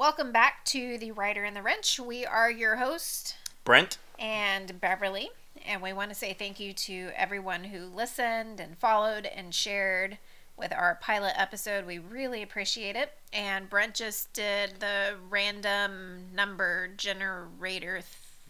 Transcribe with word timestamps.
Welcome 0.00 0.32
back 0.32 0.64
to 0.64 0.96
the 0.96 1.12
Writer 1.12 1.44
and 1.44 1.54
the 1.54 1.60
Wrench. 1.60 2.00
We 2.00 2.24
are 2.24 2.50
your 2.50 2.76
host 2.76 3.36
Brent. 3.64 3.98
and 4.18 4.80
Beverly, 4.80 5.28
and 5.66 5.82
we 5.82 5.92
want 5.92 6.08
to 6.08 6.14
say 6.14 6.32
thank 6.32 6.58
you 6.58 6.72
to 6.72 7.10
everyone 7.14 7.64
who 7.64 7.84
listened 7.84 8.60
and 8.60 8.78
followed 8.78 9.26
and 9.26 9.54
shared 9.54 10.16
with 10.56 10.72
our 10.72 10.94
pilot 11.02 11.34
episode. 11.36 11.84
We 11.84 11.98
really 11.98 12.40
appreciate 12.40 12.96
it. 12.96 13.12
And 13.30 13.68
Brent 13.68 13.94
just 13.94 14.32
did 14.32 14.80
the 14.80 15.16
random 15.28 16.28
number 16.34 16.88
generator 16.96 18.00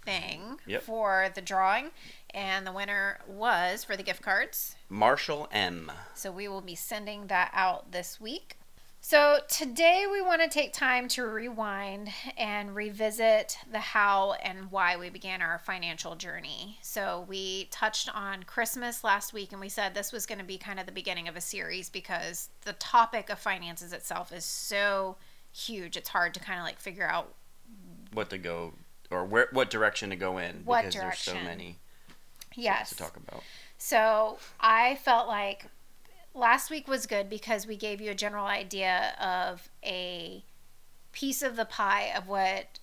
thing 0.04 0.60
Yep. 0.66 0.82
for 0.84 1.30
the 1.34 1.42
drawing, 1.42 1.90
and 2.32 2.64
the 2.64 2.70
winner 2.70 3.18
was 3.26 3.82
for 3.82 3.96
the 3.96 4.04
gift 4.04 4.22
cards. 4.22 4.76
Marshall 4.88 5.48
M. 5.50 5.90
So 6.14 6.30
we 6.30 6.46
will 6.46 6.60
be 6.60 6.76
sending 6.76 7.26
that 7.26 7.50
out 7.52 7.90
this 7.90 8.20
week. 8.20 8.56
So 9.02 9.38
today 9.48 10.04
we 10.10 10.20
want 10.20 10.42
to 10.42 10.48
take 10.48 10.74
time 10.74 11.08
to 11.08 11.26
rewind 11.26 12.10
and 12.36 12.74
revisit 12.74 13.56
the 13.70 13.78
how 13.78 14.34
and 14.34 14.70
why 14.70 14.96
we 14.98 15.08
began 15.08 15.40
our 15.40 15.58
financial 15.58 16.16
journey. 16.16 16.78
So 16.82 17.24
we 17.26 17.64
touched 17.70 18.14
on 18.14 18.42
Christmas 18.42 19.02
last 19.02 19.32
week 19.32 19.52
and 19.52 19.60
we 19.60 19.70
said 19.70 19.94
this 19.94 20.12
was 20.12 20.26
going 20.26 20.38
to 20.38 20.44
be 20.44 20.58
kind 20.58 20.78
of 20.78 20.84
the 20.84 20.92
beginning 20.92 21.28
of 21.28 21.36
a 21.36 21.40
series 21.40 21.88
because 21.88 22.50
the 22.64 22.74
topic 22.74 23.30
of 23.30 23.38
finances 23.38 23.94
itself 23.94 24.32
is 24.32 24.44
so 24.44 25.16
huge. 25.50 25.96
It's 25.96 26.10
hard 26.10 26.34
to 26.34 26.40
kind 26.40 26.60
of 26.60 26.64
like 26.64 26.78
figure 26.78 27.08
out 27.08 27.34
What 28.12 28.28
to 28.30 28.38
go 28.38 28.74
or 29.10 29.24
where 29.24 29.48
what 29.50 29.70
direction 29.70 30.10
to 30.10 30.16
go 30.16 30.36
in 30.36 30.62
because 30.64 30.94
there's 30.94 31.18
so 31.18 31.34
many 31.34 31.78
yes. 32.54 32.90
to 32.90 32.96
talk 32.96 33.16
about. 33.16 33.42
So 33.78 34.38
I 34.60 34.96
felt 34.96 35.26
like 35.26 35.66
last 36.34 36.70
week 36.70 36.88
was 36.88 37.06
good 37.06 37.28
because 37.28 37.66
we 37.66 37.76
gave 37.76 38.00
you 38.00 38.10
a 38.10 38.14
general 38.14 38.46
idea 38.46 39.14
of 39.20 39.68
a 39.84 40.44
piece 41.12 41.42
of 41.42 41.56
the 41.56 41.64
pie 41.64 42.12
of 42.16 42.28
what 42.28 42.78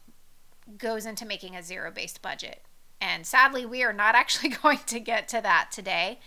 goes 0.77 1.05
into 1.05 1.25
making 1.25 1.55
a 1.55 1.63
zero 1.63 1.91
based 1.91 2.21
budget. 2.21 2.61
And 2.99 3.25
sadly, 3.25 3.65
we 3.65 3.83
are 3.83 3.93
not 3.93 4.15
actually 4.15 4.49
going 4.49 4.79
to 4.87 4.99
get 4.99 5.27
to 5.29 5.41
that 5.41 5.69
today. 5.71 6.19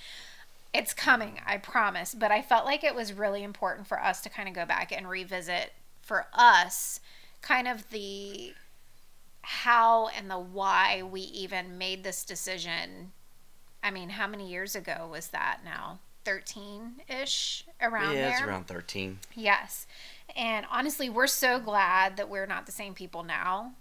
It's 0.72 0.95
coming, 0.95 1.41
I 1.45 1.56
promise. 1.56 2.14
But 2.14 2.30
I 2.30 2.42
felt 2.42 2.64
like 2.64 2.84
it 2.84 2.95
was 2.95 3.12
really 3.12 3.42
important 3.42 3.86
for 3.86 4.00
us 4.00 4.20
to 4.23 4.30
kind 4.30 4.48
of 4.48 4.55
go 4.55 4.64
back 4.64 4.92
and 4.92 5.08
revisit 5.08 5.73
for 6.00 6.27
us 6.33 7.00
kind 7.42 7.67
of 7.67 7.91
the 7.91 8.52
how 9.42 10.08
and 10.08 10.30
the 10.30 10.39
why 10.39 11.02
we 11.02 11.23
even 11.23 11.78
made 11.78 12.05
this 12.05 12.25
decision 12.25 13.12
I 13.83 13.91
mean, 13.91 14.11
how 14.11 14.27
many 14.27 14.48
years 14.48 14.75
ago 14.75 15.08
was 15.11 15.28
that 15.28 15.61
now? 15.64 16.00
13 16.31 17.03
ish 17.09 17.64
around 17.81 18.14
yeah, 18.14 18.23
there? 18.23 18.31
it's 18.33 18.42
around 18.42 18.67
thirteen. 18.67 19.19
Yes. 19.34 19.86
And 20.36 20.64
honestly, 20.70 21.11
we're 21.11 21.27
so 21.27 21.59
glad 21.59 22.17
that 22.17 22.28
we're 22.28 22.47
not 22.47 22.67
the 22.67 22.73
same 22.73 22.95
people 22.95 23.25
now 23.25 23.73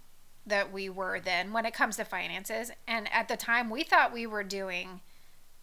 that 0.46 0.72
we 0.72 0.88
were 0.88 1.20
then 1.20 1.52
when 1.52 1.64
it 1.64 1.72
comes 1.72 1.96
to 1.96 2.04
finances. 2.04 2.72
And 2.88 3.08
at 3.12 3.28
the 3.28 3.36
time, 3.36 3.70
we 3.70 3.84
thought 3.84 4.12
we 4.12 4.26
were 4.26 4.42
doing 4.42 5.00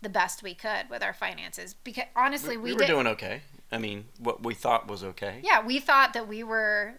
the 0.01 0.07
best 0.07 0.43
we 0.43 0.53
could 0.53 0.89
with 0.89 1.03
our 1.03 1.13
finances 1.13 1.73
because 1.83 2.05
honestly, 2.15 2.55
We, 2.55 2.63
we, 2.63 2.69
we 2.69 2.73
were 2.73 2.79
did. 2.79 2.87
doing 2.87 3.07
okay. 3.07 3.41
I 3.71 3.79
mean, 3.79 4.05
what 4.19 4.43
we 4.45 4.53
thought 4.53 4.87
was 4.87 5.03
okay. 5.03 5.41
yeah, 5.43 5.65
we 5.65 5.79
thought 5.79 6.13
that 6.13 6.27
we 6.27 6.41
were 6.43 6.93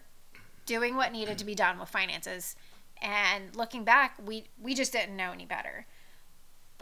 doing 0.67 0.95
what 0.95 1.11
needed 1.11 1.39
to 1.39 1.45
be 1.45 1.55
done 1.55 1.79
with 1.79 1.89
finances. 1.89 2.55
And 3.01 3.55
looking 3.55 3.83
back, 3.85 4.17
we 4.23 4.45
we 4.61 4.75
just 4.75 4.91
didn't 4.91 5.15
know 5.15 5.31
any 5.31 5.45
better. 5.45 5.87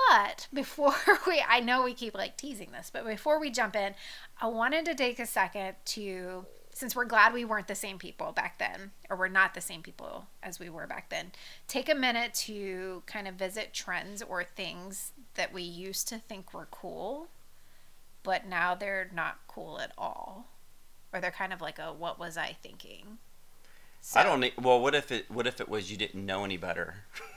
But 0.10 0.48
before 0.54 0.94
we, 1.28 1.44
I 1.48 1.60
know 1.60 1.84
we 1.84 1.94
keep 1.94 2.14
like 2.14 2.38
teasing 2.38 2.72
this, 2.72 2.90
but 2.92 3.06
before 3.06 3.40
we 3.40 3.50
jump 3.50 3.76
in, 3.76 3.96
I 4.40 4.48
wanted 4.48 4.86
to 4.86 4.96
take 4.96 5.20
a 5.20 5.26
second 5.26 5.76
to, 5.86 6.46
since 6.72 6.96
we're 6.96 7.06
glad 7.06 7.34
we 7.34 7.46
weren't 7.46 7.68
the 7.68 7.76
same 7.76 7.98
people 7.98 8.32
back 8.32 8.60
then, 8.60 8.92
or 9.10 9.18
we're 9.18 9.28
not 9.28 9.54
the 9.54 9.62
same 9.62 9.82
people 9.82 10.28
as 10.44 10.60
we 10.60 10.70
were 10.70 10.86
back 10.88 11.10
then, 11.10 11.32
take 11.68 11.90
a 11.90 11.96
minute 11.96 12.34
to 12.36 13.04
kind 13.08 13.28
of 13.28 13.36
visit 13.36 13.74
trends 13.74 14.22
or 14.22 14.44
things 14.44 15.14
that 15.36 15.52
we 15.52 15.64
used 15.64 16.08
to 16.10 16.20
think 16.20 16.54
were 16.54 16.68
cool, 16.70 17.28
but 18.24 18.46
now 18.46 18.76
they're 18.76 19.10
not 19.14 19.40
cool 19.48 19.80
at 19.80 19.92
all. 19.98 20.46
Or 21.14 21.22
they're 21.22 21.32
kind 21.32 21.54
of 21.54 21.62
like 21.62 21.80
a 21.80 21.94
what 21.94 22.20
was 22.20 22.38
I 22.38 22.58
thinking? 22.62 23.18
I 24.14 24.24
don't 24.24 24.42
need. 24.42 24.54
Well, 24.62 24.80
what 24.80 24.94
if 24.94 25.12
it? 25.12 25.32
What 25.32 25.48
if 25.48 25.60
it 25.62 25.70
was 25.70 25.90
you 25.90 25.98
didn't 25.98 26.26
know 26.26 26.44
any 26.44 26.58
better? 26.58 27.06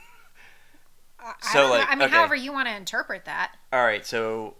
I, 1.21 1.33
So, 1.41 1.49
I 1.49 1.53
don't 1.61 1.69
know. 1.69 1.75
like, 1.77 1.87
I 1.89 1.95
mean, 1.95 2.01
okay. 2.03 2.15
however 2.15 2.35
you 2.35 2.51
want 2.51 2.67
to 2.67 2.75
interpret 2.75 3.25
that. 3.25 3.55
All 3.71 3.83
right, 3.83 4.05
so 4.05 4.55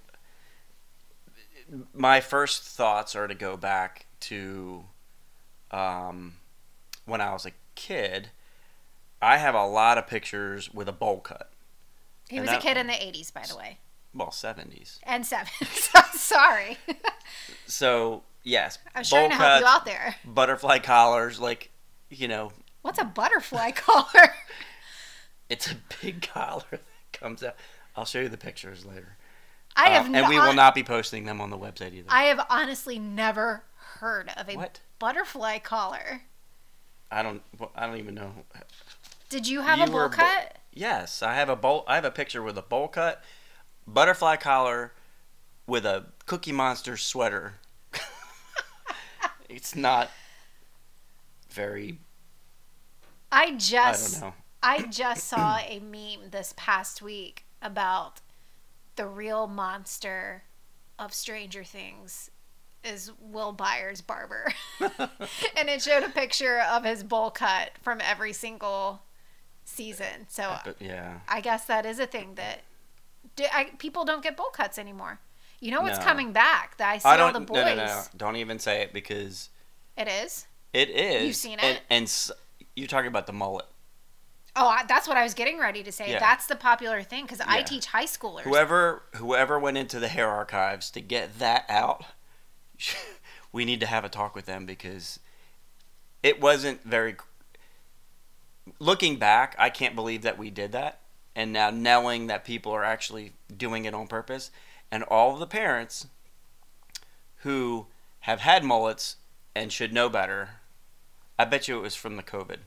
my 1.94 2.19
first 2.22 2.63
thoughts 2.63 3.16
are 3.16 3.27
to 3.27 3.35
go 3.35 3.55
back 3.57 4.05
to 4.22 4.83
um, 5.72 6.33
when 7.05 7.22
I 7.22 7.33
was 7.33 7.45
a 7.45 7.51
kid. 7.75 8.29
I 9.22 9.38
have 9.38 9.55
a 9.55 9.66
lot 9.66 9.97
of 9.97 10.07
pictures 10.07 10.73
with 10.73 10.88
a 10.89 10.91
bowl 10.91 11.19
cut. 11.19 11.51
He 12.29 12.38
And 12.38 12.45
was 12.47 12.55
a 12.55 12.59
kid 12.59 12.78
in 12.78 12.88
the 12.88 12.93
80s, 12.93 13.31
by 13.33 13.43
the 13.47 13.55
way. 13.55 13.78
Well, 14.13 14.31
seventies. 14.31 14.99
And 15.03 15.23
70s. 15.23 16.13
Sorry. 16.17 16.78
So 17.66 18.23
yes, 18.43 18.78
I 18.93 18.99
was 18.99 19.09
trying 19.09 19.29
to 19.31 19.38
bowl 19.38 19.45
help 19.47 19.61
you 19.61 19.67
out 19.67 19.85
there. 19.85 20.16
butterfly 20.25 20.79
collars, 20.79 21.39
like 21.39 21.72
you 22.09 22.28
know, 22.28 22.51
What's 22.81 22.99
a 22.99 23.05
butterfly 23.05 23.72
collar? 23.75 24.33
It's 25.51 25.72
a 25.72 25.75
big 26.01 26.22
collar 26.34 26.63
that 26.72 26.81
comes 27.13 27.44
out. 27.44 27.56
I'll 27.95 28.06
show 28.06 28.22
you 28.22 28.29
the 28.29 28.38
pictures 28.38 28.85
later. 28.85 29.17
I 29.75 29.88
Uh, 29.88 30.03
have 30.03 30.13
and 30.13 30.28
we 30.28 30.39
will 30.39 30.53
not 30.53 30.73
be 30.75 30.84
posting 30.84 31.25
them 31.25 31.39
on 31.41 31.50
the 31.50 31.57
website 31.57 31.94
either. 31.94 32.07
I 32.09 32.23
have 32.23 32.45
honestly 32.50 33.00
never 33.00 33.63
heard 34.00 34.29
of 34.38 34.50
a 34.50 34.56
What? 34.56 34.79
butterfly 35.00 35.59
collar. 35.59 36.23
I 37.11 37.22
don't. 37.23 37.41
I 37.75 37.85
don't 37.88 37.97
even 37.97 38.16
know. 38.16 38.31
Did 39.29 39.47
you 39.47 39.61
have 39.61 39.78
You 39.79 39.84
a 39.85 39.88
bowl 39.88 39.95
were 39.95 40.09
bo- 40.09 40.16
cut? 40.17 40.57
Yes, 40.73 41.22
I 41.22 41.35
have 41.35 41.50
a 41.50 41.56
bowl. 41.57 41.84
I 41.88 41.95
have 41.95 42.06
a 42.06 42.11
picture 42.11 42.41
with 42.41 42.57
a 42.57 42.61
bowl 42.61 42.88
cut, 42.88 43.22
butterfly 43.85 44.38
collar, 44.38 44.94
with 45.67 45.85
a 45.85 46.06
Cookie 46.25 46.53
Monster 46.53 46.95
sweater. 46.95 47.56
it's 49.50 49.75
not 49.75 50.09
very. 51.50 52.00
I 53.31 53.56
just. 53.56 54.17
I 54.17 54.19
don't 54.22 54.29
know. 54.29 54.41
I 54.63 54.83
just 54.83 55.27
saw 55.27 55.57
a 55.57 55.79
meme 55.79 56.29
this 56.31 56.53
past 56.55 57.01
week 57.01 57.45
about 57.61 58.22
the 58.95 59.07
real 59.07 59.47
monster 59.47 60.44
of 60.99 61.13
Stranger 61.13 61.63
Things 61.63 62.29
is 62.83 63.11
Will 63.19 63.51
Byers' 63.53 64.01
barber. 64.01 64.53
and 64.79 65.69
it 65.69 65.81
showed 65.81 66.03
a 66.03 66.09
picture 66.09 66.59
of 66.61 66.83
his 66.83 67.03
bowl 67.03 67.31
cut 67.31 67.72
from 67.81 67.99
every 68.01 68.33
single 68.33 69.01
season. 69.66 70.27
So 70.29 70.55
yeah, 70.79 71.19
I 71.28 71.41
guess 71.41 71.66
that 71.66 71.85
is 71.85 71.99
a 71.99 72.07
thing 72.07 72.35
that 72.35 72.61
do, 73.35 73.45
I, 73.53 73.66
people 73.78 74.03
don't 74.05 74.23
get 74.23 74.35
bowl 74.35 74.49
cuts 74.49 74.78
anymore. 74.78 75.19
You 75.59 75.72
know 75.72 75.81
what's 75.81 75.99
No. 75.99 76.03
coming 76.05 76.33
back? 76.33 76.78
That 76.78 76.89
I 76.89 76.97
see 76.97 77.07
I 77.07 77.19
all 77.19 77.31
the 77.31 77.39
boys. 77.39 77.66
no, 77.66 77.75
no. 77.75 78.03
Don't 78.17 78.35
even 78.38 78.57
say 78.57 78.81
it 78.81 78.93
because 78.93 79.49
It 79.95 80.07
is. 80.07 80.47
it 80.73 80.89
is. 80.89 81.23
You've 81.28 81.35
seen 81.35 81.59
And, 81.59 81.78
it? 81.78 81.83
and 81.89 82.03
s- 82.05 82.31
you're 82.75 82.88
talking 82.88 83.07
about 83.09 83.28
the 83.28 83.33
mullet. 83.33 83.67
Oh, 84.56 84.67
I, 84.67 84.84
that's 84.85 85.07
what 85.07 85.17
I 85.17 85.23
was 85.23 85.34
getting 85.34 85.59
ready 85.59 85.81
to 85.84 85.91
say. 85.91 86.12
Yeah. 86.12 86.19
That's 86.19 86.47
the 86.47 86.56
popular 86.56 87.03
thing 87.03 87.23
because 87.23 87.41
I 87.41 87.62
teach 87.63 87.85
high 87.85 88.06
schoolers. 88.06 88.41
Whoever 88.41 89.03
whoever 89.16 89.57
went 89.57 89.78
into 89.78 90.00
the 90.00 90.09
hair 90.09 90.28
archives 90.28 90.91
to 90.91 91.01
get 91.01 91.39
that 91.39 91.66
out, 91.69 92.06
we 93.53 93.63
need 93.63 93.79
to 93.79 93.85
have 93.85 94.03
a 94.03 94.09
talk 94.09 94.35
with 94.35 94.45
them 94.45 94.66
because 94.66 95.19
it 96.22 96.41
wasn't 96.41 96.84
very. 96.84 97.16
Looking 98.79 99.17
back, 99.17 99.56
I 99.57 99.69
can't 99.69 99.95
believe 99.95 100.22
that 100.22 100.38
we 100.38 100.50
did 100.50 100.72
that, 100.73 101.00
and 101.35 101.51
now 101.51 101.72
knowing 101.72 102.28
that 102.28 102.45
people 102.45 102.72
are 102.73 102.84
actually 102.84 103.34
doing 103.56 103.85
it 103.85 103.94
on 103.94 104.07
purpose, 104.07 104.51
and 104.91 105.03
all 105.03 105.34
of 105.34 105.40
the 105.40 105.47
parents 105.47 106.07
who 107.38 107.88
have 108.22 108.41
had 108.41 108.63
mullets 108.63 109.16
and 109.56 109.72
should 109.72 109.94
know 109.94 110.09
better, 110.09 110.50
I 111.40 111.45
bet 111.45 111.67
you 111.67 111.78
it 111.78 111.81
was 111.81 111.95
from 111.95 112.17
the 112.17 112.23
COVID. 112.23 112.57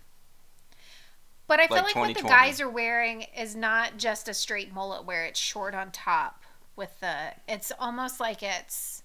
But 1.47 1.61
I 1.61 1.67
feel 1.67 1.77
like 1.77 1.95
like 1.95 2.09
what 2.09 2.17
the 2.17 2.23
guys 2.23 2.61
are 2.61 2.71
wearing 2.71 3.27
is 3.37 3.55
not 3.55 3.99
just 3.99 4.29
a 4.29 4.35
straight 4.35 4.73
mullet 4.73 5.05
where 5.05 5.25
it's 5.25 5.39
short 5.39 5.75
on 5.75 5.91
top 5.91 6.43
with 6.77 6.99
the 7.01 7.15
it's 7.47 7.71
almost 7.79 8.19
like 8.19 8.43
it's 8.43 9.03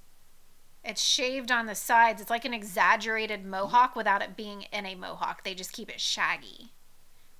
it's 0.83 1.03
shaved 1.03 1.51
on 1.51 1.65
the 1.65 1.75
sides. 1.75 2.21
It's 2.21 2.29
like 2.29 2.45
an 2.45 2.53
exaggerated 2.53 3.45
mohawk 3.45 3.95
without 3.95 4.21
it 4.21 4.37
being 4.37 4.65
in 4.71 4.85
a 4.85 4.95
mohawk. 4.95 5.43
They 5.43 5.53
just 5.53 5.73
keep 5.73 5.89
it 5.89 5.99
shaggy. 5.99 6.71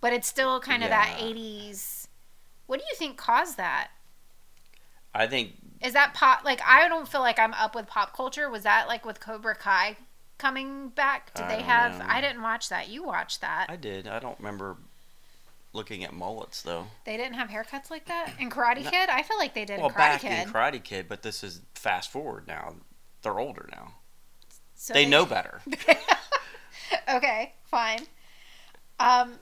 But 0.01 0.13
it's 0.13 0.28
still 0.28 0.60
kind 0.60 0.84
of 0.84 0.90
that 0.90 1.18
80s. 1.19 2.07
What 2.68 2.80
do 2.80 2.86
you 2.90 2.96
think 2.96 3.18
caused 3.18 3.57
that? 3.57 3.90
I 5.16 5.28
think 5.28 5.54
Is 5.81 5.94
that 5.94 6.13
pop 6.13 6.44
like 6.44 6.62
I 6.66 6.88
don't 6.90 7.07
feel 7.07 7.22
like 7.22 7.40
I'm 7.40 7.54
up 7.54 7.74
with 7.74 7.88
pop 7.88 8.16
culture. 8.16 8.50
Was 8.50 8.63
that 8.63 8.88
like 8.88 9.06
with 9.06 9.19
Cobra 9.22 9.56
Kai 9.56 9.98
coming 10.38 10.90
back? 10.90 11.34
Did 11.34 11.46
I 11.46 11.56
they 11.56 11.62
have 11.63 12.00
know. 12.00 12.06
I 12.07 12.22
didn't 12.22 12.42
watch 12.42 12.69
that. 12.69 12.90
You 12.90 13.04
watched 13.04 13.42
that. 13.42 13.68
I 13.69 13.78
did. 13.78 14.07
I 14.07 14.19
don't 14.19 14.38
remember 14.38 14.78
looking 15.74 16.04
at 16.04 16.13
mullets 16.13 16.62
though. 16.62 16.88
They 17.06 17.18
didn't 17.18 17.36
have 17.36 17.50
haircuts 17.50 17.89
like 17.92 18.06
that 18.06 18.33
in 18.39 18.50
Karate 18.50 18.83
No. 18.83 18.89
Kid. 18.89 19.10
I 19.10 19.21
feel 19.24 19.38
like 19.38 19.54
they 19.54 19.66
did 19.66 19.80
well, 19.80 19.89
in 19.89 19.94
Karate 19.94 19.98
back 19.98 20.21
Kid. 20.21 20.48
in 20.48 20.54
Karate 20.54 20.83
Kid, 20.83 21.07
but 21.07 21.21
this 21.21 21.44
is 21.44 21.62
fast 21.75 22.12
forward 22.12 22.48
now. 22.48 22.75
They're 23.21 23.39
older 23.39 23.68
now. 23.71 23.94
so 24.75 24.94
they 24.94 25.06
know 25.06 25.25
better. 25.27 25.62
okay, 27.13 27.54
Fine. 27.69 28.01
Um, 29.00 29.33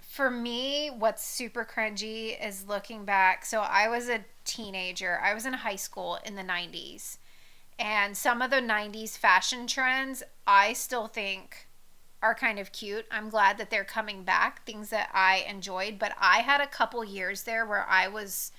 for 0.00 0.30
me, 0.30 0.88
what's 0.88 1.24
super 1.24 1.64
cringy 1.64 2.34
is 2.44 2.66
looking 2.66 3.04
back. 3.04 3.44
So 3.44 3.60
I 3.60 3.88
was 3.88 4.08
a 4.08 4.24
teenager. 4.44 5.18
I 5.22 5.32
was 5.32 5.46
in 5.46 5.52
high 5.52 5.76
school 5.76 6.18
in 6.24 6.34
the 6.34 6.42
90s. 6.42 7.18
And 7.78 8.16
some 8.16 8.42
of 8.42 8.50
the 8.50 8.56
90s 8.56 9.16
fashion 9.16 9.68
trends, 9.68 10.24
I 10.46 10.72
still 10.72 11.06
think 11.06 11.67
are 12.22 12.34
kind 12.34 12.58
of 12.58 12.72
cute. 12.72 13.06
I'm 13.10 13.30
glad 13.30 13.58
that 13.58 13.70
they're 13.70 13.84
coming 13.84 14.24
back, 14.24 14.64
things 14.64 14.90
that 14.90 15.10
I 15.12 15.44
enjoyed. 15.48 15.98
But 15.98 16.12
I 16.20 16.38
had 16.38 16.60
a 16.60 16.66
couple 16.66 17.04
years 17.04 17.44
there 17.44 17.64
where 17.64 17.86
I 17.88 18.08
was 18.08 18.52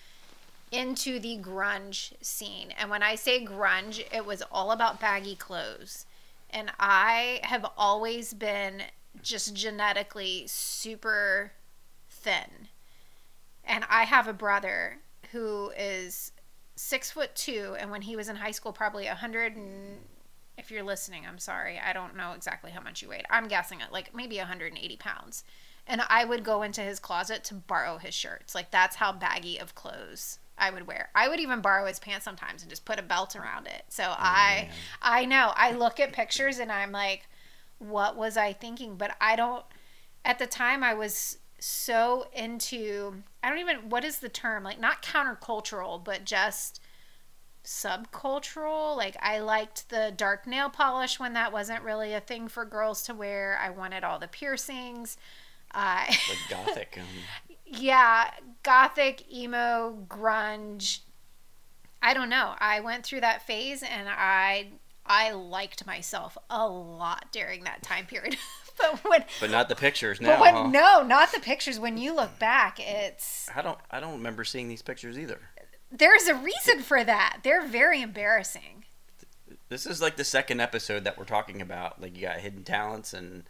into 0.71 1.19
the 1.19 1.37
grunge 1.37 2.13
scene. 2.21 2.73
And 2.77 2.89
when 2.89 3.03
I 3.03 3.15
say 3.15 3.43
grunge, 3.43 4.05
it 4.13 4.25
was 4.25 4.43
all 4.51 4.71
about 4.71 4.99
baggy 4.99 5.35
clothes. 5.35 6.05
And 6.49 6.71
I 6.79 7.41
have 7.43 7.65
always 7.77 8.33
been 8.33 8.83
just 9.21 9.53
genetically 9.53 10.45
super 10.47 11.51
thin. 12.09 12.69
And 13.63 13.83
I 13.89 14.03
have 14.03 14.27
a 14.27 14.33
brother 14.33 14.99
who 15.31 15.71
is 15.77 16.31
six 16.75 17.11
foot 17.11 17.35
two, 17.35 17.75
and 17.77 17.91
when 17.91 18.01
he 18.01 18.15
was 18.15 18.29
in 18.29 18.37
high 18.37 18.51
school, 18.51 18.71
probably 18.71 19.07
a 19.07 19.15
hundred 19.15 19.55
and 19.55 19.99
if 20.59 20.69
you're 20.69 20.83
listening, 20.83 21.25
I'm 21.25 21.39
sorry, 21.39 21.79
I 21.79 21.93
don't 21.93 22.15
know 22.15 22.33
exactly 22.33 22.71
how 22.71 22.81
much 22.81 23.01
you 23.01 23.09
weighed. 23.09 23.25
I'm 23.29 23.47
guessing 23.47 23.81
at 23.81 23.93
like 23.93 24.13
maybe 24.13 24.37
180 24.37 24.97
pounds. 24.97 25.43
And 25.87 26.01
I 26.07 26.25
would 26.25 26.43
go 26.43 26.61
into 26.61 26.81
his 26.81 26.99
closet 26.99 27.43
to 27.45 27.55
borrow 27.55 27.97
his 27.97 28.13
shirts. 28.13 28.53
Like 28.53 28.69
that's 28.69 28.97
how 28.97 29.11
baggy 29.11 29.57
of 29.57 29.73
clothes 29.73 30.37
I 30.57 30.69
would 30.69 30.85
wear. 30.85 31.09
I 31.15 31.29
would 31.29 31.39
even 31.39 31.61
borrow 31.61 31.87
his 31.87 31.99
pants 31.99 32.25
sometimes 32.25 32.61
and 32.61 32.69
just 32.69 32.85
put 32.85 32.99
a 32.99 33.03
belt 33.03 33.35
around 33.35 33.65
it. 33.65 33.85
So 33.87 34.03
oh, 34.03 34.15
I 34.17 34.67
man. 34.67 34.75
I 35.01 35.25
know. 35.25 35.53
I 35.55 35.71
look 35.71 35.99
at 35.99 36.11
pictures 36.11 36.59
and 36.59 36.71
I'm 36.71 36.91
like, 36.91 37.27
what 37.79 38.17
was 38.17 38.37
I 38.37 38.53
thinking? 38.53 38.95
But 38.95 39.15
I 39.19 39.35
don't 39.35 39.63
at 40.25 40.37
the 40.37 40.47
time 40.47 40.83
I 40.83 40.93
was 40.93 41.37
so 41.59 42.27
into 42.33 43.23
I 43.41 43.49
don't 43.49 43.59
even 43.59 43.89
what 43.89 44.03
is 44.03 44.19
the 44.19 44.29
term? 44.29 44.63
Like 44.63 44.79
not 44.79 45.01
countercultural, 45.01 46.03
but 46.03 46.25
just 46.25 46.81
subcultural. 47.63 48.95
Like 48.97 49.15
I 49.21 49.39
liked 49.39 49.89
the 49.89 50.13
dark 50.15 50.47
nail 50.47 50.69
polish 50.69 51.19
when 51.19 51.33
that 51.33 51.51
wasn't 51.51 51.83
really 51.83 52.13
a 52.13 52.19
thing 52.19 52.47
for 52.47 52.65
girls 52.65 53.03
to 53.03 53.13
wear. 53.13 53.59
I 53.61 53.69
wanted 53.69 54.03
all 54.03 54.19
the 54.19 54.27
piercings. 54.27 55.17
Uh, 55.73 56.05
like 56.07 56.37
gothic. 56.49 56.97
Um... 56.99 57.55
yeah, 57.65 58.31
gothic, 58.63 59.31
emo, 59.31 60.05
grunge. 60.07 60.99
I 62.01 62.13
don't 62.13 62.29
know. 62.29 62.55
I 62.59 62.79
went 62.79 63.05
through 63.05 63.21
that 63.21 63.45
phase 63.45 63.83
and 63.83 64.07
I 64.09 64.69
I 65.05 65.31
liked 65.31 65.85
myself 65.85 66.37
a 66.49 66.67
lot 66.67 67.25
during 67.31 67.63
that 67.63 67.81
time 67.81 68.05
period. 68.05 68.37
but 68.77 69.03
when 69.03 69.25
But 69.39 69.51
not 69.51 69.67
the 69.67 69.75
pictures 69.75 70.21
now. 70.21 70.39
When, 70.39 70.53
huh? 70.53 70.67
no, 70.67 71.03
not 71.03 71.31
the 71.31 71.39
pictures. 71.39 71.79
When 71.79 71.97
you 71.97 72.15
look 72.15 72.39
back, 72.39 72.79
it's 72.79 73.49
I 73.53 73.61
don't 73.61 73.79
I 73.91 73.99
don't 73.99 74.13
remember 74.13 74.43
seeing 74.43 74.69
these 74.69 74.81
pictures 74.81 75.17
either. 75.19 75.39
There's 75.91 76.27
a 76.27 76.35
reason 76.35 76.81
for 76.81 77.03
that. 77.03 77.39
They're 77.43 77.65
very 77.65 78.01
embarrassing. 78.01 78.85
This 79.69 79.85
is 79.85 80.01
like 80.01 80.17
the 80.17 80.23
second 80.23 80.59
episode 80.59 81.03
that 81.03 81.17
we're 81.17 81.25
talking 81.25 81.61
about. 81.61 82.01
Like 82.01 82.15
you 82.15 82.23
got 82.23 82.37
hidden 82.39 82.63
talents 82.63 83.13
and 83.13 83.43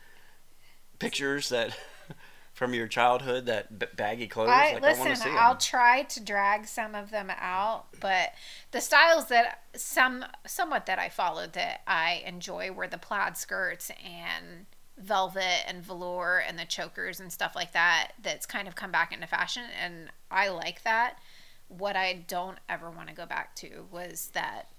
pictures 1.00 1.50
that 1.50 1.78
from 2.54 2.74
your 2.74 2.88
childhood 2.88 3.46
that 3.46 3.80
b- 3.80 3.88
baggy 3.96 4.28
clothes. 4.28 4.50
I, 4.50 4.74
like, 4.74 4.82
listen, 4.82 5.32
I 5.32 5.48
will 5.48 5.56
try 5.56 6.04
to 6.04 6.20
drag 6.20 6.68
some 6.68 6.94
of 6.96 7.10
them 7.12 7.32
out, 7.38 7.86
but 8.00 8.34
the 8.72 8.82
styles 8.82 9.28
that 9.28 9.64
some 9.76 10.26
somewhat 10.46 10.86
that 10.86 11.00
I 11.00 11.10
followed 11.10 11.54
that 11.54 11.82
I 11.88 12.22
enjoy 12.26 12.72
were 12.72 12.88
the 12.88 12.98
plaid 12.98 13.38
skirts 13.38 13.92
and 14.04 14.66
velvet 14.98 15.64
and 15.68 15.82
velour 15.82 16.44
and 16.46 16.60
the 16.60 16.66
chokers 16.66 17.22
and 17.22 17.32
stuff 17.32 17.56
like 17.56 17.72
that. 17.72 18.12
That's 18.22 18.46
kind 18.46 18.68
of 18.68 18.76
come 18.76 18.92
back 18.92 19.14
into 19.14 19.28
fashion, 19.28 19.64
and 19.82 20.10
I 20.30 20.50
like 20.50 20.84
that. 20.84 21.18
What 21.70 21.96
I 21.96 22.26
don't 22.28 22.58
ever 22.68 22.90
want 22.92 23.08
to 23.08 23.16
go 23.16 23.26
back 23.26 23.56
to 23.58 23.86
was 23.92 24.32
that 24.34 24.70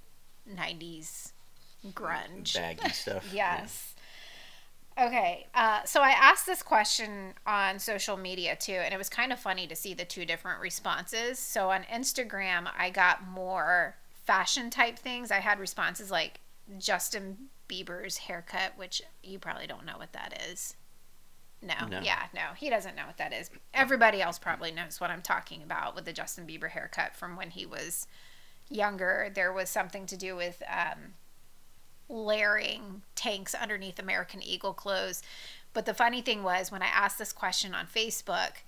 '90s 0.48 1.32
grunge 1.88 2.54
baggy 2.54 2.88
stuff. 2.92 3.24
yes. 3.32 3.94
Yeah 3.96 4.00
Okay, 4.98 5.46
uh, 5.54 5.82
so 5.84 6.02
I 6.02 6.10
asked 6.10 6.44
this 6.44 6.62
question 6.62 7.32
on 7.46 7.78
social 7.78 8.18
media 8.18 8.54
too, 8.54 8.72
and 8.72 8.92
it 8.92 8.98
was 8.98 9.08
kind 9.08 9.32
of 9.32 9.38
funny 9.38 9.66
to 9.66 9.74
see 9.74 9.94
the 9.94 10.04
two 10.04 10.26
different 10.26 10.60
responses. 10.60 11.38
So 11.38 11.70
on 11.70 11.84
Instagram, 11.84 12.68
I 12.76 12.90
got 12.90 13.26
more 13.26 13.96
fashion 14.26 14.68
type 14.68 14.98
things. 14.98 15.30
I 15.30 15.38
had 15.38 15.58
responses 15.58 16.10
like 16.10 16.40
Justin 16.78 17.48
Bieber's 17.66 18.18
haircut, 18.18 18.72
which 18.76 19.00
you 19.22 19.38
probably 19.38 19.66
don't 19.66 19.86
know 19.86 19.96
what 19.96 20.12
that 20.12 20.38
is. 20.50 20.76
No, 21.62 21.86
no, 21.90 22.00
yeah, 22.00 22.24
no, 22.34 22.54
he 22.56 22.70
doesn't 22.70 22.96
know 22.96 23.06
what 23.06 23.18
that 23.18 23.34
is. 23.34 23.50
Everybody 23.74 24.22
else 24.22 24.38
probably 24.38 24.70
knows 24.70 25.00
what 25.00 25.10
I'm 25.10 25.20
talking 25.20 25.62
about 25.62 25.94
with 25.94 26.06
the 26.06 26.12
Justin 26.12 26.46
Bieber 26.46 26.70
haircut 26.70 27.14
from 27.14 27.36
when 27.36 27.50
he 27.50 27.66
was 27.66 28.06
younger. 28.70 29.30
There 29.34 29.52
was 29.52 29.68
something 29.68 30.06
to 30.06 30.16
do 30.16 30.34
with 30.36 30.62
um, 30.66 31.14
layering 32.08 33.02
tanks 33.14 33.54
underneath 33.54 33.98
American 33.98 34.42
Eagle 34.42 34.72
clothes. 34.72 35.22
But 35.72 35.86
the 35.86 35.94
funny 35.94 36.22
thing 36.22 36.42
was, 36.42 36.72
when 36.72 36.82
I 36.82 36.86
asked 36.86 37.18
this 37.18 37.32
question 37.32 37.74
on 37.74 37.86
Facebook, 37.86 38.62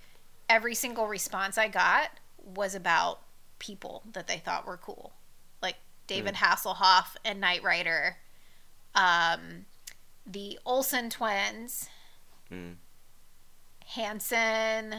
every 0.47 0.75
single 0.75 1.07
response 1.07 1.57
I 1.57 1.67
got 1.67 2.11
was 2.37 2.75
about 2.75 3.21
people 3.59 4.03
that 4.13 4.27
they 4.27 4.37
thought 4.37 4.67
were 4.67 4.77
cool, 4.77 5.13
like 5.61 5.77
David 6.07 6.35
mm. 6.35 6.37
Hasselhoff 6.37 7.15
and 7.25 7.41
Knight 7.41 7.63
Rider, 7.63 8.17
um, 8.95 9.65
the 10.25 10.59
Olsen 10.65 11.09
twins, 11.09 11.89
mm. 12.51 12.75
Hanson. 13.85 14.93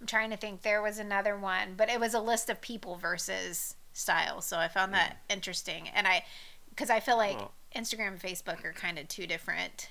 I'm 0.00 0.06
trying 0.06 0.30
to 0.30 0.36
think. 0.36 0.62
There 0.62 0.82
was 0.82 0.98
another 0.98 1.36
one, 1.36 1.74
but 1.76 1.90
it 1.90 2.00
was 2.00 2.14
a 2.14 2.20
list 2.20 2.48
of 2.48 2.60
people 2.60 2.96
versus 2.96 3.76
style. 3.92 4.40
So 4.40 4.58
I 4.58 4.68
found 4.68 4.94
that 4.94 5.18
mm. 5.28 5.34
interesting, 5.34 5.88
and 5.88 6.06
I 6.06 6.24
because 6.70 6.90
I 6.90 7.00
feel 7.00 7.16
like 7.16 7.36
well, 7.36 7.52
Instagram 7.76 8.08
and 8.08 8.20
Facebook 8.20 8.64
are 8.64 8.72
kind 8.72 8.98
of 8.98 9.08
two 9.08 9.26
different 9.26 9.88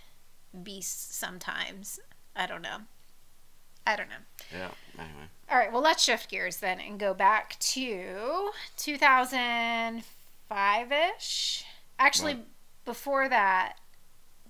beasts 0.64 1.16
sometimes. 1.16 2.00
I 2.36 2.48
don't 2.48 2.62
know. 2.62 2.78
I 3.86 3.96
don't 3.96 4.10
know. 4.10 4.16
Yeah. 4.52 4.72
Anyway. 4.98 5.30
All 5.50 5.58
right. 5.58 5.72
Well, 5.72 5.82
let's 5.82 6.04
shift 6.04 6.30
gears 6.30 6.58
then 6.58 6.80
and 6.80 7.00
go 7.00 7.14
back 7.14 7.58
to 7.60 8.52
2005 8.78 10.92
ish. 10.92 11.64
Actually, 11.98 12.36
what? 12.36 12.46
before 12.86 13.30
that, 13.30 13.78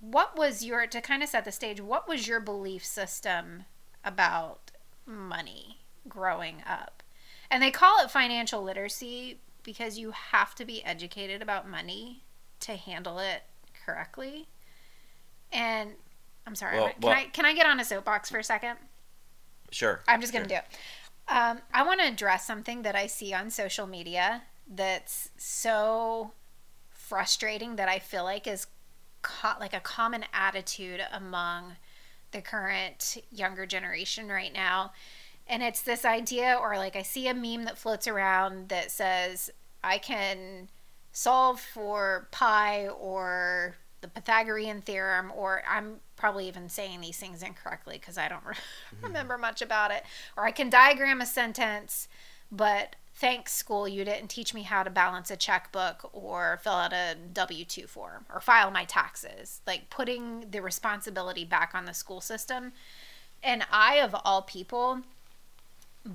what 0.01 0.37
was 0.37 0.63
your 0.63 0.87
to 0.87 1.01
kind 1.01 1.23
of 1.23 1.29
set 1.29 1.45
the 1.45 1.51
stage? 1.51 1.81
What 1.81 2.07
was 2.07 2.27
your 2.27 2.39
belief 2.39 2.85
system 2.85 3.65
about 4.03 4.71
money 5.05 5.79
growing 6.07 6.63
up? 6.67 7.03
And 7.51 7.63
they 7.63 7.71
call 7.71 8.03
it 8.03 8.11
financial 8.11 8.61
literacy 8.61 9.39
because 9.63 9.97
you 9.97 10.11
have 10.11 10.55
to 10.55 10.65
be 10.65 10.83
educated 10.83 11.41
about 11.41 11.69
money 11.69 12.23
to 12.61 12.73
handle 12.73 13.19
it 13.19 13.43
correctly. 13.85 14.47
And 15.51 15.91
I'm 16.45 16.55
sorry, 16.55 16.77
well, 16.77 16.89
can 16.89 17.01
well, 17.01 17.13
I 17.13 17.25
can 17.25 17.45
I 17.45 17.53
get 17.53 17.65
on 17.65 17.79
a 17.79 17.85
soapbox 17.85 18.29
for 18.29 18.39
a 18.39 18.43
second? 18.43 18.77
Sure. 19.71 20.01
I'm 20.07 20.21
just 20.21 20.33
gonna 20.33 20.47
sure. 20.47 20.59
do 20.59 20.63
it. 20.63 21.33
Um, 21.35 21.59
I 21.73 21.83
want 21.83 21.99
to 21.99 22.07
address 22.07 22.45
something 22.45 22.81
that 22.81 22.95
I 22.95 23.05
see 23.05 23.33
on 23.33 23.51
social 23.51 23.85
media 23.85 24.43
that's 24.67 25.29
so 25.37 26.31
frustrating 26.89 27.75
that 27.75 27.87
I 27.87 27.99
feel 27.99 28.23
like 28.23 28.47
is 28.47 28.67
co- 29.21 29.59
like 29.59 29.73
a 29.73 29.79
common 29.79 30.25
attitude 30.33 31.01
among 31.11 31.75
the 32.31 32.41
current 32.41 33.17
younger 33.31 33.65
generation 33.65 34.29
right 34.29 34.53
now. 34.53 34.91
And 35.47 35.63
it's 35.63 35.81
this 35.81 36.05
idea, 36.05 36.57
or 36.59 36.77
like 36.77 36.95
I 36.95 37.01
see 37.01 37.27
a 37.27 37.33
meme 37.33 37.65
that 37.65 37.77
floats 37.77 38.07
around 38.07 38.69
that 38.69 38.91
says, 38.91 39.49
I 39.83 39.97
can 39.97 40.67
solve 41.11 41.59
for 41.59 42.27
pi 42.31 42.87
or 42.87 43.75
the 44.01 44.07
Pythagorean 44.07 44.81
theorem, 44.81 45.31
or 45.35 45.63
I'm 45.67 45.97
probably 46.15 46.47
even 46.47 46.69
saying 46.69 47.01
these 47.01 47.17
things 47.17 47.41
incorrectly 47.41 47.97
because 47.99 48.17
I 48.17 48.29
don't 48.29 48.45
re- 48.45 48.53
mm-hmm. 48.95 49.05
remember 49.05 49.37
much 49.37 49.61
about 49.61 49.91
it. 49.91 50.03
Or 50.37 50.45
I 50.45 50.51
can 50.51 50.69
diagram 50.69 51.19
a 51.19 51.25
sentence, 51.25 52.07
but 52.51 52.95
thanks, 53.19 53.53
school, 53.53 53.85
you 53.85 54.05
didn't 54.05 54.29
teach 54.29 54.53
me 54.53 54.63
how 54.63 54.81
to 54.81 54.89
balance 54.89 55.29
a 55.29 55.35
checkbook 55.35 56.09
or 56.13 56.57
fill 56.63 56.73
out 56.73 56.93
a 56.93 57.15
W 57.33 57.65
2 57.65 57.85
form 57.85 58.25
or 58.33 58.39
file 58.39 58.71
my 58.71 58.85
taxes. 58.85 59.59
Like 59.67 59.89
putting 59.89 60.49
the 60.51 60.61
responsibility 60.61 61.43
back 61.43 61.71
on 61.75 61.83
the 61.83 61.93
school 61.93 62.21
system. 62.21 62.71
And 63.43 63.65
I, 63.71 63.95
of 63.95 64.15
all 64.23 64.41
people, 64.43 65.01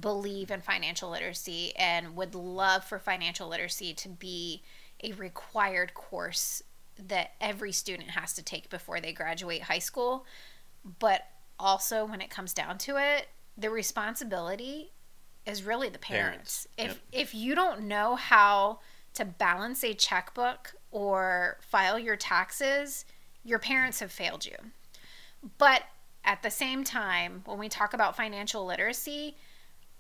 believe 0.01 0.51
in 0.51 0.63
financial 0.63 1.11
literacy 1.11 1.77
and 1.77 2.17
would 2.17 2.35
love 2.35 2.85
for 2.85 2.99
financial 2.99 3.49
literacy 3.49 3.93
to 3.93 4.09
be 4.09 4.63
a 5.03 5.13
required 5.13 5.93
course 5.93 6.63
that 6.99 7.33
every 7.39 7.73
student 7.73 8.11
has 8.11 8.33
to 8.33 8.43
take 8.43 8.71
before 8.71 9.01
they 9.01 9.13
graduate 9.13 9.63
high 9.63 9.79
school. 9.79 10.25
But 10.99 11.27
also, 11.59 12.07
when 12.07 12.23
it 12.23 12.31
comes 12.31 12.55
down 12.55 12.79
to 12.79 12.97
it, 12.97 13.29
the 13.59 13.69
responsibility 13.69 14.94
is 15.47 15.63
really 15.63 15.89
the 15.89 15.99
parents. 15.99 16.67
parents. 16.77 16.95
If 16.95 17.03
yep. 17.13 17.23
if 17.23 17.35
you 17.35 17.55
don't 17.55 17.83
know 17.83 18.17
how 18.17 18.81
to 19.15 19.25
balance 19.25 19.85
a 19.85 19.95
checkbook 19.95 20.75
or 20.91 21.59
file 21.61 21.99
your 21.99 22.17
taxes, 22.17 23.05
your 23.45 23.59
parents 23.59 24.01
have 24.01 24.13
failed 24.13 24.47
you. 24.47 24.57
but 25.59 25.83
at 26.25 26.43
the 26.43 26.51
same 26.51 26.85
time, 26.85 27.43
when 27.45 27.59
we 27.59 27.69
talk 27.69 27.93
about 27.93 28.17
financial 28.17 28.65
literacy, 28.65 29.37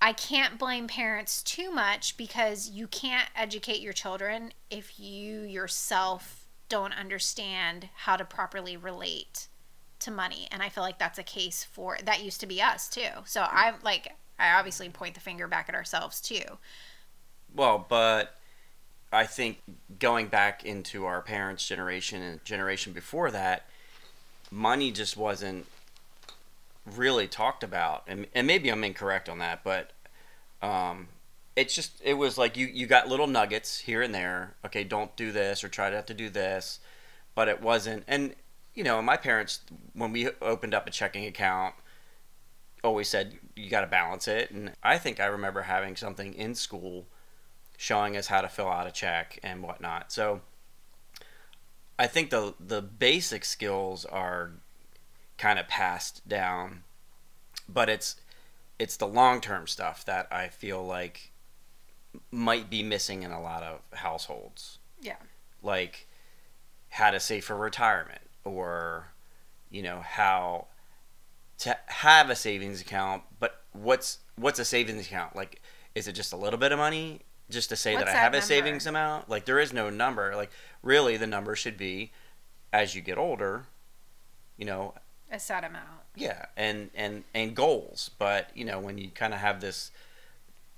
I 0.00 0.12
can't 0.12 0.58
blame 0.58 0.86
parents 0.86 1.42
too 1.42 1.70
much 1.70 2.16
because 2.16 2.70
you 2.70 2.86
can't 2.86 3.28
educate 3.36 3.80
your 3.80 3.92
children 3.92 4.52
if 4.70 4.98
you 4.98 5.42
yourself 5.42 6.46
don't 6.68 6.92
understand 6.92 7.88
how 7.94 8.16
to 8.16 8.24
properly 8.24 8.76
relate 8.76 9.48
to 10.00 10.10
money. 10.10 10.48
And 10.50 10.62
I 10.62 10.68
feel 10.68 10.82
like 10.82 10.98
that's 10.98 11.18
a 11.18 11.22
case 11.22 11.64
for 11.64 11.98
that 12.04 12.22
used 12.22 12.40
to 12.40 12.46
be 12.46 12.60
us 12.60 12.88
too. 12.88 13.08
So 13.24 13.46
I'm 13.48 13.74
like, 13.82 14.14
I 14.38 14.52
obviously 14.54 14.88
point 14.88 15.14
the 15.14 15.20
finger 15.20 15.46
back 15.46 15.68
at 15.68 15.74
ourselves 15.74 16.20
too. 16.20 16.42
Well, 17.54 17.86
but 17.88 18.36
I 19.12 19.26
think 19.26 19.58
going 19.98 20.26
back 20.26 20.64
into 20.64 21.04
our 21.04 21.22
parents' 21.22 21.66
generation 21.66 22.22
and 22.22 22.44
generation 22.44 22.92
before 22.92 23.30
that, 23.30 23.66
money 24.50 24.90
just 24.90 25.16
wasn't 25.16 25.66
really 26.84 27.28
talked 27.28 27.62
about. 27.62 28.02
And, 28.06 28.26
and 28.34 28.46
maybe 28.46 28.70
I'm 28.70 28.82
incorrect 28.82 29.28
on 29.28 29.38
that, 29.38 29.62
but 29.62 29.92
um, 30.62 31.08
it's 31.56 31.74
just 31.74 32.00
it 32.02 32.14
was 32.14 32.36
like 32.36 32.56
you 32.56 32.66
you 32.66 32.86
got 32.86 33.08
little 33.08 33.26
nuggets 33.26 33.78
here 33.78 34.02
and 34.02 34.14
there. 34.14 34.54
Okay, 34.64 34.82
don't 34.82 35.14
do 35.16 35.30
this 35.30 35.62
or 35.62 35.68
try 35.68 35.90
not 35.90 36.06
to 36.08 36.14
do 36.14 36.28
this, 36.28 36.80
but 37.34 37.48
it 37.48 37.62
wasn't. 37.62 38.04
And 38.08 38.34
you 38.74 38.82
know, 38.82 39.00
my 39.00 39.16
parents 39.16 39.60
when 39.92 40.12
we 40.12 40.28
opened 40.42 40.74
up 40.74 40.86
a 40.86 40.90
checking 40.90 41.24
account 41.26 41.74
always 42.84 43.08
said 43.08 43.38
you 43.56 43.70
got 43.70 43.80
to 43.80 43.86
balance 43.86 44.28
it. 44.28 44.50
And 44.50 44.72
I 44.82 44.98
think 44.98 45.18
I 45.18 45.26
remember 45.26 45.62
having 45.62 45.96
something 45.96 46.34
in 46.34 46.54
school 46.54 47.06
showing 47.76 48.16
us 48.16 48.28
how 48.28 48.40
to 48.40 48.48
fill 48.48 48.68
out 48.68 48.86
a 48.86 48.92
check 48.92 49.38
and 49.42 49.62
whatnot. 49.62 50.12
So 50.12 50.42
I 51.98 52.06
think 52.06 52.30
the 52.30 52.54
the 52.60 52.82
basic 52.82 53.44
skills 53.44 54.04
are 54.04 54.52
kind 55.38 55.58
of 55.58 55.66
passed 55.66 56.28
down, 56.28 56.84
but 57.68 57.88
it's 57.88 58.16
it's 58.78 58.96
the 58.96 59.06
long 59.06 59.40
term 59.40 59.66
stuff 59.66 60.04
that 60.04 60.28
I 60.30 60.48
feel 60.48 60.84
like 60.84 61.32
might 62.30 62.70
be 62.70 62.82
missing 62.82 63.22
in 63.22 63.32
a 63.32 63.40
lot 63.40 63.62
of 63.62 63.80
households. 63.92 64.78
Yeah. 65.00 65.16
Like 65.62 66.06
how 66.90 67.10
to 67.10 67.18
save 67.18 67.44
for 67.44 67.56
retirement 67.56 68.22
or 68.44 69.08
you 69.70 69.82
know 69.82 70.00
how 70.00 70.66
to 71.64 71.76
have 71.86 72.30
a 72.30 72.36
savings 72.36 72.80
account, 72.80 73.22
but 73.40 73.62
what's 73.72 74.18
what's 74.36 74.58
a 74.58 74.64
savings 74.64 75.06
account? 75.06 75.36
Like 75.36 75.60
is 75.94 76.08
it 76.08 76.12
just 76.12 76.32
a 76.32 76.36
little 76.36 76.58
bit 76.58 76.72
of 76.72 76.78
money 76.78 77.20
just 77.50 77.68
to 77.68 77.76
say 77.76 77.94
What's 77.94 78.06
that 78.06 78.10
I 78.10 78.12
that 78.14 78.18
have 78.18 78.32
number? 78.32 78.38
a 78.44 78.46
savings 78.46 78.86
amount? 78.86 79.28
Like 79.28 79.44
there 79.44 79.58
is 79.60 79.72
no 79.72 79.90
number. 79.90 80.34
Like 80.34 80.50
really 80.82 81.16
the 81.16 81.26
number 81.26 81.54
should 81.54 81.76
be 81.76 82.10
as 82.72 82.94
you 82.94 83.00
get 83.02 83.18
older, 83.18 83.66
you 84.56 84.64
know, 84.64 84.94
A 85.30 85.38
set 85.38 85.62
amount. 85.64 85.86
yeah, 86.16 86.46
and 86.56 86.90
and 86.94 87.24
and 87.34 87.54
goals. 87.54 88.10
But 88.18 88.50
you 88.54 88.64
know, 88.64 88.80
when 88.80 88.98
you 88.98 89.08
kind 89.10 89.32
of 89.34 89.40
have 89.40 89.60
this 89.60 89.90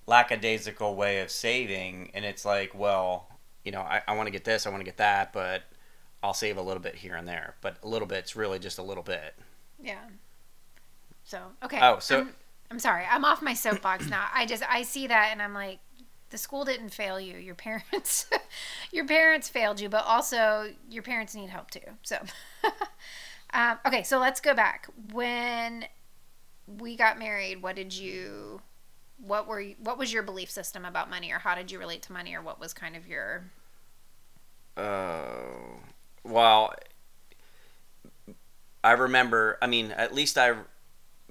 lackadaisical 0.06 0.94
way 0.94 1.20
of 1.20 1.30
saving, 1.30 2.10
and 2.14 2.24
it's 2.24 2.44
like, 2.44 2.72
well, 2.74 3.28
you 3.64 3.72
know, 3.72 3.80
I, 3.80 4.02
I 4.06 4.14
want 4.14 4.26
to 4.26 4.30
get 4.30 4.44
this, 4.44 4.66
I 4.66 4.70
want 4.70 4.80
to 4.80 4.84
get 4.84 4.98
that, 4.98 5.32
but 5.32 5.62
I'll 6.22 6.34
save 6.34 6.56
a 6.56 6.62
little 6.62 6.82
bit 6.82 6.96
here 6.96 7.14
and 7.16 7.26
there. 7.26 7.54
But 7.60 7.78
a 7.82 7.88
little 7.88 8.06
bit's 8.08 8.36
really 8.36 8.58
just 8.58 8.78
a 8.78 8.82
little 8.82 9.02
bit. 9.02 9.34
Yeah. 9.82 10.04
So 11.26 11.40
okay. 11.62 11.78
Oh, 11.82 11.98
so- 11.98 12.20
I'm, 12.20 12.34
I'm 12.70 12.78
sorry. 12.78 13.04
I'm 13.10 13.24
off 13.24 13.42
my 13.42 13.52
soapbox 13.54 14.08
now. 14.08 14.26
I 14.32 14.46
just 14.46 14.62
I 14.70 14.82
see 14.82 15.06
that 15.08 15.28
and 15.32 15.42
I'm 15.42 15.52
like, 15.52 15.80
the 16.30 16.38
school 16.38 16.64
didn't 16.64 16.90
fail 16.90 17.20
you. 17.20 17.36
Your 17.36 17.54
parents, 17.54 18.26
your 18.92 19.06
parents 19.06 19.48
failed 19.48 19.80
you, 19.80 19.88
but 19.88 20.04
also 20.06 20.70
your 20.88 21.02
parents 21.02 21.34
need 21.34 21.50
help 21.50 21.70
too. 21.70 21.80
So, 22.02 22.18
um, 23.52 23.78
okay. 23.86 24.02
So 24.04 24.18
let's 24.18 24.40
go 24.40 24.54
back. 24.54 24.88
When 25.12 25.84
we 26.66 26.96
got 26.96 27.18
married, 27.18 27.62
what 27.62 27.76
did 27.76 27.92
you? 27.94 28.62
What 29.18 29.46
were 29.48 29.60
you, 29.60 29.76
what 29.82 29.98
was 29.98 30.12
your 30.12 30.22
belief 30.22 30.50
system 30.50 30.84
about 30.84 31.08
money, 31.10 31.32
or 31.32 31.38
how 31.38 31.54
did 31.54 31.70
you 31.70 31.78
relate 31.78 32.02
to 32.02 32.12
money, 32.12 32.34
or 32.34 32.42
what 32.42 32.60
was 32.60 32.72
kind 32.72 32.94
of 32.96 33.06
your 33.06 33.50
Uh, 34.76 35.32
well, 36.24 36.74
I 38.84 38.92
remember. 38.92 39.58
I 39.62 39.66
mean, 39.66 39.90
at 39.92 40.14
least 40.14 40.38
I, 40.38 40.54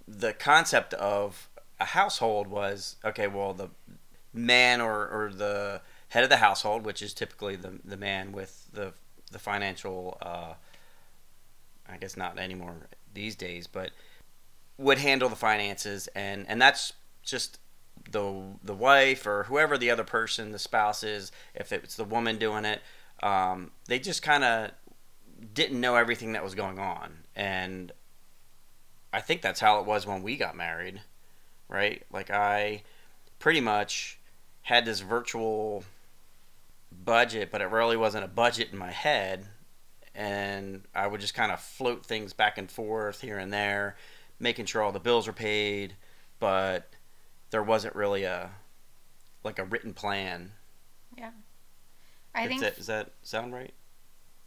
the 0.07 0.33
concept 0.33 0.93
of 0.95 1.49
a 1.79 1.85
household 1.85 2.47
was 2.47 2.95
okay. 3.03 3.27
Well, 3.27 3.53
the 3.53 3.69
man 4.33 4.81
or, 4.81 5.07
or 5.07 5.31
the 5.33 5.81
head 6.09 6.23
of 6.23 6.29
the 6.29 6.37
household, 6.37 6.85
which 6.85 7.01
is 7.01 7.13
typically 7.13 7.55
the 7.55 7.79
the 7.83 7.97
man 7.97 8.31
with 8.31 8.67
the 8.73 8.93
the 9.31 9.39
financial. 9.39 10.17
Uh, 10.21 10.53
I 11.87 11.97
guess 11.97 12.17
not 12.17 12.39
anymore 12.39 12.87
these 13.13 13.35
days, 13.35 13.67
but 13.67 13.91
would 14.77 14.97
handle 14.99 15.29
the 15.29 15.35
finances, 15.35 16.07
and 16.15 16.45
and 16.47 16.61
that's 16.61 16.93
just 17.23 17.59
the 18.11 18.43
the 18.63 18.73
wife 18.73 19.25
or 19.25 19.43
whoever 19.43 19.77
the 19.77 19.89
other 19.89 20.03
person, 20.03 20.51
the 20.51 20.59
spouse 20.59 21.03
is. 21.03 21.31
If 21.53 21.71
it's 21.71 21.95
the 21.95 22.03
woman 22.03 22.37
doing 22.37 22.65
it, 22.65 22.81
um, 23.23 23.71
they 23.87 23.99
just 23.99 24.21
kind 24.21 24.43
of 24.43 24.71
didn't 25.53 25.79
know 25.79 25.95
everything 25.95 26.33
that 26.33 26.43
was 26.43 26.55
going 26.55 26.79
on, 26.79 27.23
and 27.35 27.91
I 29.15 29.21
think 29.21 29.41
that's 29.41 29.59
how 29.61 29.79
it 29.79 29.85
was 29.85 30.05
when 30.05 30.23
we 30.23 30.37
got 30.37 30.55
married, 30.57 31.01
right? 31.69 32.03
Like 32.11 32.29
I 32.31 32.83
pretty 33.39 33.61
much 33.61 34.19
had 34.63 34.85
this 34.85 35.01
virtual 35.01 35.83
budget, 36.91 37.51
but 37.51 37.61
it 37.61 37.69
really 37.69 37.97
wasn't 37.97 38.25
a 38.25 38.29
budget 38.29 38.69
in 38.71 38.77
my 38.77 38.91
head. 38.91 39.47
And 40.15 40.83
I 40.95 41.07
would 41.07 41.21
just 41.21 41.33
kind 41.35 41.51
of 41.51 41.59
float 41.59 42.05
things 42.05 42.33
back 42.33 42.57
and 42.57 42.71
forth 42.71 43.21
here 43.21 43.37
and 43.37 43.53
there, 43.53 43.97
making 44.39 44.65
sure 44.65 44.81
all 44.81 44.91
the 44.91 44.99
bills 44.99 45.27
were 45.27 45.33
paid, 45.33 45.95
but 46.39 46.89
there 47.51 47.63
wasn't 47.63 47.95
really 47.95 48.23
a 48.23 48.51
like 49.43 49.59
a 49.59 49.65
written 49.65 49.93
plan. 49.93 50.53
Yeah. 51.17 51.31
I 52.35 52.47
Does 52.47 52.49
think 52.49 52.61
that, 52.61 52.75
does 52.75 52.87
that 52.87 53.13
sound 53.23 53.53
right? 53.53 53.73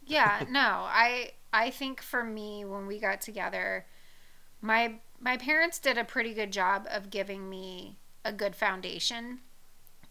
yeah 0.05 0.43
no 0.49 0.59
i 0.87 1.31
i 1.53 1.69
think 1.69 2.01
for 2.01 2.23
me 2.23 2.65
when 2.65 2.87
we 2.87 2.99
got 2.99 3.21
together 3.21 3.85
my 4.61 4.95
my 5.19 5.37
parents 5.37 5.79
did 5.79 5.97
a 5.97 6.03
pretty 6.03 6.33
good 6.33 6.51
job 6.51 6.87
of 6.89 7.09
giving 7.09 7.49
me 7.49 7.97
a 8.23 8.31
good 8.31 8.55
foundation 8.55 9.39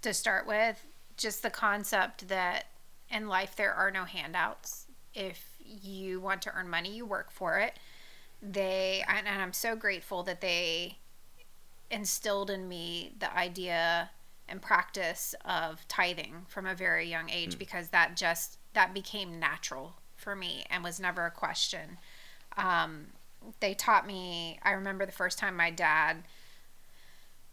to 0.03 0.13
start 0.13 0.47
with. 0.47 0.85
Just 1.17 1.43
the 1.43 1.51
concept 1.51 2.29
that 2.29 2.67
in 3.11 3.29
life 3.29 3.57
there 3.57 3.73
are 3.73 3.91
no 3.91 4.05
handouts. 4.05 4.87
If 5.15 5.45
you 5.59 6.21
want 6.21 6.43
to 6.43 6.55
earn 6.55 6.69
money 6.69 6.95
you 6.95 7.05
work 7.05 7.31
for 7.31 7.59
it. 7.59 7.79
They 8.41 9.05
and 9.09 9.27
i'm 9.29 9.53
so 9.53 9.75
grateful 9.75 10.23
that 10.23 10.41
they 10.41 10.99
instilled 11.91 12.51
in 12.51 12.69
me 12.69 13.13
the 13.19 13.35
idea 13.37 14.11
and 14.49 14.63
practice 14.63 15.35
of 15.45 15.87
tithing 15.89 16.47
from 16.49 16.67
a 16.67 16.75
very 16.75 17.09
young 17.09 17.29
age 17.31 17.59
because 17.59 17.89
that 17.89 18.17
just 18.17 18.59
that 18.75 18.95
became 18.95 19.39
natural 19.39 19.95
for 20.17 20.35
me 20.35 20.65
and 20.71 20.83
was 20.83 20.99
never 20.99 21.27
a 21.27 21.31
question. 21.31 21.99
Um, 22.57 23.09
they 23.61 23.75
taught 23.75 24.07
me 24.07 24.59
i 24.63 24.73
remember 24.73 25.07
the 25.07 25.13
first 25.13 25.39
time 25.39 25.57
my 25.57 25.71
dad 25.71 26.25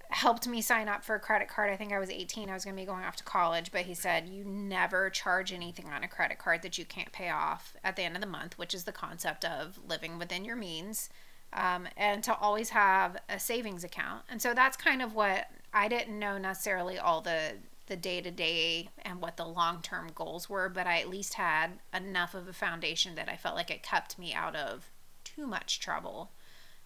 helped 0.09 0.47
me 0.47 0.61
sign 0.61 0.87
up 0.87 1.03
for 1.03 1.15
a 1.15 1.19
credit 1.19 1.47
card. 1.47 1.71
I 1.71 1.75
think 1.75 1.91
i 1.91 1.99
was 1.99 2.09
18 2.09 2.49
i 2.49 2.53
was 2.53 2.63
going 2.63 2.75
to 2.75 2.81
be 2.81 2.85
going 2.85 3.03
off 3.03 3.15
to 3.17 3.23
college 3.23 3.71
but 3.71 3.81
he 3.81 3.93
said 3.93 4.27
you 4.27 4.43
never 4.43 5.09
charge 5.09 5.51
anything 5.51 5.89
on 5.89 6.03
a 6.03 6.07
credit 6.07 6.37
card 6.37 6.61
that 6.61 6.77
you 6.77 6.85
can't 6.85 7.11
pay 7.11 7.29
off 7.29 7.75
at 7.83 7.95
the 7.95 8.03
end 8.03 8.15
of 8.15 8.21
the 8.21 8.27
month 8.27 8.57
which 8.57 8.73
is 8.73 8.83
the 8.83 8.91
concept 8.91 9.43
of 9.43 9.79
living 9.87 10.17
within 10.17 10.45
your 10.45 10.55
means 10.55 11.09
um, 11.55 11.87
and 11.95 12.23
to 12.23 12.35
always 12.35 12.69
have 12.69 13.17
a 13.29 13.39
savings 13.39 13.83
account. 13.83 14.23
And 14.29 14.41
so 14.41 14.53
that's 14.53 14.77
kind 14.77 15.01
of 15.01 15.15
what 15.15 15.47
i 15.73 15.87
didn't 15.87 16.17
know 16.17 16.37
necessarily 16.37 16.97
all 16.97 17.21
the 17.21 17.53
the 17.87 17.95
day 17.95 18.19
to 18.19 18.31
day 18.31 18.89
and 19.03 19.21
what 19.21 19.37
the 19.37 19.45
long 19.45 19.81
term 19.81 20.09
goals 20.15 20.49
were, 20.49 20.69
but 20.69 20.87
I 20.87 21.01
at 21.01 21.09
least 21.09 21.35
had 21.35 21.79
enough 21.93 22.33
of 22.33 22.47
a 22.47 22.53
foundation 22.53 23.13
that 23.13 23.29
I 23.29 23.35
felt 23.35 23.55
like 23.55 23.69
it 23.69 23.83
kept 23.83 24.17
me 24.17 24.33
out 24.33 24.55
of 24.55 24.89
too 25.35 25.47
much 25.47 25.79
trouble. 25.79 26.31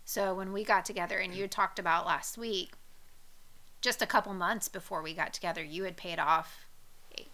So 0.06 0.34
when 0.34 0.52
we 0.52 0.64
got 0.64 0.86
together, 0.86 1.18
and 1.20 1.34
you 1.34 1.48
talked 1.48 1.78
about 1.80 2.06
last 2.06 2.38
week, 2.38 2.74
just 3.82 4.02
a 4.02 4.08
couple 4.08 4.34
months 4.34 4.68
before 4.68 5.02
we 5.02 5.14
got 5.14 5.34
together, 5.34 5.64
you 5.64 5.84
had 5.84 5.98
paid 5.98 6.20
off 6.20 6.66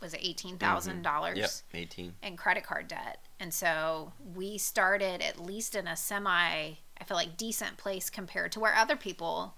was 0.02 0.14
it 0.16 0.20
eighteen 0.24 0.58
thousand 0.58 1.04
dollars 1.04 1.38
Yep, 1.38 1.52
eighteen. 1.74 2.14
in 2.24 2.38
credit 2.38 2.64
card 2.66 2.88
debt, 2.88 3.20
and 3.40 3.54
so 3.54 4.14
we 4.36 4.58
started 4.58 5.22
at 5.22 5.40
least 5.40 5.76
in 5.76 5.88
a 5.88 5.96
semi, 5.96 6.32
I 6.42 7.04
feel 7.06 7.18
like 7.18 7.38
decent 7.38 7.78
place 7.78 8.10
compared 8.10 8.52
to 8.54 8.60
where 8.60 8.74
other 8.76 8.96
people 8.96 9.56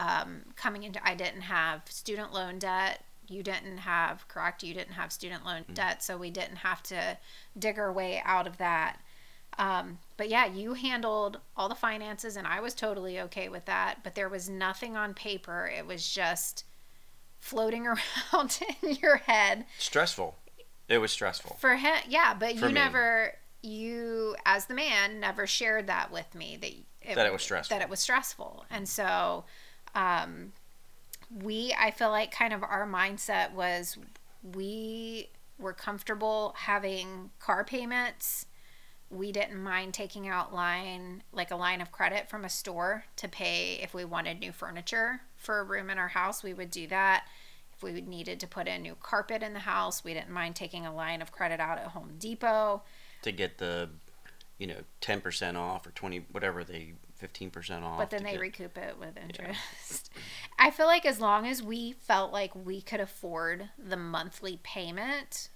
um, 0.00 0.42
coming 0.56 0.82
into. 0.82 1.06
I 1.06 1.14
didn't 1.14 1.42
have 1.42 1.82
student 1.90 2.32
loan 2.32 2.58
debt. 2.58 3.04
You 3.28 3.42
didn't 3.42 3.78
have 3.78 4.26
correct. 4.26 4.62
You 4.62 4.74
didn't 4.74 4.94
have 4.94 5.12
student 5.12 5.44
loan 5.44 5.64
debt, 5.72 6.02
so 6.02 6.16
we 6.16 6.30
didn't 6.30 6.56
have 6.56 6.82
to 6.84 7.16
dig 7.58 7.78
our 7.78 7.92
way 7.92 8.20
out 8.24 8.46
of 8.46 8.56
that. 8.58 8.98
Um, 9.58 9.98
but 10.18 10.28
yeah, 10.28 10.44
you 10.44 10.74
handled 10.74 11.38
all 11.56 11.70
the 11.70 11.74
finances, 11.74 12.36
and 12.36 12.46
I 12.46 12.60
was 12.60 12.74
totally 12.74 13.18
okay 13.22 13.48
with 13.48 13.64
that. 13.64 14.00
But 14.04 14.14
there 14.14 14.28
was 14.28 14.50
nothing 14.50 14.96
on 14.96 15.14
paper. 15.14 15.70
It 15.74 15.86
was 15.86 16.06
just 16.12 16.64
floating 17.40 17.86
around 18.34 18.60
in 18.82 18.96
your 18.96 19.16
head 19.16 19.64
Stressful. 19.78 20.36
It 20.88 20.98
was 20.98 21.12
stressful. 21.12 21.56
for 21.60 21.76
him. 21.76 21.94
Yeah, 22.08 22.34
but 22.34 22.50
For 22.58 22.62
you 22.62 22.66
me. 22.66 22.72
never 22.72 23.34
you 23.62 24.36
as 24.46 24.66
the 24.66 24.74
man 24.74 25.20
never 25.20 25.46
shared 25.46 25.86
that 25.88 26.10
with 26.12 26.34
me 26.34 26.56
that 26.60 26.70
it, 27.10 27.14
that 27.16 27.26
it 27.26 27.32
was 27.32 27.42
stressful 27.42 27.76
that 27.76 27.82
it 27.82 27.90
was 27.90 27.98
stressful 27.98 28.64
and 28.70 28.88
so 28.88 29.44
um, 29.96 30.52
we 31.42 31.74
i 31.78 31.90
feel 31.90 32.08
like 32.10 32.30
kind 32.30 32.52
of 32.52 32.62
our 32.62 32.86
mindset 32.86 33.52
was 33.52 33.98
we 34.54 35.28
were 35.58 35.72
comfortable 35.72 36.54
having 36.56 37.30
car 37.40 37.64
payments 37.64 38.46
we 39.10 39.32
didn't 39.32 39.62
mind 39.62 39.94
taking 39.94 40.28
out 40.28 40.54
line 40.54 41.22
like 41.32 41.50
a 41.50 41.56
line 41.56 41.80
of 41.80 41.90
credit 41.90 42.28
from 42.28 42.44
a 42.44 42.48
store 42.48 43.04
to 43.16 43.28
pay 43.28 43.78
if 43.82 43.94
we 43.94 44.04
wanted 44.04 44.38
new 44.38 44.52
furniture 44.52 45.20
for 45.36 45.60
a 45.60 45.64
room 45.64 45.88
in 45.90 45.98
our 45.98 46.08
house 46.08 46.42
we 46.42 46.52
would 46.52 46.70
do 46.70 46.86
that. 46.86 47.26
If 47.74 47.82
we 47.82 48.00
needed 48.00 48.40
to 48.40 48.46
put 48.46 48.66
in 48.66 48.82
new 48.82 48.96
carpet 49.00 49.42
in 49.42 49.54
the 49.54 49.60
house 49.60 50.04
we 50.04 50.12
didn't 50.12 50.30
mind 50.30 50.56
taking 50.56 50.84
a 50.84 50.94
line 50.94 51.22
of 51.22 51.32
credit 51.32 51.60
out 51.60 51.78
at 51.78 51.88
home 51.88 52.12
depot. 52.18 52.82
To 53.22 53.32
get 53.32 53.58
the 53.58 53.88
you 54.58 54.66
know 54.66 54.80
10% 55.00 55.56
off 55.56 55.86
or 55.86 55.90
20 55.90 56.26
whatever 56.32 56.64
they 56.64 56.94
15% 57.22 57.82
off 57.82 57.98
but 57.98 58.10
then 58.10 58.22
they 58.22 58.32
get, 58.32 58.40
recoup 58.40 58.76
it 58.76 58.96
with 58.98 59.16
interest. 59.16 60.10
Yeah. 60.14 60.22
i 60.66 60.70
feel 60.70 60.86
like 60.86 61.06
as 61.06 61.20
long 61.20 61.46
as 61.46 61.62
we 61.62 61.92
felt 61.92 62.32
like 62.32 62.54
we 62.54 62.80
could 62.80 63.00
afford 63.00 63.70
the 63.78 63.96
monthly 63.96 64.60
payment 64.62 65.48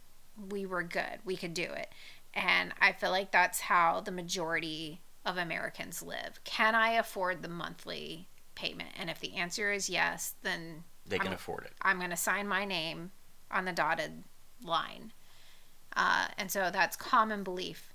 we 0.50 0.64
were 0.64 0.82
good. 0.82 1.18
We 1.26 1.36
could 1.36 1.52
do 1.52 1.64
it 1.64 1.92
and 2.34 2.72
i 2.80 2.92
feel 2.92 3.10
like 3.10 3.30
that's 3.30 3.60
how 3.60 4.00
the 4.00 4.10
majority 4.10 5.00
of 5.24 5.36
americans 5.36 6.02
live 6.02 6.40
can 6.44 6.74
i 6.74 6.92
afford 6.92 7.42
the 7.42 7.48
monthly 7.48 8.28
payment 8.54 8.90
and 8.98 9.10
if 9.10 9.20
the 9.20 9.34
answer 9.34 9.72
is 9.72 9.88
yes 9.88 10.34
then 10.42 10.84
they 11.06 11.18
can 11.18 11.28
I'm, 11.28 11.34
afford 11.34 11.64
it 11.64 11.72
i'm 11.82 11.98
going 11.98 12.10
to 12.10 12.16
sign 12.16 12.46
my 12.46 12.64
name 12.64 13.10
on 13.50 13.64
the 13.64 13.72
dotted 13.72 14.24
line 14.62 15.12
uh, 15.96 16.26
and 16.38 16.50
so 16.50 16.70
that's 16.72 16.96
common 16.96 17.42
belief. 17.42 17.92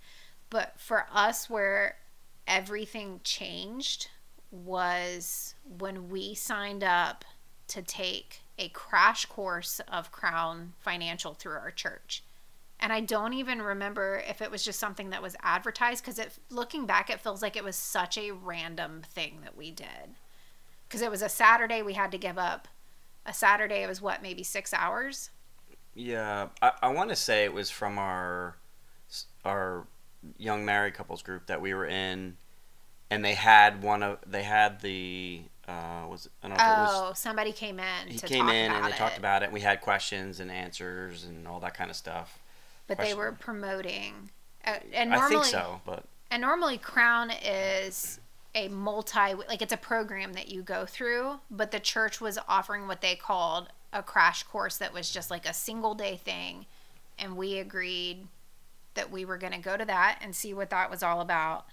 But 0.50 0.74
for 0.77 1.08
us, 1.12 1.50
where 1.50 1.96
everything 2.48 3.22
changed 3.24 4.10
was 4.51 5.56
when 5.77 6.10
we 6.10 6.34
signed 6.34 6.84
up 6.84 7.25
to 7.70 7.82
take 7.82 8.41
a 8.58 8.70
crash 8.70 9.25
course 9.25 9.82
of 9.91 10.12
Crown 10.12 10.74
Financial 10.79 11.34
through 11.34 11.53
our 11.53 11.72
church. 11.72 12.24
And 12.79 12.93
I 12.93 13.00
don't 13.00 13.34
even 13.34 13.62
remember 13.62 14.22
if 14.29 14.41
it 14.41 14.51
was 14.51 14.63
just 14.63 14.79
something 14.79 15.10
that 15.10 15.22
was 15.22 15.36
advertised 15.41 16.03
because 16.03 16.19
it 16.19 16.38
looking 16.50 16.86
back 16.86 17.10
it 17.10 17.19
feels 17.19 17.41
like 17.41 17.55
it 17.55 17.63
was 17.63 17.75
such 17.75 18.17
a 18.17 18.31
random 18.31 19.01
thing 19.10 19.39
that 19.43 19.57
we 19.57 19.72
did. 19.72 20.15
Cuz 20.89 21.01
it 21.01 21.10
was 21.10 21.22
a 21.22 21.29
Saturday 21.29 21.81
we 21.81 21.93
had 21.93 22.12
to 22.12 22.17
give 22.17 22.38
up. 22.38 22.67
A 23.25 23.34
Saturday 23.34 23.77
it 23.84 23.88
was 23.88 24.01
what 24.01 24.22
maybe 24.22 24.43
6 24.43 24.74
hours. 24.74 25.31
Yeah, 25.96 26.50
I, 26.62 26.74
I 26.84 26.88
want 26.89 27.10
to 27.10 27.15
say 27.15 27.43
it 27.43 27.53
was 27.53 27.72
from 27.72 27.98
our 27.98 28.57
our 29.43 29.88
young 30.38 30.65
married 30.65 30.93
couples 30.93 31.24
group 31.24 31.48
that 31.48 31.62
we 31.62 31.74
were 31.74 31.88
in, 31.88 32.38
and 33.10 33.25
they 33.25 33.34
had 33.34 33.81
one 33.81 34.03
of 34.03 34.19
they 34.25 34.43
had 34.43 34.81
the 34.81 35.41
uh, 35.67 36.05
was 36.07 36.29
I 36.43 36.48
don't 36.48 36.57
know 36.57 36.63
oh 36.63 37.10
was, 37.10 37.19
somebody 37.19 37.51
came 37.51 37.79
in. 37.79 38.07
He 38.07 38.19
came 38.19 38.48
in 38.48 38.72
and 38.72 38.86
they 38.86 38.89
it. 38.91 38.96
talked 38.96 39.17
about 39.17 39.41
it. 39.41 39.46
and 39.46 39.53
We 39.53 39.62
had 39.62 39.81
questions 39.81 40.39
and 40.39 40.51
answers 40.51 41.24
and 41.24 41.48
all 41.48 41.60
that 41.62 41.74
kind 41.74 41.89
of 41.89 41.96
stuff. 41.96 42.39
But 42.88 42.98
Question. 42.98 43.17
they 43.17 43.22
were 43.22 43.32
promoting, 43.34 44.32
uh, 44.65 44.75
and 44.94 45.10
normally 45.10 45.38
I 45.38 45.41
think 45.41 45.46
so. 45.51 45.82
But 45.86 46.06
and 46.32 46.41
normally 46.41 46.77
Crown 46.77 47.32
is 47.32 48.20
a 48.56 48.70
multi 48.70 49.34
like 49.50 49.62
it's 49.62 49.74
a 49.74 49.77
program 49.77 50.34
that 50.34 50.48
you 50.50 50.62
go 50.62 50.86
through, 50.86 51.39
but 51.51 51.72
the 51.72 51.79
church 51.79 52.22
was 52.22 52.39
offering 52.48 52.88
what 52.88 53.01
they 53.01 53.15
called 53.15 53.70
a 53.94 54.03
crash 54.03 54.44
course 54.44 54.77
that 54.77 54.94
was 54.94 55.10
just 55.10 55.32
like 55.32 55.46
a 55.46 55.53
single 55.53 55.96
day 55.96 56.17
thing 56.17 56.65
and 57.17 57.38
we 57.38 57.58
agreed 57.58 58.27
that 58.94 59.12
we 59.12 59.25
were 59.25 59.38
going 59.38 59.53
to 59.53 59.60
go 59.60 59.77
to 59.77 59.86
that 59.86 60.20
and 60.22 60.36
see 60.36 60.53
what 60.53 60.70
that 60.70 60.89
was 60.89 61.03
all 61.03 61.22
about 61.22 61.65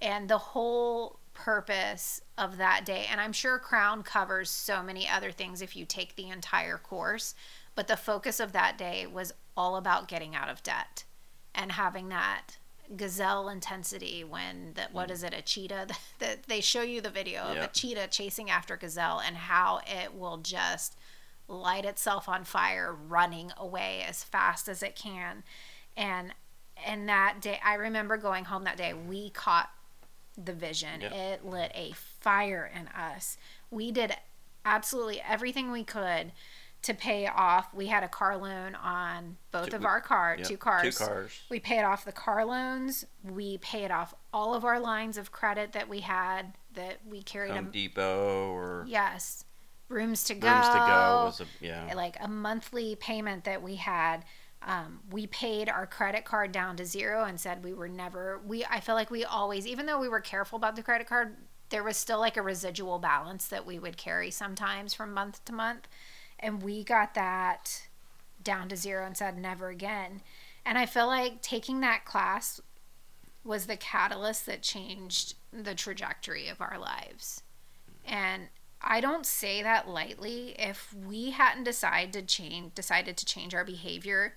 and 0.00 0.28
the 0.28 0.38
whole 0.38 1.18
purpose 1.34 2.20
of 2.36 2.58
that 2.58 2.84
day 2.84 3.06
and 3.10 3.20
i'm 3.20 3.32
sure 3.32 3.58
crown 3.58 4.02
covers 4.02 4.50
so 4.50 4.82
many 4.82 5.08
other 5.08 5.30
things 5.30 5.62
if 5.62 5.76
you 5.76 5.86
take 5.86 6.14
the 6.16 6.28
entire 6.28 6.76
course 6.78 7.34
but 7.74 7.88
the 7.88 7.96
focus 7.96 8.40
of 8.40 8.52
that 8.52 8.76
day 8.76 9.06
was 9.06 9.32
all 9.56 9.76
about 9.76 10.08
getting 10.08 10.34
out 10.34 10.48
of 10.48 10.62
debt 10.62 11.04
and 11.54 11.72
having 11.72 12.08
that 12.08 12.58
gazelle 12.96 13.48
intensity 13.48 14.22
when 14.22 14.72
that 14.74 14.92
what 14.92 15.08
mm. 15.08 15.24
it 15.24 15.34
a 15.34 15.42
cheetah? 15.42 15.88
That 16.18 16.44
they 16.44 16.60
show 16.60 16.82
you 16.82 17.00
the 17.00 17.10
video 17.10 17.42
of 17.42 17.56
a 17.56 17.66
cheetah 17.66 18.08
chasing 18.08 18.48
after 18.48 18.76
gazelle 18.76 19.20
and 19.20 19.36
how 19.36 19.80
it 19.86 20.14
will 20.14 20.36
just 20.36 20.96
light 21.48 21.84
itself 21.84 22.28
on 22.28 22.44
fire 22.44 22.94
running 22.94 23.50
away 23.56 24.04
as 24.08 24.22
fast 24.22 24.68
as 24.68 24.82
it 24.82 24.94
can. 24.94 25.42
And 25.96 26.32
and 26.84 27.08
that 27.08 27.40
day 27.40 27.60
i 27.64 27.74
remember 27.74 28.16
going 28.16 28.44
home 28.46 28.64
that 28.64 28.76
day 28.76 28.92
we 28.92 29.30
caught 29.30 29.70
the 30.42 30.52
vision. 30.52 31.02
It 31.02 31.44
lit 31.44 31.72
a 31.74 31.92
fire 31.92 32.70
in 32.74 32.88
us. 32.88 33.36
We 33.70 33.90
did 33.90 34.16
absolutely 34.64 35.20
everything 35.20 35.70
we 35.70 35.84
could 35.84 36.32
to 36.82 36.94
pay 36.94 37.26
off 37.26 37.72
we 37.72 37.86
had 37.86 38.02
a 38.02 38.08
car 38.08 38.36
loan 38.36 38.74
on 38.74 39.36
both 39.52 39.70
two, 39.70 39.76
of 39.76 39.84
our 39.84 40.00
cars 40.00 40.40
yep, 40.40 40.48
two 40.48 40.56
cars 40.56 40.98
two 40.98 41.04
cars 41.04 41.40
we 41.48 41.60
paid 41.60 41.82
off 41.82 42.04
the 42.04 42.12
car 42.12 42.44
loans 42.44 43.04
we 43.22 43.58
paid 43.58 43.90
off 43.90 44.14
all 44.32 44.54
of 44.54 44.64
our 44.64 44.80
lines 44.80 45.16
of 45.16 45.30
credit 45.30 45.72
that 45.72 45.88
we 45.88 46.00
had 46.00 46.54
that 46.74 46.98
we 47.08 47.22
carried 47.22 47.52
Home 47.52 47.66
them 47.66 47.70
Depot 47.72 48.50
or 48.52 48.84
yes 48.88 49.44
rooms 49.92 50.24
to 50.24 50.34
go. 50.34 50.48
Rooms 50.48 50.68
to 50.68 50.74
go 50.74 51.24
was 51.26 51.40
a 51.40 51.64
yeah. 51.64 51.92
Like 51.94 52.16
a 52.20 52.28
monthly 52.28 52.96
payment 52.96 53.44
that 53.44 53.62
we 53.62 53.76
had. 53.76 54.24
Um, 54.64 55.00
we 55.10 55.26
paid 55.26 55.68
our 55.68 55.88
credit 55.88 56.24
card 56.24 56.52
down 56.52 56.76
to 56.76 56.86
zero 56.86 57.24
and 57.24 57.38
said 57.38 57.64
we 57.64 57.72
were 57.72 57.88
never 57.88 58.40
we 58.46 58.64
I 58.64 58.78
feel 58.78 58.94
like 58.94 59.10
we 59.10 59.24
always 59.24 59.66
even 59.66 59.86
though 59.86 59.98
we 59.98 60.08
were 60.08 60.20
careful 60.20 60.56
about 60.56 60.76
the 60.76 60.84
credit 60.84 61.08
card 61.08 61.36
there 61.70 61.82
was 61.82 61.96
still 61.96 62.20
like 62.20 62.36
a 62.36 62.42
residual 62.42 63.00
balance 63.00 63.48
that 63.48 63.66
we 63.66 63.80
would 63.80 63.96
carry 63.96 64.30
sometimes 64.30 64.94
from 64.94 65.12
month 65.12 65.44
to 65.46 65.52
month 65.52 65.88
and 66.42 66.62
we 66.62 66.82
got 66.84 67.14
that 67.14 67.86
down 68.42 68.68
to 68.68 68.76
zero 68.76 69.06
and 69.06 69.16
said 69.16 69.38
never 69.38 69.68
again 69.68 70.20
and 70.64 70.76
I 70.76 70.86
feel 70.86 71.06
like 71.06 71.42
taking 71.42 71.80
that 71.80 72.04
class 72.04 72.60
was 73.44 73.66
the 73.66 73.76
catalyst 73.76 74.46
that 74.46 74.62
changed 74.62 75.34
the 75.52 75.74
trajectory 75.74 76.48
of 76.48 76.60
our 76.60 76.78
lives 76.78 77.42
and 78.04 78.48
I 78.82 79.00
don't 79.00 79.24
say 79.24 79.62
that 79.62 79.88
lightly. 79.88 80.54
If 80.58 80.92
we 80.92 81.30
hadn't 81.30 81.64
decided 81.64 82.12
to 82.14 82.22
change 82.22 82.74
decided 82.74 83.16
to 83.18 83.24
change 83.24 83.54
our 83.54 83.64
behavior 83.64 84.34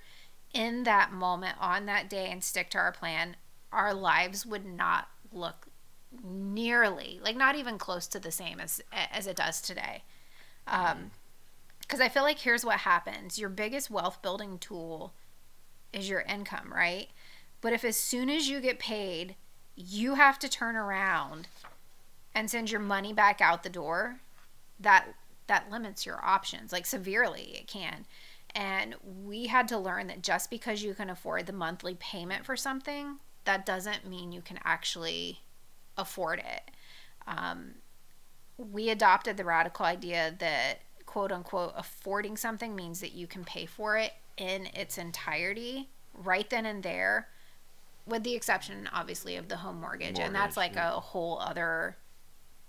in 0.54 0.84
that 0.84 1.12
moment 1.12 1.58
on 1.60 1.86
that 1.88 2.10
day 2.10 2.30
and 2.30 2.44
stick 2.44 2.70
to 2.72 2.78
our 2.78 2.92
plan, 2.92 3.36
our 3.72 3.94
lives 3.94 4.46
would 4.46 4.66
not 4.66 5.10
look 5.32 5.68
nearly 6.24 7.20
like 7.22 7.36
not 7.36 7.56
even 7.56 7.78
close 7.78 8.08
to 8.08 8.20
the 8.20 8.32
same 8.32 8.60
as 8.60 8.82
as 8.94 9.28
it 9.28 9.36
does 9.36 9.62
today. 9.62 10.04
Um 10.68 11.12
because 11.88 12.02
I 12.02 12.10
feel 12.10 12.24
like 12.24 12.40
here's 12.40 12.66
what 12.66 12.80
happens. 12.80 13.38
Your 13.38 13.50
biggest 13.50 13.90
wealth 13.90 14.22
building 14.22 14.58
tool 14.58 15.14
is 15.94 16.10
your 16.10 16.22
income, 16.22 16.74
right? 16.74 17.08
But 17.62 17.74
if 17.74 17.86
as 17.86 17.98
soon 17.98 18.30
as 18.30 18.50
you 18.50 18.60
get 18.60 18.80
paid, 18.80 19.36
you 19.76 20.16
have 20.16 20.40
to 20.40 20.50
turn 20.50 20.76
around 20.76 21.48
and 22.34 22.50
send 22.50 22.72
your 22.72 22.82
money 22.82 23.14
back 23.14 23.40
out 23.42 23.64
the 23.64 23.70
door, 23.70 24.20
that 24.80 25.08
that 25.48 25.70
limits 25.70 26.06
your 26.06 26.24
options 26.24 26.72
like 26.72 26.86
severely 26.86 27.56
it 27.56 27.68
can 27.68 28.06
and 28.54 28.96
we 29.24 29.48
had 29.48 29.68
to 29.68 29.78
learn 29.78 30.08
that 30.08 30.22
just 30.22 30.50
because 30.50 30.82
you 30.82 30.94
can 30.94 31.10
afford 31.10 31.46
the 31.46 31.54
monthly 31.54 31.96
payment 31.96 32.46
for 32.46 32.56
something 32.56 33.18
that 33.44 33.66
doesn't 33.66 34.08
mean 34.08 34.32
you 34.32 34.42
can 34.42 34.60
actually 34.64 35.42
afford 35.98 36.40
it 36.40 36.72
um, 37.28 37.76
we 38.58 38.90
adopted 38.90 39.38
the 39.38 39.46
radical 39.46 39.86
idea 39.86 40.36
that 40.40 40.80
quote 41.16 41.32
unquote 41.32 41.72
affording 41.78 42.36
something 42.36 42.76
means 42.76 43.00
that 43.00 43.14
you 43.14 43.26
can 43.26 43.46
pay 43.46 43.66
for 43.66 43.96
it 43.96 44.12
in 44.36 44.66
its 44.74 44.98
entirety 44.98 45.88
right 46.14 46.50
then 46.50 46.66
and 46.66 46.84
there 46.84 47.30
with 48.06 48.22
the 48.24 48.36
exception 48.36 48.90
obviously 48.92 49.38
of 49.38 49.48
the 49.48 49.56
home 49.56 49.80
mortgage, 49.80 50.08
mortgage 50.08 50.20
and 50.20 50.36
that's 50.36 50.58
like 50.58 50.74
yeah. 50.74 50.90
a 50.90 51.00
whole 51.00 51.40
other 51.40 51.96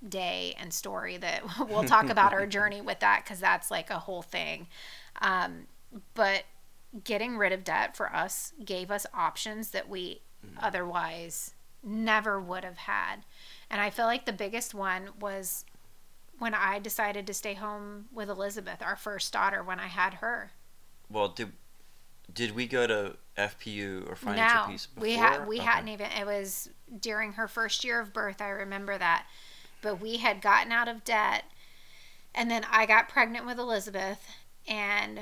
day 0.08 0.54
and 0.60 0.72
story 0.72 1.16
that 1.16 1.42
we'll 1.68 1.82
talk 1.82 2.08
about 2.08 2.32
our 2.32 2.46
journey 2.46 2.80
with 2.80 3.00
that 3.00 3.24
because 3.24 3.40
that's 3.40 3.68
like 3.68 3.90
a 3.90 3.98
whole 3.98 4.22
thing. 4.22 4.68
Um, 5.20 5.66
but 6.14 6.44
getting 7.02 7.36
rid 7.36 7.50
of 7.50 7.64
debt 7.64 7.96
for 7.96 8.14
us 8.14 8.52
gave 8.64 8.92
us 8.92 9.06
options 9.12 9.70
that 9.70 9.88
we 9.88 10.20
mm-hmm. 10.46 10.64
otherwise 10.64 11.54
never 11.82 12.40
would 12.40 12.62
have 12.62 12.78
had. 12.78 13.16
And 13.68 13.80
I 13.80 13.90
feel 13.90 14.06
like 14.06 14.24
the 14.24 14.32
biggest 14.32 14.72
one 14.72 15.08
was 15.18 15.64
when 16.38 16.54
I 16.54 16.78
decided 16.78 17.26
to 17.26 17.34
stay 17.34 17.54
home 17.54 18.06
with 18.12 18.28
Elizabeth, 18.28 18.82
our 18.82 18.96
first 18.96 19.32
daughter, 19.32 19.62
when 19.62 19.80
I 19.80 19.86
had 19.86 20.14
her. 20.14 20.52
Well, 21.10 21.28
did 21.28 21.52
did 22.32 22.54
we 22.54 22.66
go 22.66 22.86
to 22.86 23.16
FPU 23.38 24.10
or 24.10 24.16
financial 24.16 24.62
no, 24.62 24.72
peace 24.72 24.86
before? 24.86 25.02
we 25.02 25.14
had 25.14 25.46
we 25.46 25.56
okay. 25.56 25.64
hadn't 25.64 25.88
even. 25.88 26.06
It 26.10 26.26
was 26.26 26.68
during 27.00 27.32
her 27.34 27.48
first 27.48 27.84
year 27.84 28.00
of 28.00 28.12
birth. 28.12 28.40
I 28.40 28.48
remember 28.48 28.98
that 28.98 29.26
but 29.86 30.00
we 30.00 30.16
had 30.16 30.40
gotten 30.40 30.72
out 30.72 30.88
of 30.88 31.04
debt. 31.04 31.44
And 32.34 32.50
then 32.50 32.66
I 32.70 32.86
got 32.86 33.08
pregnant 33.08 33.46
with 33.46 33.58
Elizabeth. 33.58 34.18
And 34.66 35.20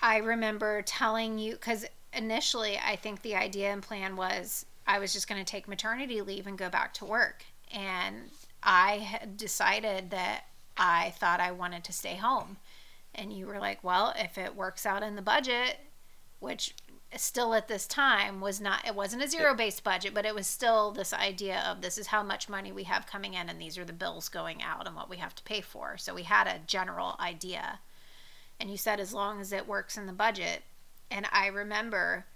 I 0.00 0.18
remember 0.18 0.82
telling 0.82 1.38
you, 1.38 1.52
because 1.54 1.84
initially, 2.12 2.78
I 2.78 2.94
think 2.94 3.22
the 3.22 3.34
idea 3.34 3.72
and 3.72 3.82
plan 3.82 4.14
was 4.14 4.64
I 4.86 5.00
was 5.00 5.12
just 5.12 5.28
going 5.28 5.44
to 5.44 5.50
take 5.50 5.68
maternity 5.68 6.22
leave 6.22 6.46
and 6.46 6.56
go 6.56 6.70
back 6.70 6.94
to 6.94 7.04
work. 7.04 7.44
And 7.72 8.30
I 8.62 8.98
had 8.98 9.36
decided 9.36 10.10
that 10.10 10.44
I 10.76 11.14
thought 11.18 11.40
I 11.40 11.52
wanted 11.52 11.84
to 11.84 11.92
stay 11.92 12.16
home. 12.16 12.58
And 13.14 13.32
you 13.32 13.46
were 13.46 13.58
like, 13.58 13.82
well, 13.82 14.14
if 14.16 14.38
it 14.38 14.54
works 14.54 14.86
out 14.86 15.02
in 15.02 15.16
the 15.16 15.22
budget, 15.22 15.78
which 16.40 16.74
still 17.16 17.54
at 17.54 17.68
this 17.68 17.86
time 17.86 18.40
was 18.40 18.60
not 18.60 18.86
it 18.86 18.94
wasn't 18.94 19.22
a 19.22 19.28
zero 19.28 19.54
based 19.54 19.82
budget 19.82 20.12
but 20.12 20.26
it 20.26 20.34
was 20.34 20.46
still 20.46 20.90
this 20.90 21.14
idea 21.14 21.64
of 21.66 21.80
this 21.80 21.96
is 21.96 22.08
how 22.08 22.22
much 22.22 22.50
money 22.50 22.70
we 22.70 22.82
have 22.84 23.06
coming 23.06 23.32
in 23.32 23.48
and 23.48 23.58
these 23.58 23.78
are 23.78 23.84
the 23.84 23.94
bills 23.94 24.28
going 24.28 24.62
out 24.62 24.86
and 24.86 24.94
what 24.94 25.08
we 25.08 25.16
have 25.16 25.34
to 25.34 25.42
pay 25.42 25.60
for. 25.60 25.96
So 25.96 26.14
we 26.14 26.24
had 26.24 26.46
a 26.46 26.60
general 26.66 27.16
idea. 27.18 27.80
And 28.60 28.70
you 28.70 28.76
said 28.76 29.00
as 29.00 29.14
long 29.14 29.40
as 29.40 29.52
it 29.52 29.68
works 29.68 29.96
in 29.96 30.06
the 30.06 30.12
budget. 30.12 30.62
And 31.10 31.26
i 31.32 31.46
remember 31.46 32.26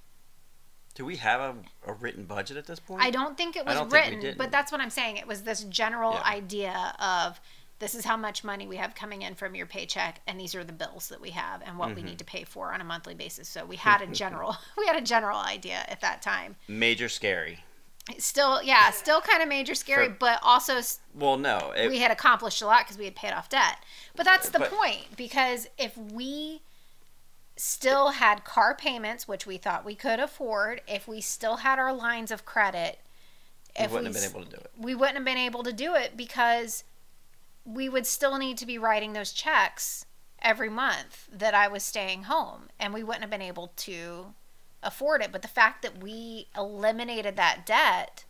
Do 0.94 1.04
we 1.04 1.16
have 1.16 1.40
a, 1.40 1.90
a 1.90 1.94
written 1.94 2.24
budget 2.24 2.56
at 2.56 2.66
this 2.66 2.78
point? 2.80 3.02
i 3.02 3.10
don't 3.10 3.36
think 3.36 3.56
it 3.56 3.64
was 3.64 3.90
written 3.92 4.34
but 4.36 4.50
that's 4.50 4.70
what 4.72 4.80
i'm 4.80 4.90
saying 4.90 5.16
it 5.16 5.26
was 5.26 5.42
this 5.42 5.64
general 5.64 6.12
Yeah. 6.12 6.22
idea 6.24 6.94
of 7.00 7.40
this 7.78 7.94
is 7.96 8.04
how 8.04 8.16
much 8.16 8.44
money 8.44 8.66
we 8.68 8.76
have 8.76 8.94
coming 8.94 9.22
in 9.22 9.34
from 9.34 9.54
your 9.56 9.66
paycheck 9.66 10.20
and 10.26 10.38
these 10.38 10.54
are 10.54 10.62
the 10.62 10.72
bills 10.72 11.08
that 11.08 11.20
we 11.20 11.30
have 11.30 11.62
and 11.64 11.78
what 11.78 11.88
Mm-hmm. 11.88 11.96
we 11.96 12.02
need 12.02 12.18
to 12.18 12.24
pay 12.24 12.44
for 12.44 12.72
on 12.72 12.80
a 12.80 12.84
monthly 12.84 13.14
basis 13.14 13.48
so 13.48 13.64
we 13.64 13.76
had 13.76 14.02
a 14.02 14.06
general 14.06 14.56
we 14.78 14.86
had 14.86 14.96
a 14.96 15.00
general 15.00 15.38
idea 15.38 15.84
at 15.88 16.00
that 16.00 16.22
time 16.22 16.56
Major 16.68 17.08
scary. 17.08 17.60
still 18.18 18.62
yeah 18.62 18.90
still 18.90 19.20
kind 19.20 19.42
of 19.42 19.48
major 19.48 19.74
scary 19.74 20.08
For- 20.08 20.16
but 20.20 20.38
also 20.42 20.80
Well, 21.14 21.38
no. 21.38 21.72
It, 21.76 21.88
we 21.88 21.98
had 21.98 22.10
accomplished 22.10 22.60
a 22.62 22.66
lot 22.66 22.84
because 22.84 22.98
we 22.98 23.04
had 23.06 23.16
paid 23.16 23.32
off 23.32 23.48
debt 23.48 23.78
but 24.14 24.24
that's 24.24 24.50
the 24.50 24.58
But- 24.60 24.70
point 24.70 25.16
because 25.16 25.68
if 25.78 25.96
we 25.96 26.62
still 27.62 28.08
had 28.08 28.42
car 28.44 28.74
payments 28.74 29.28
which 29.28 29.46
we 29.46 29.56
thought 29.56 29.84
we 29.84 29.94
could 29.94 30.18
afford 30.18 30.80
if 30.88 31.06
we 31.06 31.20
still 31.20 31.58
had 31.58 31.78
our 31.78 31.92
lines 31.92 32.32
of 32.32 32.44
credit 32.44 32.98
we 33.78 33.86
wouldn't 33.86 34.06
have 34.06 34.14
been 34.14 34.30
able 34.30 34.44
to 34.44 34.50
do 34.50 34.56
it. 34.56 34.70
we 34.76 34.94
wouldn't 34.96 35.16
have 35.16 35.24
been 35.24 35.36
able 35.38 35.62
to 35.62 35.72
do 35.72 35.94
it 35.94 36.16
because 36.16 36.82
we 37.64 37.88
would 37.88 38.04
still 38.04 38.36
need 38.36 38.58
to 38.58 38.66
be 38.66 38.78
writing 38.78 39.12
those 39.12 39.32
checks 39.32 40.06
every 40.40 40.68
month 40.68 41.28
that 41.32 41.54
I 41.54 41.68
was 41.68 41.84
staying 41.84 42.24
home 42.24 42.62
and 42.80 42.92
we 42.92 43.04
wouldn't 43.04 43.22
have 43.22 43.30
been 43.30 43.40
able 43.40 43.68
to 43.76 44.34
afford 44.82 45.22
it 45.22 45.30
but 45.30 45.42
the 45.42 45.48
fact 45.48 45.82
that 45.82 46.02
we 46.02 46.48
eliminated 46.56 47.36
that 47.36 47.64
debt 47.64 48.24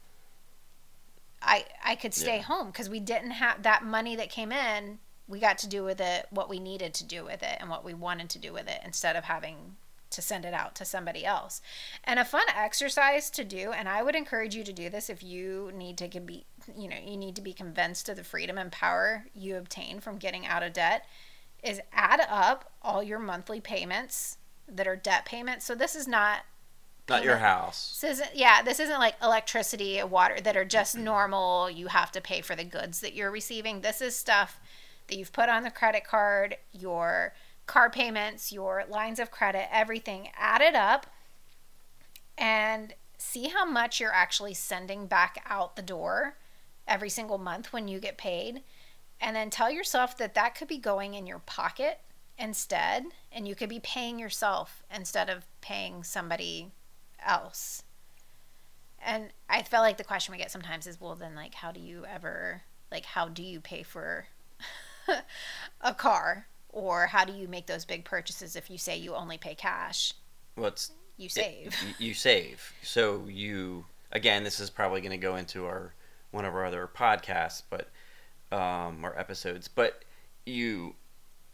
I 1.40 1.64
I 1.82 1.94
could 1.96 2.12
stay 2.12 2.36
Yeah. 2.36 2.42
home 2.42 2.66
because 2.66 2.90
we 2.90 3.00
didn't 3.00 3.30
have 3.30 3.62
that 3.62 3.82
money 3.82 4.14
that 4.14 4.28
came 4.28 4.52
in 4.52 4.98
we 5.28 5.38
got 5.38 5.58
to 5.58 5.68
do 5.68 5.84
with 5.84 6.00
it 6.00 6.26
what 6.30 6.48
we 6.48 6.58
needed 6.58 6.94
to 6.94 7.04
do 7.04 7.24
with 7.24 7.42
it 7.42 7.56
and 7.60 7.70
what 7.70 7.84
we 7.84 7.94
wanted 7.94 8.28
to 8.30 8.38
do 8.38 8.52
with 8.52 8.68
it 8.68 8.80
instead 8.84 9.16
of 9.16 9.24
having 9.24 9.76
to 10.10 10.20
send 10.20 10.44
it 10.44 10.52
out 10.52 10.74
to 10.74 10.84
somebody 10.84 11.24
else. 11.24 11.62
And 12.04 12.18
a 12.18 12.24
fun 12.24 12.42
exercise 12.54 13.30
to 13.30 13.44
do, 13.44 13.72
and 13.72 13.88
I 13.88 14.02
would 14.02 14.14
encourage 14.14 14.54
you 14.54 14.62
to 14.62 14.72
do 14.72 14.90
this 14.90 15.08
if 15.08 15.22
you 15.22 15.72
need 15.74 15.96
to 15.98 16.20
be, 16.20 16.44
you 16.76 16.88
know, 16.88 16.98
you 17.02 17.16
need 17.16 17.34
to 17.36 17.42
be 17.42 17.54
convinced 17.54 18.08
of 18.10 18.16
the 18.16 18.24
freedom 18.24 18.58
and 18.58 18.70
power 18.70 19.24
you 19.34 19.56
obtain 19.56 20.00
from 20.00 20.18
getting 20.18 20.46
out 20.46 20.62
of 20.62 20.74
debt, 20.74 21.06
is 21.62 21.80
add 21.94 22.20
up 22.28 22.70
all 22.82 23.02
your 23.02 23.18
monthly 23.18 23.60
payments 23.60 24.36
that 24.68 24.86
are 24.86 24.96
debt 24.96 25.24
payments. 25.24 25.64
So 25.64 25.74
this 25.74 25.94
is 25.94 26.06
not 26.06 26.40
Not 27.08 27.24
your 27.24 27.38
house. 27.38 27.98
this 28.00 28.18
isn't 28.20 28.34
yeah, 28.34 28.62
this 28.62 28.80
isn't 28.80 28.98
like 28.98 29.14
electricity, 29.22 30.02
water 30.02 30.40
that 30.42 30.56
are 30.56 30.64
just 30.64 30.96
normal. 30.96 31.70
You 31.70 31.86
have 31.86 32.12
to 32.12 32.20
pay 32.20 32.42
for 32.42 32.54
the 32.54 32.64
goods 32.64 33.00
that 33.00 33.14
you're 33.14 33.30
receiving. 33.30 33.80
This 33.80 34.00
is 34.02 34.14
stuff 34.14 34.60
that 35.08 35.16
you've 35.16 35.32
put 35.32 35.48
on 35.48 35.62
the 35.62 35.70
credit 35.70 36.04
card, 36.04 36.56
your 36.72 37.34
car 37.66 37.90
payments, 37.90 38.52
your 38.52 38.84
lines 38.88 39.18
of 39.18 39.30
credit, 39.30 39.68
everything. 39.72 40.28
Add 40.36 40.60
it 40.60 40.74
up 40.74 41.06
and 42.36 42.94
see 43.18 43.48
how 43.48 43.64
much 43.64 44.00
you're 44.00 44.12
actually 44.12 44.54
sending 44.54 45.06
back 45.06 45.42
out 45.48 45.76
the 45.76 45.82
door 45.82 46.36
every 46.88 47.08
single 47.08 47.38
month 47.38 47.72
when 47.72 47.88
you 47.88 48.00
get 48.00 48.18
paid. 48.18 48.62
And 49.20 49.36
then 49.36 49.50
tell 49.50 49.70
yourself 49.70 50.18
that 50.18 50.34
that 50.34 50.56
could 50.56 50.66
be 50.66 50.78
going 50.78 51.14
in 51.14 51.26
your 51.26 51.38
pocket 51.38 52.00
instead, 52.36 53.04
and 53.30 53.46
you 53.46 53.54
could 53.54 53.68
be 53.68 53.78
paying 53.78 54.18
yourself 54.18 54.82
instead 54.92 55.30
of 55.30 55.46
paying 55.60 56.02
somebody 56.02 56.72
else. 57.24 57.84
And 59.00 59.28
I 59.48 59.62
feel 59.62 59.80
like 59.80 59.96
the 59.96 60.04
question 60.04 60.32
we 60.32 60.38
get 60.38 60.50
sometimes 60.50 60.86
is, 60.86 61.00
well, 61.00 61.14
then, 61.14 61.36
like, 61.36 61.54
how 61.54 61.70
do 61.70 61.78
you 61.78 62.04
ever, 62.04 62.62
like, 62.90 63.04
how 63.04 63.28
do 63.28 63.42
you 63.42 63.60
pay 63.60 63.84
for 63.84 64.26
a 65.80 65.94
car? 65.94 66.46
Or 66.70 67.06
how 67.06 67.24
do 67.24 67.32
you 67.32 67.48
make 67.48 67.66
those 67.66 67.84
big 67.84 68.04
purchases 68.04 68.56
if 68.56 68.70
you 68.70 68.78
say 68.78 68.96
you 68.96 69.14
only 69.14 69.36
pay 69.38 69.54
cash? 69.54 70.14
What's 70.54 70.92
You 71.18 71.28
save. 71.28 71.76
y- 71.84 71.94
you 71.98 72.14
save. 72.14 72.72
So 72.82 73.24
you 73.28 73.84
again, 74.10 74.44
this 74.44 74.60
is 74.60 74.70
probably 74.70 75.00
going 75.00 75.12
to 75.12 75.16
go 75.18 75.36
into 75.36 75.66
our 75.66 75.94
one 76.30 76.44
of 76.46 76.54
our 76.54 76.64
other 76.64 76.88
podcasts, 76.92 77.62
but 77.68 77.88
um, 78.56 79.04
or 79.04 79.18
episodes. 79.18 79.68
But 79.68 80.02
you, 80.46 80.94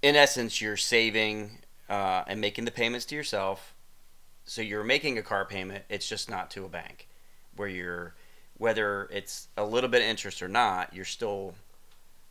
in 0.03 0.15
essence, 0.17 0.61
you're 0.61 0.77
saving 0.77 1.59
uh, 1.89 2.23
and 2.27 2.41
making 2.41 2.65
the 2.65 2.71
payments 2.71 3.05
to 3.07 3.15
yourself. 3.17 3.75
So 4.45 4.63
you're 4.63 4.85
making 4.85 5.19
a 5.19 5.23
car 5.23 5.45
payment. 5.45 5.85
It's 5.89 6.09
just 6.09 6.31
not 6.31 6.51
to 6.53 6.65
a 6.65 6.69
bank, 6.69 7.09
where 7.57 7.69
you're 7.69 8.15
whether 8.57 9.09
it's 9.13 9.49
a 9.57 9.65
little 9.65 9.89
bit 9.91 10.03
of 10.03 10.09
interest 10.09 10.43
or 10.43 10.49
not, 10.49 10.93
you're 10.93 11.05
still 11.05 11.55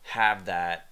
have 0.02 0.44
that. 0.46 0.87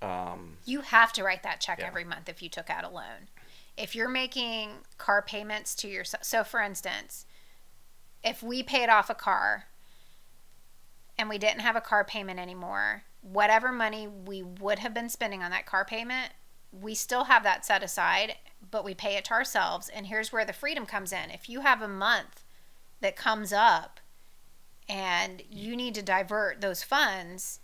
Um, 0.00 0.58
You 0.64 0.82
have 0.82 1.12
to 1.14 1.24
write 1.24 1.42
that 1.42 1.60
check 1.60 1.80
Yeah. 1.80 1.86
every 1.86 2.04
month 2.04 2.28
if 2.28 2.42
you 2.42 2.48
took 2.48 2.70
out 2.70 2.84
a 2.84 2.88
loan. 2.88 3.28
If 3.76 3.94
you're 3.94 4.08
making 4.08 4.84
car 4.96 5.22
payments 5.22 5.74
to 5.76 5.88
yourself, 5.88 6.24
so 6.24 6.44
for 6.44 6.60
instance, 6.60 7.26
if 8.22 8.42
we 8.42 8.62
paid 8.62 8.88
off 8.88 9.08
a 9.10 9.14
car 9.14 9.66
and 11.16 11.28
we 11.28 11.38
didn't 11.38 11.60
have 11.60 11.76
a 11.76 11.80
car 11.80 12.04
payment 12.04 12.38
anymore, 12.38 13.04
whatever 13.22 13.72
money 13.72 14.06
we 14.06 14.42
would 14.42 14.78
have 14.80 14.94
been 14.94 15.08
spending 15.08 15.42
on 15.42 15.50
that 15.50 15.66
car 15.66 15.84
payment, 15.84 16.32
we 16.72 16.94
still 16.94 17.24
have 17.24 17.42
that 17.44 17.64
set 17.64 17.82
aside, 17.82 18.36
but 18.70 18.84
we 18.84 18.94
pay 18.94 19.16
it 19.16 19.24
to 19.26 19.32
ourselves. 19.32 19.88
And 19.88 20.06
here's 20.06 20.32
where 20.32 20.44
the 20.44 20.52
freedom 20.52 20.86
comes 20.86 21.12
in. 21.12 21.30
If 21.30 21.48
you 21.48 21.60
have 21.60 21.80
a 21.82 21.88
month 21.88 22.44
that 23.00 23.16
comes 23.16 23.52
up 23.52 24.00
and 24.88 25.42
you 25.50 25.76
need 25.76 25.94
to 25.94 26.02
divert 26.02 26.60
those 26.60 26.82
funds, 26.82 27.60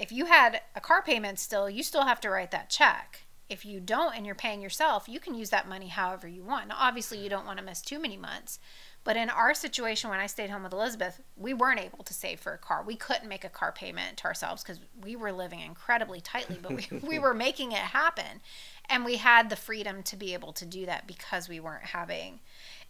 if 0.00 0.10
you 0.10 0.24
had 0.24 0.62
a 0.74 0.80
car 0.80 1.02
payment 1.02 1.38
still, 1.38 1.68
you 1.68 1.82
still 1.82 2.04
have 2.04 2.20
to 2.22 2.30
write 2.30 2.50
that 2.52 2.70
check. 2.70 3.24
If 3.50 3.66
you 3.66 3.80
don't 3.80 4.16
and 4.16 4.24
you're 4.24 4.34
paying 4.34 4.62
yourself, 4.62 5.08
you 5.08 5.20
can 5.20 5.34
use 5.34 5.50
that 5.50 5.68
money 5.68 5.88
however 5.88 6.26
you 6.26 6.42
want. 6.42 6.68
Now, 6.68 6.76
obviously, 6.78 7.18
you 7.18 7.28
don't 7.28 7.44
want 7.44 7.58
to 7.58 7.64
miss 7.64 7.82
too 7.82 7.98
many 7.98 8.16
months. 8.16 8.58
But 9.04 9.16
in 9.16 9.28
our 9.28 9.54
situation, 9.54 10.08
when 10.08 10.20
I 10.20 10.26
stayed 10.26 10.50
home 10.50 10.62
with 10.62 10.72
Elizabeth, 10.72 11.20
we 11.36 11.52
weren't 11.52 11.80
able 11.80 12.04
to 12.04 12.14
save 12.14 12.40
for 12.40 12.54
a 12.54 12.58
car. 12.58 12.82
We 12.82 12.96
couldn't 12.96 13.28
make 13.28 13.44
a 13.44 13.50
car 13.50 13.72
payment 13.72 14.18
to 14.18 14.24
ourselves 14.24 14.62
because 14.62 14.78
we 15.02 15.16
were 15.16 15.32
living 15.32 15.60
incredibly 15.60 16.20
tightly, 16.20 16.58
but 16.62 16.72
we, 16.72 16.86
we 17.06 17.18
were 17.18 17.34
making 17.34 17.72
it 17.72 17.78
happen. 17.78 18.40
And 18.88 19.04
we 19.04 19.16
had 19.16 19.50
the 19.50 19.56
freedom 19.56 20.02
to 20.04 20.16
be 20.16 20.32
able 20.32 20.52
to 20.54 20.64
do 20.64 20.86
that 20.86 21.06
because 21.06 21.48
we 21.48 21.60
weren't 21.60 21.86
having. 21.86 22.40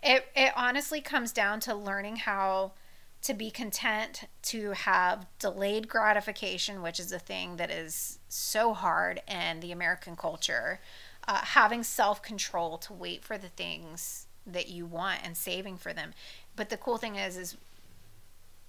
It, 0.02 0.26
it 0.36 0.52
honestly 0.56 1.00
comes 1.00 1.32
down 1.32 1.58
to 1.60 1.74
learning 1.74 2.16
how 2.16 2.72
to 3.22 3.34
be 3.34 3.50
content 3.50 4.24
to 4.42 4.72
have 4.72 5.26
delayed 5.38 5.88
gratification, 5.88 6.82
which 6.82 6.98
is 6.98 7.12
a 7.12 7.18
thing 7.18 7.56
that 7.56 7.70
is 7.70 8.18
so 8.28 8.72
hard 8.72 9.20
in 9.28 9.60
the 9.60 9.72
American 9.72 10.16
culture. 10.16 10.80
Uh, 11.28 11.36
having 11.36 11.82
self 11.82 12.22
control 12.22 12.78
to 12.78 12.92
wait 12.92 13.22
for 13.22 13.36
the 13.36 13.48
things 13.48 14.26
that 14.46 14.68
you 14.68 14.86
want 14.86 15.20
and 15.22 15.36
saving 15.36 15.76
for 15.76 15.92
them. 15.92 16.12
But 16.56 16.70
the 16.70 16.78
cool 16.78 16.96
thing 16.96 17.16
is, 17.16 17.36
is 17.36 17.56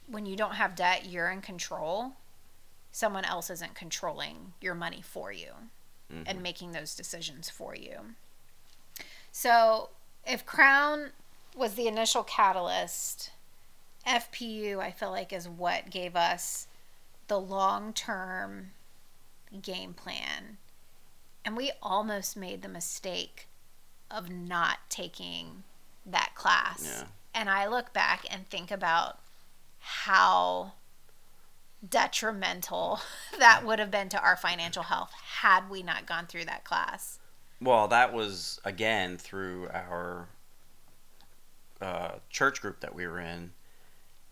when 0.07 0.25
you 0.25 0.35
don't 0.35 0.55
have 0.55 0.75
debt, 0.75 1.05
you're 1.05 1.29
in 1.29 1.41
control. 1.41 2.13
Someone 2.91 3.23
else 3.23 3.49
isn't 3.49 3.73
controlling 3.73 4.53
your 4.59 4.75
money 4.75 5.01
for 5.01 5.31
you 5.31 5.47
mhm. 6.13 6.23
and 6.25 6.43
making 6.43 6.73
those 6.73 6.93
decisions 6.93 7.49
for 7.49 7.73
you. 7.73 7.99
So, 9.31 9.89
if 10.27 10.45
Crown 10.45 11.11
was 11.55 11.75
the 11.75 11.87
initial 11.87 12.23
catalyst, 12.23 13.31
FPU, 14.07 14.79
I 14.79 14.91
feel 14.91 15.11
like, 15.11 15.31
is 15.31 15.47
what 15.47 15.89
gave 15.89 16.15
us 16.15 16.67
the 17.27 17.39
long 17.39 17.93
term 17.93 18.71
game 19.61 19.93
plan. 19.93 20.57
And 21.43 21.57
we 21.57 21.71
almost 21.81 22.37
made 22.37 22.61
the 22.61 22.69
mistake 22.69 23.47
of 24.09 24.29
not 24.29 24.79
taking 24.89 25.63
that 26.05 26.31
class. 26.35 26.83
Yeah. 26.83 27.07
And 27.33 27.49
I 27.49 27.67
look 27.67 27.93
back 27.93 28.25
and 28.29 28.47
think 28.49 28.71
about 28.71 29.19
how 29.79 30.73
detrimental 31.87 32.99
that 33.39 33.65
would 33.65 33.79
have 33.79 33.91
been 33.91 34.09
to 34.09 34.21
our 34.21 34.35
financial 34.35 34.83
health 34.83 35.11
had 35.39 35.69
we 35.69 35.81
not 35.81 36.05
gone 36.05 36.27
through 36.27 36.45
that 36.45 36.63
class. 36.63 37.19
Well, 37.61 37.87
that 37.89 38.13
was 38.13 38.59
again 38.65 39.17
through 39.17 39.69
our 39.69 40.27
uh, 41.79 42.13
church 42.29 42.61
group 42.61 42.79
that 42.81 42.93
we 42.93 43.07
were 43.07 43.19
in, 43.19 43.51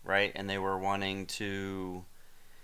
right? 0.04 0.32
And 0.34 0.48
they 0.48 0.58
were 0.58 0.78
wanting 0.78 1.26
to. 1.26 2.04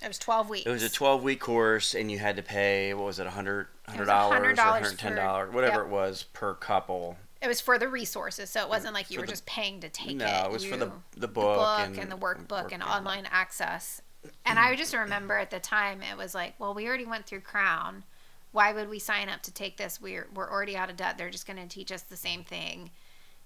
It 0.02 0.08
was 0.08 0.18
12 0.18 0.50
weeks. 0.50 0.66
It 0.66 0.70
was 0.70 0.82
a 0.82 0.90
twelve 0.90 1.22
week 1.22 1.40
course, 1.40 1.94
and 1.94 2.10
you 2.10 2.18
had 2.18 2.36
to 2.36 2.42
pay 2.42 2.92
what 2.92 3.06
was 3.06 3.18
it, 3.18 3.26
a 3.26 3.30
hundred 3.30 3.68
hundred 3.88 4.04
dollars 4.06 4.38
or 4.38 4.54
$100 4.54 4.58
hundred 4.58 4.98
ten 4.98 5.16
dollars, 5.16 5.54
whatever 5.54 5.76
yep. 5.78 5.86
it 5.86 5.88
was 5.88 6.24
per 6.34 6.54
couple. 6.54 7.16
It 7.40 7.48
was 7.48 7.60
for 7.60 7.78
the 7.78 7.88
resources, 7.88 8.50
so 8.50 8.60
it 8.60 8.68
wasn't 8.68 8.92
like 8.92 9.10
you 9.10 9.16
For 9.16 9.22
were 9.22 9.26
the- 9.26 9.32
just 9.32 9.46
paying 9.46 9.80
to 9.80 9.88
take 9.88 10.16
no, 10.16 10.26
it. 10.26 10.46
it 10.46 10.50
was 10.50 10.64
for 10.64 10.76
the 10.76 10.92
the 11.16 11.28
book, 11.28 11.56
book 11.56 11.86
and, 11.86 11.98
and, 11.98 12.12
the 12.12 12.16
workbook 12.16 12.72
and 12.72 12.82
online 12.82 13.26
access. 13.30 14.02
And 14.44 14.58
I 14.58 14.74
just 14.74 14.92
remember 14.92 15.38
at 15.38 15.50
the 15.50 15.60
time 15.60 16.02
it 16.02 16.16
was 16.16 16.34
like, 16.34 16.54
well, 16.58 16.74
we 16.74 16.86
already 16.88 17.06
went 17.06 17.26
through 17.26 17.40
Crown. 17.40 18.04
Why 18.52 18.72
would 18.72 18.88
we 18.88 18.98
sign 18.98 19.28
up 19.28 19.42
to 19.42 19.52
take 19.52 19.76
this? 19.76 20.00
We're 20.00 20.28
we're 20.34 20.50
already 20.50 20.76
out 20.76 20.90
of 20.90 20.96
debt. 20.96 21.16
They're 21.16 21.30
just 21.30 21.46
going 21.46 21.58
to 21.58 21.68
teach 21.68 21.90
us 21.90 22.02
the 22.02 22.16
same 22.16 22.44
thing, 22.44 22.90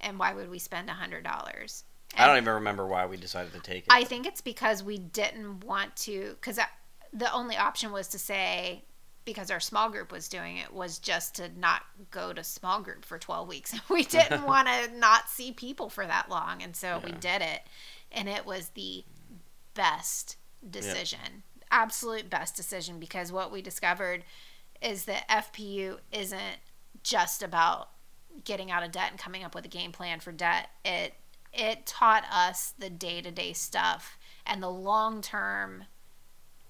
and 0.00 0.18
why 0.18 0.34
would 0.34 0.50
we 0.50 0.58
spend 0.58 0.88
a 0.90 0.94
hundred 0.94 1.22
dollars? 1.24 1.84
I 2.16 2.26
don't 2.26 2.38
even 2.38 2.54
remember 2.54 2.86
why 2.86 3.06
we 3.06 3.16
decided 3.16 3.52
to 3.52 3.60
take 3.60 3.84
it. 3.84 3.88
I 3.90 4.04
think 4.04 4.26
it's 4.26 4.40
because 4.40 4.82
we 4.82 4.98
didn't 4.98 5.64
want 5.64 5.94
to, 5.96 6.36
because 6.40 6.58
the 7.12 7.32
only 7.32 7.56
option 7.56 7.92
was 7.92 8.08
to 8.08 8.18
say, 8.18 8.84
because 9.24 9.50
our 9.50 9.60
small 9.60 9.90
group 9.90 10.10
was 10.10 10.28
doing 10.28 10.56
it, 10.56 10.72
was 10.72 10.98
just 10.98 11.36
to 11.36 11.50
not 11.58 11.82
go 12.10 12.32
to 12.32 12.42
small 12.42 12.80
group 12.80 13.04
for 13.04 13.18
12 13.18 13.48
weeks. 13.48 13.74
We 13.90 14.02
didn't 14.04 14.42
want 14.46 14.68
to 14.68 14.98
not 14.98 15.28
see 15.28 15.52
people 15.52 15.88
for 15.88 16.06
that 16.06 16.28
long. 16.28 16.62
And 16.62 16.74
so 16.74 17.00
we 17.04 17.12
did 17.12 17.42
it. 17.42 17.60
And 18.12 18.28
it 18.28 18.44
was 18.44 18.70
the 18.70 19.04
best 19.74 20.36
decision, 20.68 21.44
absolute 21.70 22.28
best 22.28 22.56
decision, 22.56 22.98
because 22.98 23.30
what 23.30 23.52
we 23.52 23.62
discovered 23.62 24.24
is 24.82 25.04
that 25.04 25.28
FPU 25.28 25.98
isn't 26.12 26.58
just 27.02 27.42
about 27.42 27.90
getting 28.44 28.70
out 28.70 28.82
of 28.82 28.90
debt 28.92 29.10
and 29.10 29.18
coming 29.18 29.44
up 29.44 29.54
with 29.54 29.64
a 29.64 29.68
game 29.68 29.92
plan 29.92 30.20
for 30.20 30.32
debt. 30.32 30.70
It 30.84 31.14
it 31.52 31.86
taught 31.86 32.24
us 32.30 32.74
the 32.78 32.90
day-to-day 32.90 33.52
stuff 33.52 34.18
and 34.46 34.62
the 34.62 34.70
long-term 34.70 35.84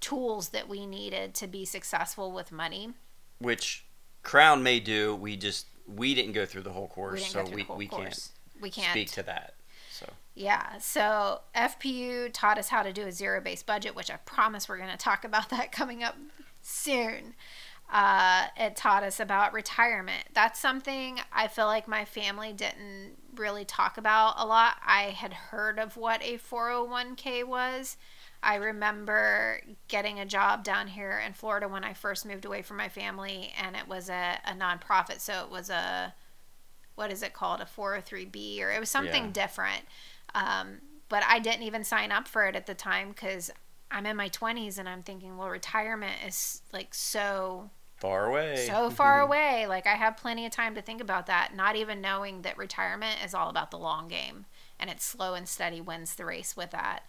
tools 0.01 0.51
that 0.51 0.69
we 0.69 0.87
needed 0.87 1.35
to 1.35 1.47
be 1.47 1.65
successful 1.65 2.33
with 2.33 2.51
money. 2.51 2.93
Which 3.39 3.85
Crown 4.23 4.63
may 4.63 4.81
do. 4.81 5.15
We 5.15 5.37
just 5.37 5.67
we 5.87 6.15
didn't 6.15 6.33
go 6.33 6.47
through 6.47 6.63
the 6.63 6.73
whole 6.73 6.89
course, 6.89 7.33
didn't 7.33 7.49
so 7.49 7.55
we 7.55 7.67
we 7.77 7.87
can't. 7.87 8.29
We 8.61 8.71
can't 8.71 8.91
speak 8.91 9.11
to 9.13 9.23
that. 9.25 9.55
So 9.91 10.07
Yeah, 10.35 10.79
so 10.79 11.41
FPU 11.55 12.31
taught 12.33 12.59
us 12.59 12.69
how 12.69 12.83
to 12.83 12.93
do 12.93 13.07
a 13.07 13.13
zero 13.13 13.41
based 13.41 13.67
budget, 13.67 13.95
which 13.95 14.11
I 14.11 14.17
promise 14.17 14.69
we're 14.69 14.79
going 14.79 14.91
to 14.91 14.97
talk 14.97 15.25
about 15.25 15.49
that 15.51 15.73
coming 15.73 16.03
up 16.03 16.17
soon. 16.63 17.35
Uh, 17.93 18.47
it 18.57 18.77
taught 18.77 19.03
us 19.03 19.19
about 19.19 19.53
retirement. 19.53 20.25
That's 20.33 20.61
something 20.61 21.19
I 21.33 21.49
feel 21.49 21.67
like 21.67 21.89
my 21.89 22.05
family 22.05 22.53
didn't 22.53 23.17
really 23.35 23.65
talk 23.65 23.99
about 23.99 24.35
a 24.39 24.47
lot. 24.47 24.77
I 24.87 25.05
had 25.11 25.33
heard 25.33 25.79
of 25.79 25.97
what 25.97 26.23
a 26.23 26.39
401k 26.39 27.43
was. 27.45 27.97
I 28.43 28.55
remember 28.55 29.61
getting 29.89 30.21
a 30.21 30.25
job 30.25 30.63
down 30.63 30.87
here 30.89 31.21
in 31.25 31.33
Florida 31.33 31.67
when 31.69 31.83
I 31.85 31.93
first 31.93 32.25
moved 32.25 32.45
away 32.45 32.63
from 32.63 32.77
my 32.77 32.89
family, 32.89 33.53
and 33.61 33.75
it 33.75 33.89
was 33.89 34.09
a, 34.09 34.39
a 34.47 34.53
nonprofit. 34.53 35.21
So 35.21 35.43
it 35.45 35.51
was 35.51 35.69
a, 35.69 36.15
what 36.95 37.13
is 37.13 37.23
it 37.23 37.33
called? 37.35 37.61
A 37.61 37.65
403B, 37.67 38.61
or 38.63 38.71
it 38.71 38.79
was 38.79 38.89
something 38.89 39.25
Yeah. 39.25 39.31
different. 39.33 39.83
Um, 40.35 40.79
but 41.09 41.25
I 41.29 41.41
didn't 41.41 41.65
even 41.65 41.83
sign 41.83 42.13
up 42.13 42.29
for 42.29 42.47
it 42.47 42.55
at 42.55 42.67
the 42.67 42.75
time 42.75 43.09
because 43.11 43.51
I'm 43.91 44.07
in 44.07 44.17
my 44.17 44.29
20s 44.29 44.79
and 44.79 44.89
I'm 44.89 45.03
thinking, 45.03 45.37
well, 45.37 45.49
retirement 45.49 46.15
is 46.27 46.63
like 46.73 46.95
so 46.95 47.71
far 48.01 48.27
away. 48.27 48.67
so 48.67 48.91
far 48.91 49.21
away. 49.21 49.67
Like 49.69 49.87
I 49.87 49.95
have 49.95 50.17
plenty 50.17 50.47
of 50.47 50.53
time 50.53 50.75
to 50.75 50.83
think 50.83 51.01
about 51.01 51.27
that, 51.27 51.55
not 51.55 51.77
even 51.77 52.01
knowing 52.01 52.43
that 52.43 52.59
retirement 52.59 53.19
is 53.25 53.35
all 53.35 53.49
about 53.49 53.71
the 53.71 53.79
long 53.79 54.09
game 54.09 54.47
and 54.81 54.91
it's 54.91 55.05
slow 55.05 55.35
and 55.35 55.49
steady 55.49 55.81
wins 55.81 56.15
the 56.15 56.25
race 56.25 56.57
with 56.57 56.71
that. 56.71 57.01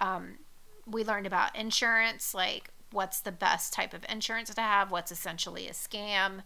Um, 0.00 0.38
we 0.86 1.04
learned 1.04 1.26
about 1.26 1.56
insurance, 1.56 2.34
like 2.34 2.70
what's 2.90 3.20
the 3.20 3.32
best 3.32 3.72
type 3.72 3.94
of 3.94 4.04
insurance 4.08 4.52
to 4.52 4.60
have, 4.60 4.90
what's 4.90 5.12
essentially 5.12 5.68
a 5.68 5.72
scam, 5.72 6.42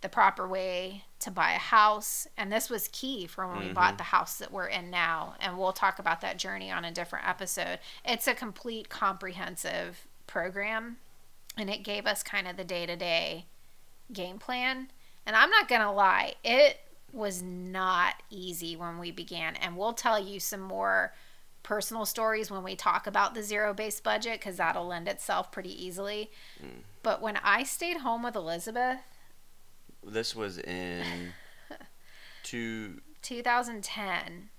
the 0.00 0.08
proper 0.08 0.46
way 0.46 1.04
to 1.20 1.30
buy 1.30 1.52
a 1.52 1.58
house. 1.58 2.26
And 2.36 2.52
this 2.52 2.68
was 2.68 2.88
key 2.88 3.26
for 3.26 3.46
when 3.46 3.68
we 3.68 3.72
bought 3.72 3.96
the 3.96 4.04
house 4.04 4.36
that 4.36 4.52
we're 4.52 4.66
in 4.66 4.90
now. 4.90 5.36
And 5.40 5.56
we'll 5.56 5.72
talk 5.72 5.98
about 5.98 6.20
that 6.20 6.38
journey 6.38 6.70
on 6.70 6.84
a 6.84 6.92
different 6.92 7.28
episode. 7.28 7.78
It's 8.04 8.26
a 8.26 8.34
complete 8.34 8.88
comprehensive 8.88 10.06
program 10.26 10.96
and 11.56 11.70
it 11.70 11.82
gave 11.82 12.06
us 12.06 12.22
kind 12.22 12.46
of 12.48 12.56
the 12.56 12.64
day 12.64 12.86
to 12.86 12.96
day 12.96 13.46
game 14.12 14.38
plan. 14.38 14.90
And 15.26 15.34
I'm 15.36 15.50
not 15.50 15.68
going 15.68 15.80
to 15.80 15.90
lie, 15.90 16.34
it 16.44 16.78
was 17.12 17.40
not 17.42 18.14
easy 18.30 18.76
when 18.76 18.98
we 18.98 19.10
began. 19.10 19.56
And 19.56 19.76
we'll 19.76 19.92
tell 19.92 20.18
you 20.18 20.38
some 20.40 20.60
more 20.60 21.14
personal 21.62 22.04
stories 22.04 22.50
when 22.50 22.62
we 22.62 22.76
talk 22.76 23.06
about 23.06 23.34
the 23.34 23.42
zero 23.42 23.72
based 23.72 24.02
budget 24.04 24.38
because 24.40 24.56
that'll 24.58 24.86
lend 24.86 25.08
itself 25.08 25.50
pretty 25.50 25.70
easily. 25.84 26.30
Mm. 26.62 26.82
But 27.02 27.22
when 27.22 27.38
I 27.42 27.62
stayed 27.62 27.98
home 27.98 28.22
with 28.22 28.36
Elizabeth, 28.36 28.98
This 30.04 30.34
was 30.36 30.58
in 30.58 31.32
two. 32.42 33.00
2010, 33.22 34.50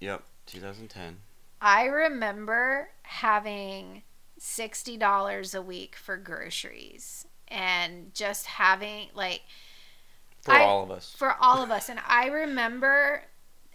Yep, 0.00 0.24
2010. 0.46 1.18
I 1.60 1.84
remember 1.84 2.88
having 3.02 4.02
$60 4.40 5.54
a 5.54 5.62
week 5.62 5.96
for 5.96 6.16
groceries 6.16 7.26
and 7.48 8.12
just 8.14 8.46
having 8.46 9.08
like 9.14 9.42
For 10.42 10.52
I- 10.54 10.64
all 10.64 10.82
of 10.84 10.90
us. 10.90 11.14
for 11.16 11.34
all 11.40 11.62
of 11.62 11.70
us. 11.70 11.88
And 11.88 12.00
I 12.06 12.26
remember 12.26 13.24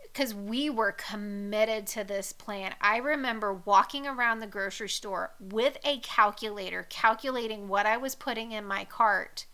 because 0.03 0.35
we 0.35 0.69
were 0.69 0.91
committed 0.91 1.87
to 1.87 2.03
this 2.03 2.31
plan. 2.33 2.75
I 2.79 2.97
remember 2.97 3.51
walking 3.51 4.05
around 4.05 4.39
the 4.41 4.47
grocery 4.47 4.89
store 4.89 5.31
with 5.39 5.77
a 5.83 5.97
calculator, 6.01 6.85
calculating 6.87 7.67
what 7.67 7.87
I 7.87 7.97
was 7.97 8.13
putting 8.13 8.51
in 8.51 8.63
my 8.63 8.85
cart. 8.85 9.47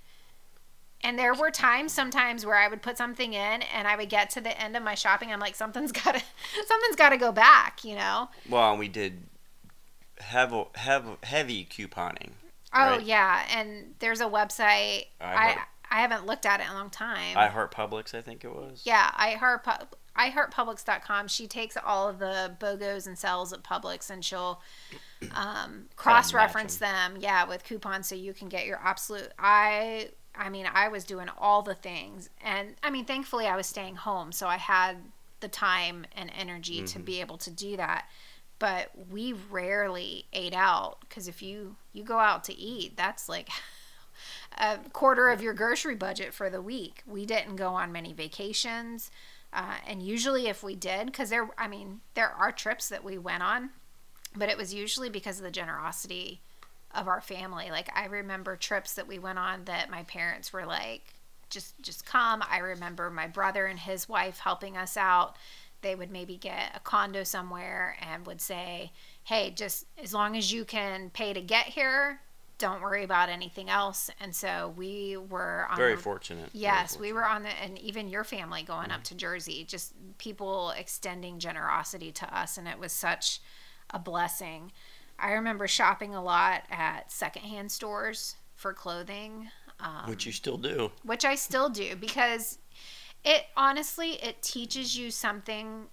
And 1.01 1.17
there 1.17 1.33
were 1.33 1.49
times 1.49 1.93
sometimes 1.93 2.45
where 2.45 2.57
I 2.57 2.67
would 2.67 2.81
put 2.81 2.97
something 2.97 3.31
in 3.33 3.61
and 3.61 3.87
I 3.87 3.95
would 3.95 4.09
get 4.09 4.29
to 4.31 4.41
the 4.41 4.59
end 4.61 4.75
of 4.75 4.83
my 4.83 4.95
shopping. 4.95 5.31
I'm 5.31 5.39
like, 5.39 5.55
something's 5.55 5.93
gotta 5.93 6.21
something's 6.67 6.97
gotta 6.97 7.15
go 7.17 7.31
back, 7.31 7.85
you 7.85 7.95
know? 7.95 8.27
Well, 8.49 8.75
we 8.75 8.89
did 8.89 9.17
heavy, 10.19 10.63
heavy, 10.75 11.11
heavy 11.23 11.65
couponing. 11.65 12.31
Oh 12.73 12.91
Right. 12.97 13.01
yeah. 13.03 13.45
And 13.55 13.95
there's 13.99 14.21
a 14.21 14.25
website 14.27 15.05
I 15.19 15.33
I 15.35 15.57
I 15.91 16.01
haven't 16.01 16.25
looked 16.27 16.45
at 16.45 16.59
it 16.59 16.65
in 16.67 16.69
a 16.69 16.75
long 16.75 16.89
time. 16.91 17.35
I 17.37 17.47
Heart 17.47 17.73
Publix, 17.73 18.13
I 18.13 18.21
think 18.21 18.43
it 18.43 18.53
was. 18.53 18.83
Yeah, 18.85 19.09
I 19.15 19.31
heart 19.31 19.63
Pub- 19.63 19.95
iHeartPublix.com. 20.15 21.27
She 21.29 21.47
takes 21.47 21.77
all 21.83 22.07
of 22.07 22.19
the 22.19 22.55
BOGOs 22.59 23.07
and 23.07 23.17
sells 23.17 23.53
at 23.53 23.63
Publix 23.63 24.09
and 24.09 24.23
she'll 24.23 24.61
um, 25.33 25.85
cross 25.95 26.33
reference 26.33 26.77
them, 26.77 27.17
yeah, 27.19 27.45
with 27.45 27.63
coupons 27.63 28.07
so 28.07 28.15
you 28.15 28.33
can 28.33 28.49
get 28.49 28.65
your 28.65 28.79
absolute. 28.83 29.31
I 29.37 30.09
I 30.35 30.49
mean, 30.49 30.67
I 30.71 30.87
was 30.87 31.03
doing 31.03 31.27
all 31.37 31.61
the 31.61 31.73
things, 31.75 32.29
and 32.43 32.75
I 32.83 32.89
mean, 32.89 33.05
thankfully, 33.05 33.47
I 33.47 33.55
was 33.57 33.67
staying 33.67 33.95
home, 33.95 34.31
so 34.31 34.47
I 34.47 34.57
had 34.57 34.97
the 35.41 35.47
time 35.49 36.05
and 36.15 36.31
energy 36.37 36.83
to 36.83 36.99
be 36.99 37.19
able 37.21 37.37
to 37.39 37.49
do 37.51 37.75
that. 37.77 38.05
But 38.59 38.91
we 39.09 39.33
rarely 39.33 40.25
ate 40.33 40.53
out 40.53 40.97
because 41.01 41.27
if 41.27 41.41
you 41.41 41.77
you 41.93 42.03
go 42.03 42.19
out 42.19 42.43
to 42.45 42.57
eat, 42.57 42.97
that's 42.97 43.29
like 43.29 43.49
a 44.57 44.77
quarter 44.91 45.29
of 45.29 45.41
your 45.41 45.53
grocery 45.53 45.95
budget 45.95 46.33
for 46.33 46.49
the 46.49 46.61
week. 46.61 47.01
We 47.07 47.25
didn't 47.25 47.55
go 47.55 47.69
on 47.69 47.91
many 47.91 48.13
vacations. 48.13 49.11
Uh, 49.51 49.75
and 49.87 50.03
usually, 50.03 50.47
if 50.47 50.61
we 50.61 50.75
did, 50.75 51.07
because 51.07 51.29
there, 51.29 51.49
I 51.57 51.67
mean, 51.67 52.01
there 52.13 52.29
are 52.29 52.51
trips 52.51 52.89
that 52.89 53.03
we 53.03 53.17
went 53.17 53.41
on, 53.41 53.71
but 54.35 54.49
it 54.49 54.57
was 54.57 54.73
usually 54.73 55.09
because 55.09 55.37
of 55.39 55.43
the 55.43 55.51
generosity 55.51 56.41
of 56.93 57.07
our 57.07 57.21
family. 57.21 57.71
Like, 57.71 57.89
I 57.95 58.05
remember 58.05 58.55
trips 58.55 58.93
that 58.93 59.07
we 59.07 59.17
went 59.17 59.39
on 59.39 59.65
that 59.65 59.89
my 59.89 60.03
parents 60.03 60.53
were 60.53 60.65
like, 60.65 61.15
just, 61.49 61.81
just 61.81 62.05
come. 62.05 62.43
I 62.47 62.59
remember 62.59 63.09
my 63.09 63.25
brother 63.25 63.65
and 63.65 63.79
his 63.79 64.07
wife 64.07 64.37
helping 64.37 64.77
us 64.77 64.95
out. 64.95 65.35
They 65.81 65.95
would 65.95 66.11
maybe 66.11 66.35
get 66.37 66.71
a 66.75 66.79
condo 66.79 67.23
somewhere 67.23 67.95
and 68.01 68.25
would 68.25 68.41
say, 68.41 68.91
hey, 69.23 69.51
just 69.51 69.85
as 70.01 70.13
long 70.13 70.35
as 70.35 70.51
you 70.51 70.65
can 70.65 71.09
pay 71.11 71.33
to 71.33 71.41
get 71.41 71.65
here, 71.67 72.19
don't 72.57 72.81
worry 72.81 73.05
about 73.05 73.29
anything 73.29 73.69
else. 73.69 74.09
And 74.19 74.35
so 74.35 74.73
we 74.75 75.15
were 75.15 75.65
on 75.69 75.77
Very 75.77 75.95
the- 75.95 76.01
fortunate. 76.01 76.51
very 76.51 76.61
Yes, 76.63 76.99
we 76.99 77.13
were 77.13 77.25
on 77.25 77.43
the, 77.43 77.49
and 77.61 77.77
even 77.79 78.09
your 78.09 78.25
family 78.25 78.63
going 78.63 78.91
up 78.91 79.03
to 79.05 79.15
Jersey, 79.15 79.63
just 79.63 79.93
people 80.17 80.71
extending 80.71 81.39
generosity 81.39 82.11
to 82.11 82.37
us, 82.37 82.57
and 82.57 82.67
it 82.67 82.77
was 82.77 82.91
such 82.91 83.39
a 83.91 83.99
blessing. 83.99 84.73
I 85.17 85.31
remember 85.31 85.67
shopping 85.67 86.13
a 86.13 86.21
lot 86.23 86.63
at 86.69 87.11
secondhand 87.11 87.71
stores 87.71 88.35
for 88.55 88.73
clothing, 88.73 89.49
um, 89.79 90.09
Which 90.09 90.25
you 90.25 90.33
still 90.33 90.57
do. 90.57 90.91
which 91.03 91.23
I 91.23 91.35
still 91.35 91.69
do 91.69 91.95
because 91.95 92.57
it 93.23 93.45
honestly 93.55 94.11
it 94.23 94.41
teaches 94.41 94.97
you 94.97 95.11
something 95.11 95.85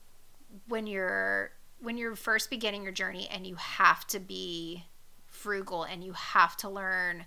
when 0.69 0.87
you're 0.87 1.51
when 1.81 1.99
you're 1.99 2.17
first 2.17 2.51
beginning 2.51 2.83
your 2.83 2.93
journey 2.93 3.29
and 3.31 3.47
you 3.47 3.57
have 3.57 4.07
to 4.07 4.19
be 4.19 4.85
frugal 5.27 5.83
and 5.85 6.03
you 6.03 6.13
have 6.13 6.57
to 6.57 6.69
learn 6.69 7.27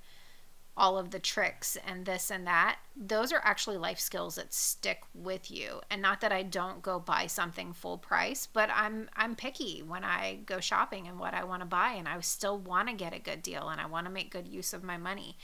all 0.75 0.97
of 0.97 1.11
the 1.11 1.19
tricks 1.19 1.77
and 1.85 2.05
this 2.05 2.31
and 2.31 2.47
that. 2.47 2.79
Those 2.95 3.33
are 3.33 3.41
actually 3.43 3.77
life 3.77 3.99
skills 3.99 4.35
that 4.35 4.53
stick 4.53 5.01
with 5.13 5.51
you. 5.51 5.81
And 5.89 6.01
not 6.01 6.21
that 6.21 6.31
I 6.31 6.41
don't 6.41 6.81
go 6.81 6.99
buy 6.99 7.27
something 7.27 7.73
full 7.73 7.97
price 7.97 8.47
but 8.51 8.69
I'm 8.73 9.09
I'm 9.15 9.35
picky 9.35 9.83
when 9.85 10.03
I 10.03 10.39
go 10.45 10.59
shopping 10.59 11.07
and 11.07 11.19
what 11.19 11.33
I 11.33 11.43
want 11.43 11.61
to 11.61 11.65
buy 11.67 11.91
and 11.91 12.07
I 12.07 12.19
still 12.21 12.57
want 12.57 12.87
to 12.87 12.95
get 12.95 13.13
a 13.13 13.19
good 13.19 13.43
deal 13.43 13.69
and 13.69 13.79
I 13.79 13.85
want 13.85 14.07
to 14.07 14.11
make 14.11 14.31
good 14.31 14.47
use 14.47 14.73
of 14.73 14.83
my 14.83 14.97
money. 14.97 15.37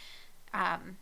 Um 0.54 0.98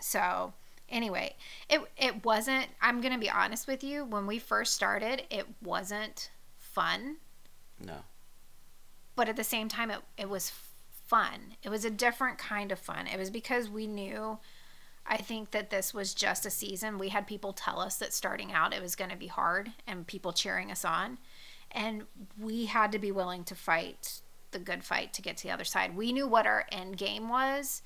so 0.00 0.52
Anyway, 0.94 1.34
it 1.68 1.80
it 1.98 2.24
wasn't. 2.24 2.68
I'm 2.80 3.00
gonna 3.00 3.18
be 3.18 3.28
honest 3.28 3.66
with 3.66 3.82
you. 3.82 4.04
When 4.04 4.28
we 4.28 4.38
first 4.38 4.74
started, 4.74 5.24
it 5.28 5.46
wasn't 5.60 6.30
fun. 6.56 7.16
No. 7.84 7.96
But 9.16 9.28
at 9.28 9.34
the 9.34 9.44
same 9.44 9.68
time, 9.68 9.90
it 9.90 10.00
it 10.16 10.30
was 10.30 10.52
fun. 11.06 11.56
It 11.64 11.68
was 11.68 11.84
a 11.84 11.90
different 11.90 12.38
kind 12.38 12.70
of 12.70 12.78
fun. 12.78 13.08
It 13.08 13.18
was 13.18 13.28
because 13.30 13.68
we 13.68 13.86
knew. 13.88 14.38
I 15.06 15.18
think 15.18 15.50
that 15.50 15.68
this 15.68 15.92
was 15.92 16.14
just 16.14 16.46
a 16.46 16.50
season. 16.50 16.96
We 16.96 17.10
had 17.10 17.26
people 17.26 17.52
tell 17.52 17.78
us 17.78 17.96
that 17.96 18.14
starting 18.14 18.52
out 18.52 18.72
it 18.72 18.80
was 18.80 18.96
going 18.96 19.10
to 19.10 19.16
be 19.18 19.26
hard 19.26 19.70
and 19.86 20.06
people 20.06 20.32
cheering 20.32 20.70
us 20.70 20.82
on. 20.82 21.18
And 21.70 22.04
we 22.40 22.64
had 22.64 22.90
to 22.92 22.98
be 22.98 23.12
willing 23.12 23.44
to 23.44 23.54
fight 23.54 24.22
the 24.52 24.58
good 24.58 24.82
fight 24.82 25.12
to 25.12 25.20
get 25.20 25.36
to 25.36 25.42
the 25.42 25.50
other 25.50 25.64
side. 25.64 25.94
We 25.94 26.10
knew 26.10 26.26
what 26.26 26.46
our 26.46 26.64
end 26.72 26.96
game 26.96 27.28
was, 27.28 27.82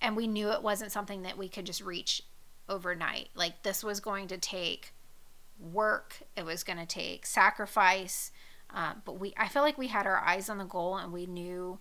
and 0.00 0.16
we 0.16 0.26
knew 0.26 0.50
it 0.50 0.62
wasn't 0.62 0.92
something 0.92 1.22
that 1.22 1.36
we 1.36 1.50
could 1.50 1.66
just 1.66 1.82
reach 1.82 2.22
overnight. 2.68 3.28
Like 3.34 3.62
this 3.62 3.82
was 3.84 4.00
going 4.00 4.28
to 4.28 4.38
take 4.38 4.92
work. 5.58 6.22
It 6.36 6.44
was 6.44 6.62
going 6.64 6.78
to 6.78 6.86
take 6.86 7.26
sacrifice. 7.26 8.30
Uh, 8.74 8.94
but 9.04 9.18
we, 9.18 9.32
I 9.36 9.48
feel 9.48 9.62
like 9.62 9.78
we 9.78 9.86
had 9.88 10.06
our 10.06 10.18
eyes 10.18 10.48
on 10.50 10.58
the 10.58 10.64
goal, 10.64 10.96
and 10.96 11.12
we 11.12 11.26
knew 11.26 11.78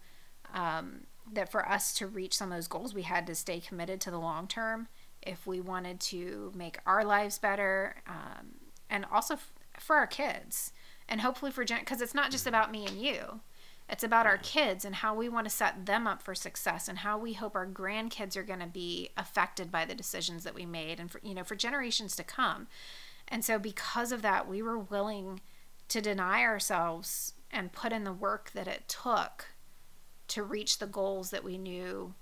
um, 0.54 1.02
that 1.34 1.52
for 1.52 1.68
us 1.68 1.94
to 1.96 2.08
reach 2.08 2.38
some 2.38 2.52
of 2.52 2.58
those 2.58 2.68
goals, 2.68 2.94
we 2.94 3.02
had 3.02 3.26
to 3.28 3.36
stay 3.36 3.60
committed 3.60 4.00
to 4.02 4.12
the 4.12 4.20
long 4.20 4.48
term 4.48 4.88
if 5.24 5.48
we 5.48 5.60
wanted 5.60 6.00
to 6.00 6.52
make 6.56 6.78
our 6.86 7.04
lives 7.04 7.40
better, 7.40 7.96
um, 8.08 8.54
and 8.90 9.06
also 9.12 9.34
f- 9.34 9.52
for 9.80 9.96
our 9.96 10.06
kids, 10.06 10.72
and 11.10 11.22
hopefully 11.22 11.52
for 11.52 11.66
Jen, 11.66 11.80
because 11.80 12.02
it's 12.02 12.14
not 12.14 12.30
just 12.30 12.46
about 12.46 12.72
me 12.72 12.86
and 12.86 13.02
you. 13.02 13.42
It's 13.88 14.04
about 14.04 14.26
our 14.26 14.38
kids 14.38 14.84
and 14.84 14.96
how 14.96 15.14
we 15.14 15.30
want 15.30 15.46
to 15.46 15.56
set 15.56 15.86
them 15.86 16.08
up 16.08 16.22
for 16.22 16.34
success 16.34 16.88
and 16.88 17.00
how 17.00 17.18
we 17.20 17.34
hope 17.34 17.56
our 17.56 17.68
grandkids 17.68 18.36
are 18.36 18.44
going 18.44 18.60
to 18.60 18.66
be 18.66 19.10
affected 19.16 19.72
by 19.72 19.86
the 19.86 19.94
decisions 19.94 20.44
that 20.44 20.56
we 20.56 20.66
made 20.66 21.00
and 21.00 21.12
for 21.12 21.20
you 21.24 21.36
know 21.36 21.44
for 21.44 21.56
generations 21.56 22.16
to 22.16 22.24
come. 22.24 22.68
And 23.28 23.46
so 23.46 23.60
because 23.60 24.12
of 24.12 24.22
that, 24.24 24.48
we 24.48 24.62
were 24.62 24.78
willing 24.80 25.40
to 25.90 26.02
deny 26.02 26.42
ourselves 26.42 27.34
and 27.52 27.72
put 27.72 27.94
in 27.94 28.04
the 28.04 28.14
work 28.14 28.52
that 28.54 28.68
it 28.68 28.88
took 28.88 29.46
to 30.30 30.44
reach 30.44 30.80
the 30.80 30.88
goals 30.88 31.30
that 31.30 31.44
we 31.44 31.58
knew 31.58 32.14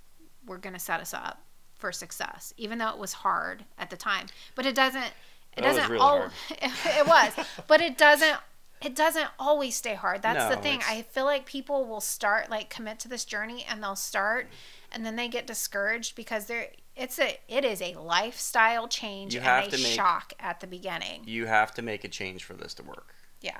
were 0.45 0.57
going 0.57 0.73
to 0.73 0.79
set 0.79 0.99
us 0.99 1.13
up 1.13 1.43
for 1.75 1.91
success, 1.91 2.53
even 2.57 2.77
though 2.77 2.89
it 2.89 2.97
was 2.97 3.13
hard 3.13 3.65
at 3.77 3.89
the 3.89 3.97
time. 3.97 4.27
But 4.55 4.65
it 4.65 4.75
doesn't. 4.75 5.11
It 5.55 5.61
That 5.61 5.65
was 5.65 5.75
doesn't. 5.77 5.91
really 5.91 6.01
all, 6.01 6.17
hard. 6.19 6.31
it 6.61 7.07
was, 7.07 7.45
but 7.67 7.81
it 7.81 7.97
doesn't. 7.97 8.37
It 8.83 8.95
doesn't 8.95 9.29
always 9.39 9.75
stay 9.75 9.93
hard. 9.95 10.21
That's 10.21 10.49
No, 10.49 10.55
the 10.55 10.61
thing. 10.61 10.79
it's- 10.79 10.89
I 10.89 11.01
feel 11.03 11.25
like 11.25 11.45
people 11.45 11.85
will 11.85 12.01
start 12.01 12.49
like 12.49 12.69
commit 12.69 12.99
to 12.99 13.07
this 13.07 13.23
journey 13.25 13.63
and 13.63 13.81
they'll 13.81 13.95
start, 13.95 14.49
and 14.91 15.05
then 15.05 15.15
they 15.15 15.27
get 15.27 15.47
discouraged 15.47 16.15
because 16.15 16.45
they're. 16.47 16.69
It's 16.95 17.17
a. 17.19 17.39
It 17.47 17.65
is 17.65 17.81
a 17.81 17.95
lifestyle 17.95 18.87
change 18.87 19.33
You 19.33 19.39
and 19.39 19.47
have 19.47 19.67
a 19.67 19.71
to 19.71 19.77
make- 19.77 19.93
shock 19.93 20.33
at 20.39 20.59
the 20.59 20.67
beginning. 20.67 21.23
You 21.25 21.45
have 21.47 21.73
to 21.75 21.81
make 21.81 22.03
a 22.03 22.07
change 22.09 22.43
for 22.43 22.53
this 22.53 22.73
to 22.75 22.83
work. 22.83 23.15
Yeah. 23.41 23.59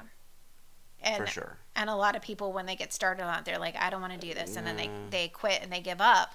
And 1.01 1.17
for 1.17 1.27
sure. 1.27 1.57
and 1.75 1.89
a 1.89 1.95
lot 1.95 2.15
of 2.15 2.21
people 2.21 2.53
when 2.53 2.65
they 2.65 2.77
get 2.77 2.93
started 2.93 3.23
on 3.23 3.39
it 3.39 3.43
they're 3.43 3.59
like 3.59 3.75
i 3.75 3.89
don't 3.89 3.99
want 3.99 4.13
to 4.13 4.19
do 4.25 4.33
this 4.33 4.55
and 4.55 4.65
then 4.65 4.77
they, 4.77 4.87
Mm. 4.87 5.09
they 5.11 5.27
quit 5.27 5.61
and 5.61 5.69
they 5.69 5.81
give 5.81 5.99
up 5.99 6.33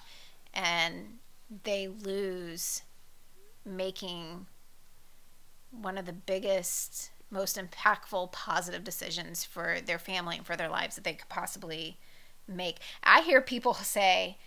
and 0.53 1.17
they 1.63 1.87
lose 1.87 2.83
making 3.65 4.45
one 5.71 5.97
of 5.97 6.05
the 6.05 6.13
biggest 6.13 7.09
most 7.31 7.57
impactful 7.57 8.31
positive 8.31 8.83
decisions 8.83 9.43
for 9.43 9.77
their 9.85 9.99
family 9.99 10.37
and 10.37 10.45
for 10.45 10.55
their 10.55 10.69
lives 10.69 10.95
that 10.95 11.03
they 11.03 11.13
could 11.13 11.29
possibly 11.29 11.97
make 12.47 12.77
i 13.03 13.21
hear 13.21 13.41
people 13.41 13.73
say 13.75 14.37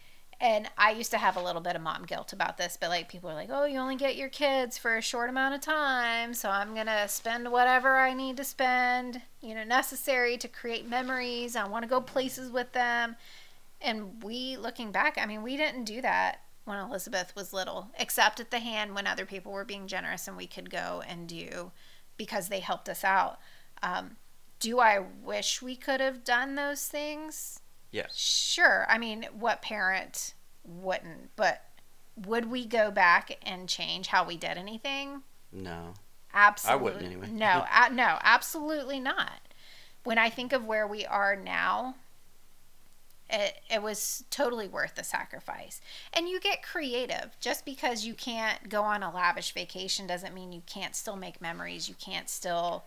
and 0.43 0.69
I 0.77 0.91
used 0.91 1.13
to 1.13 1.19
have 1.19 1.37
a 1.37 1.43
little 1.43 1.63
bit 1.63 1.77
of 1.77 1.83
mom 1.83 2.03
guilt 2.03 2.33
about 2.33 2.59
this, 2.59 2.77
but 2.79 2.91
like 2.91 3.09
people 3.09 3.31
are 3.31 3.35
like, 3.35 3.49
"Oh, 3.51 3.65
you 3.65 3.79
only 3.79 3.95
get 3.95 4.17
your 4.17 4.29
kids 4.29 4.77
for 4.77 4.97
a 4.97 5.01
short 5.01 5.31
amount 5.31 5.55
of 5.55 5.61
time, 5.61 6.35
so 6.35 6.51
I'm 6.51 6.75
going 6.75 6.89
to 6.89 7.07
spend 7.07 7.53
whatever 7.53 7.97
I 7.97 8.13
need 8.13 8.37
to 8.39 8.45
spend, 8.45 9.23
you 9.41 9.55
know, 9.55 9.63
necessary 9.63 10.37
to 10.39 10.49
create 10.49 10.89
memories. 10.89 11.55
I 11.55 11.69
want 11.69 11.85
to 11.85 11.89
go 11.89 12.01
places 12.01 12.51
with 12.51 12.73
them." 12.73 13.15
And 13.81 14.23
we 14.23 14.57
looking 14.57 14.91
back, 14.91 15.17
I 15.17 15.27
mean, 15.27 15.43
we 15.45 15.57
didn't 15.57 15.85
do 15.85 16.03
that 16.03 16.41
when 16.65 16.79
Elizabeth 16.79 17.35
was 17.37 17.53
little, 17.53 17.91
except 17.97 18.41
at 18.41 18.51
the 18.51 18.59
hand 18.59 18.97
when 18.97 19.07
other 19.07 19.27
people 19.27 19.53
were 19.53 19.65
being 19.65 19.87
generous 19.87 20.27
and 20.27 20.37
we 20.37 20.49
could 20.49 20.71
go 20.71 21.03
and 21.09 21.29
do 21.29 21.71
because 22.17 22.49
they 22.49 22.61
helped 22.61 22.89
us 22.89 23.05
out. 23.05 23.39
Um, 23.83 24.17
do 24.61 24.79
I 24.79 25.01
wish 25.23 25.61
we 25.61 25.77
could 25.77 26.01
have 26.01 26.25
done 26.25 26.55
those 26.55 26.87
things? 26.87 27.61
Yes. 27.91 28.17
Sure. 28.17 28.87
I 28.89 28.99
mean, 28.99 29.27
what 29.39 29.61
parent 29.63 30.35
wouldn't? 30.65 31.35
But 31.37 31.65
would 32.17 32.51
we 32.51 32.67
go 32.67 32.91
back 32.91 33.39
and 33.43 33.69
change 33.69 34.09
how 34.09 34.25
we 34.25 34.37
did 34.37 34.57
anything? 34.57 35.23
No. 35.53 35.95
Absolutely. 36.35 36.85
wouldn't 36.85 37.05
anyway. 37.05 37.29
no, 37.31 37.65
no, 37.93 38.19
absolutely 38.23 39.01
not. 39.01 39.41
When 40.05 40.19
I 40.19 40.31
think 40.31 40.53
of 40.53 40.65
where 40.65 40.87
we 40.87 41.05
are 41.05 41.37
now, 41.37 41.97
it, 43.33 43.55
it 43.71 43.83
was 43.83 44.25
totally 44.31 44.69
worth 44.69 44.95
the 44.95 45.03
sacrifice. 45.03 45.81
And 46.13 46.29
you 46.29 46.39
get 46.39 46.63
creative. 46.63 47.37
Just 47.41 47.65
because 47.65 48.05
you 48.05 48.15
can't 48.15 48.69
go 48.69 48.83
on 48.83 49.03
a 49.03 49.13
lavish 49.13 49.53
vacation 49.55 50.07
doesn't 50.07 50.35
mean 50.35 50.53
you 50.53 50.63
can't 50.67 50.95
still 50.95 51.17
make 51.17 51.41
memories. 51.41 51.89
You 51.89 51.95
can't 51.95 52.29
still 52.29 52.85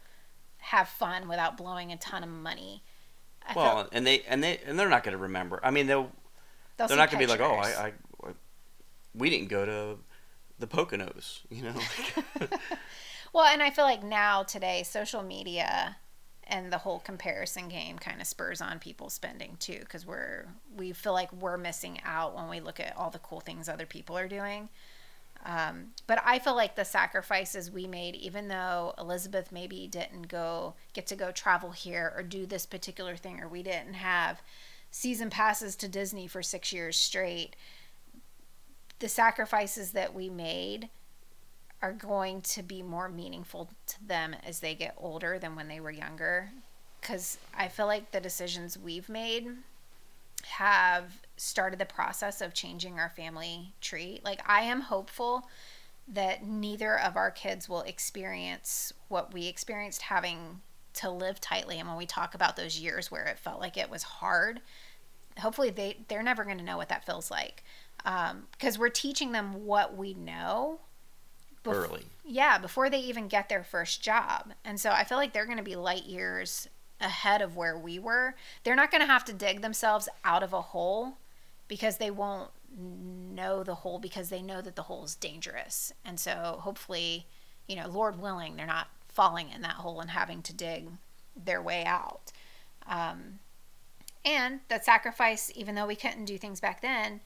have 0.57 0.87
fun 0.87 1.27
without 1.27 1.57
blowing 1.57 1.91
a 1.91 1.97
ton 1.97 2.23
of 2.23 2.29
money. 2.29 2.83
I 3.47 3.53
Well, 3.55 3.75
felt 3.75 3.89
and 3.91 4.05
they 4.05 4.21
and 4.21 4.43
they 4.43 4.59
and 4.65 4.79
they're 4.79 4.89
not 4.89 5.03
going 5.03 5.17
to 5.17 5.21
remember. 5.21 5.59
I 5.63 5.71
mean, 5.71 5.87
they'll 5.87 6.11
they'll 6.77 6.87
they're 6.87 6.97
not 6.97 7.11
going 7.11 7.21
to 7.21 7.27
be 7.27 7.31
like, 7.31 7.41
oh, 7.41 7.55
pictures. 7.61 7.77
I, 7.77 7.87
I, 7.87 8.31
we 9.13 9.29
didn't 9.29 9.49
go 9.49 9.65
to 9.65 9.97
the 10.59 10.67
Poconos, 10.67 11.41
you 11.49 11.63
know. 11.63 11.75
Well, 13.33 13.43
and 13.43 13.61
I 13.61 13.69
feel 13.69 13.83
like 13.83 14.01
now 14.01 14.43
today, 14.43 14.83
social 14.83 15.21
media 15.21 15.97
and 16.47 16.71
the 16.71 16.77
whole 16.79 16.99
comparison 16.99 17.67
game 17.69 17.97
kind 17.97 18.21
of 18.21 18.27
spurs 18.27 18.61
on 18.61 18.79
people 18.79 19.09
spending 19.09 19.57
too, 19.59 19.79
because 19.79 20.05
we're 20.05 20.45
we 20.77 20.91
feel 20.91 21.13
like 21.13 21.31
we're 21.33 21.57
missing 21.57 21.99
out 22.05 22.35
when 22.35 22.49
we 22.49 22.59
look 22.59 22.79
at 22.79 22.95
all 22.95 23.09
the 23.09 23.19
cool 23.19 23.39
things 23.39 23.67
other 23.67 23.85
people 23.85 24.17
are 24.17 24.27
doing. 24.27 24.69
Um, 25.45 25.87
but 26.07 26.19
I 26.25 26.39
feel 26.39 26.55
like 26.55 26.75
the 26.75 26.85
sacrifices 26.85 27.69
we 27.69 27.85
made, 27.85 28.15
even 28.15 28.47
though 28.47 28.95
Elizabeth 28.97 29.51
maybe 29.51 29.87
didn't 29.87 30.27
go 30.27 30.73
get 30.93 31.05
to 31.07 31.15
go 31.15 31.31
travel 31.31 31.71
here 31.71 32.13
or 32.15 32.23
do 32.23 32.45
this 32.45 32.65
particular 32.65 33.15
thing, 33.15 33.39
or 33.41 33.47
we 33.47 33.61
didn't 33.61 33.93
have 33.93 34.41
season 34.89 35.29
passes 35.29 35.75
to 35.75 35.87
Disney 35.87 36.25
for 36.25 36.41
six 36.41 36.73
years 36.73 36.97
straight, 36.97 37.55
the 38.99 39.09
sacrifices 39.09 39.91
that 39.91 40.15
we 40.15 40.29
made 40.29 40.89
are 41.85 41.93
going 41.93 42.41
to 42.41 42.63
be 42.63 42.81
more 42.81 43.07
meaningful 43.07 43.69
to 43.85 44.03
them 44.03 44.35
as 44.43 44.59
they 44.59 44.73
get 44.73 44.95
older 44.97 45.37
than 45.37 45.55
when 45.55 45.67
they 45.67 45.79
were 45.79 45.91
younger. 45.91 46.49
Because 46.99 47.37
I 47.55 47.67
feel 47.67 47.85
like 47.85 48.11
the 48.11 48.19
decisions 48.19 48.75
we've 48.75 49.07
made 49.07 49.49
have 50.45 51.21
started 51.37 51.77
the 51.77 51.85
process 51.85 52.41
of 52.41 52.55
changing 52.55 52.99
our 52.99 53.09
family 53.09 53.71
tree. 53.81 54.19
Like, 54.23 54.41
I 54.49 54.61
am 54.61 54.81
hopeful 54.81 55.47
that 56.07 56.43
neither 56.43 56.99
of 56.99 57.15
our 57.15 57.29
kids 57.29 57.69
will 57.69 57.81
experience 57.81 58.91
what 59.07 59.31
we 59.31 59.45
experienced 59.45 60.01
having 60.01 60.61
to 60.93 61.11
live 61.11 61.39
tightly. 61.39 61.77
And 61.77 61.87
when 61.87 61.97
we 61.97 62.07
talk 62.07 62.33
about 62.33 62.55
those 62.55 62.79
years 62.79 63.11
where 63.11 63.25
it 63.25 63.37
felt 63.37 63.59
like 63.59 63.77
it 63.77 63.91
was 63.91 64.01
hard, 64.01 64.59
hopefully 65.37 65.69
they, 65.69 65.97
they're 66.07 66.23
never 66.23 66.43
going 66.43 66.57
to 66.57 66.63
know 66.63 66.77
what 66.77 66.89
that 66.89 67.05
feels 67.05 67.29
like. 67.29 67.63
Um, 68.05 68.47
because 68.53 68.79
we're 68.79 68.89
teaching 68.89 69.33
them 69.33 69.65
what 69.67 69.95
we 69.95 70.15
know 70.15 70.79
bef- 71.65 71.73
Early. 71.89 72.05
yeah, 72.23 72.57
before 72.57 72.89
they 72.89 72.99
even 72.99 73.27
get 73.27 73.49
their 73.49 73.63
first 73.63 74.01
job. 74.01 74.53
And 74.63 74.79
so 74.79 74.91
I 74.91 75.03
feel 75.03 75.17
like 75.17 75.33
they're 75.33 75.45
going 75.45 75.57
to 75.57 75.63
be 75.63 75.75
light 75.75 76.05
years 76.05 76.69
ahead 77.01 77.41
of 77.41 77.55
where 77.57 77.77
we 77.77 77.99
were. 77.99 78.35
They're 78.63 78.75
not 78.75 78.91
going 78.91 79.01
to 79.01 79.07
have 79.07 79.25
to 79.25 79.33
dig 79.33 79.61
themselves 79.61 80.07
out 80.23 80.43
of 80.43 80.53
a 80.53 80.61
hole 80.61 81.17
because 81.67 81.97
they 81.97 82.11
won't 82.11 82.51
know 82.77 83.63
the 83.63 83.75
hole 83.75 83.99
because 83.99 84.29
they 84.29 84.41
know 84.41 84.61
that 84.61 84.75
the 84.75 84.83
hole 84.83 85.03
is 85.03 85.15
dangerous. 85.15 85.91
And 86.05 86.19
so 86.19 86.59
hopefully, 86.61 87.25
you 87.67 87.75
know, 87.75 87.87
Lord 87.87 88.19
willing, 88.21 88.55
they're 88.55 88.65
not 88.65 88.87
falling 89.07 89.49
in 89.51 89.61
that 89.61 89.75
hole 89.75 89.99
and 90.01 90.09
having 90.09 90.41
to 90.43 90.53
dig 90.53 90.87
their 91.35 91.61
way 91.61 91.83
out. 91.85 92.31
Um, 92.87 93.39
and 94.23 94.59
that 94.69 94.83
sacrifice, 94.85 95.51
even 95.55 95.75
though 95.75 95.85
we 95.87 95.95
couldn't 95.95 96.25
do 96.25 96.37
things 96.37 96.59
back 96.59 96.81
then, 96.81 97.21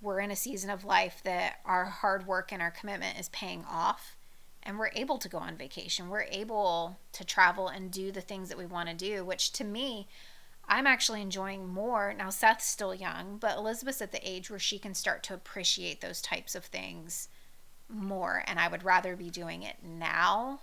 we're 0.00 0.20
in 0.20 0.30
a 0.30 0.36
season 0.36 0.70
of 0.70 0.84
life 0.84 1.20
that 1.24 1.60
our 1.64 1.84
hard 1.84 2.26
work 2.26 2.52
and 2.52 2.62
our 2.62 2.70
commitment 2.70 3.18
is 3.18 3.28
paying 3.30 3.64
off 3.68 4.16
and 4.62 4.78
we're 4.78 4.90
able 4.94 5.18
to 5.18 5.28
go 5.28 5.38
on 5.38 5.56
vacation. 5.56 6.08
We're 6.08 6.26
able 6.30 6.98
to 7.12 7.24
travel 7.24 7.68
and 7.68 7.90
do 7.90 8.12
the 8.12 8.20
things 8.20 8.48
that 8.48 8.58
we 8.58 8.66
want 8.66 8.88
to 8.88 8.94
do 8.94 9.24
which 9.24 9.52
to 9.52 9.64
me 9.64 10.08
i'm 10.68 10.86
actually 10.86 11.20
enjoying 11.20 11.68
more. 11.68 12.14
Now 12.16 12.30
seth's 12.30 12.66
still 12.66 12.94
young 12.94 13.38
but 13.38 13.56
elizabeth's 13.56 14.02
at 14.02 14.12
the 14.12 14.28
age 14.28 14.50
where 14.50 14.58
she 14.58 14.78
can 14.78 14.94
start 14.94 15.22
to 15.24 15.34
appreciate 15.34 16.00
those 16.00 16.22
types 16.22 16.54
of 16.54 16.64
things 16.64 17.28
more 17.88 18.44
and 18.46 18.60
i 18.60 18.68
would 18.68 18.84
rather 18.84 19.16
be 19.16 19.30
doing 19.30 19.62
it 19.62 19.76
now 19.82 20.60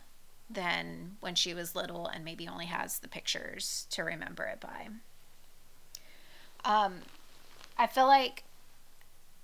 than 0.50 1.18
when 1.20 1.36
she 1.36 1.54
was 1.54 1.76
little 1.76 2.08
and 2.08 2.24
maybe 2.24 2.48
only 2.48 2.68
has 2.68 3.00
the 3.00 3.08
pictures 3.10 3.86
to 3.90 4.02
remember 4.02 4.46
it 4.46 4.62
by. 4.62 4.88
Um, 6.64 7.00
i 7.78 7.86
feel 7.86 8.08
like 8.08 8.44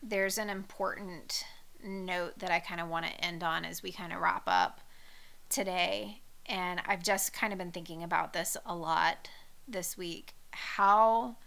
there's 0.04 0.38
an 0.38 0.50
important 0.50 1.46
note 1.84 2.38
that 2.40 2.52
I 2.52 2.60
kind 2.60 2.82
of 2.82 2.90
want 2.90 3.06
to 3.06 3.26
end 3.26 3.44
on 3.44 3.66
as 3.66 3.82
we 3.82 3.92
kind 3.92 4.14
of 4.14 4.20
wrap 4.20 4.44
up 4.48 4.82
today. 5.50 6.22
And 6.46 6.82
I've 6.86 7.04
just 7.04 7.34
kind 7.34 7.54
of 7.54 7.60
been 7.60 7.72
thinking 7.72 8.04
about 8.04 8.34
this 8.34 8.58
a 8.66 8.76
lot 8.76 9.30
this 9.68 9.98
week. 9.98 10.34
How 10.52 11.38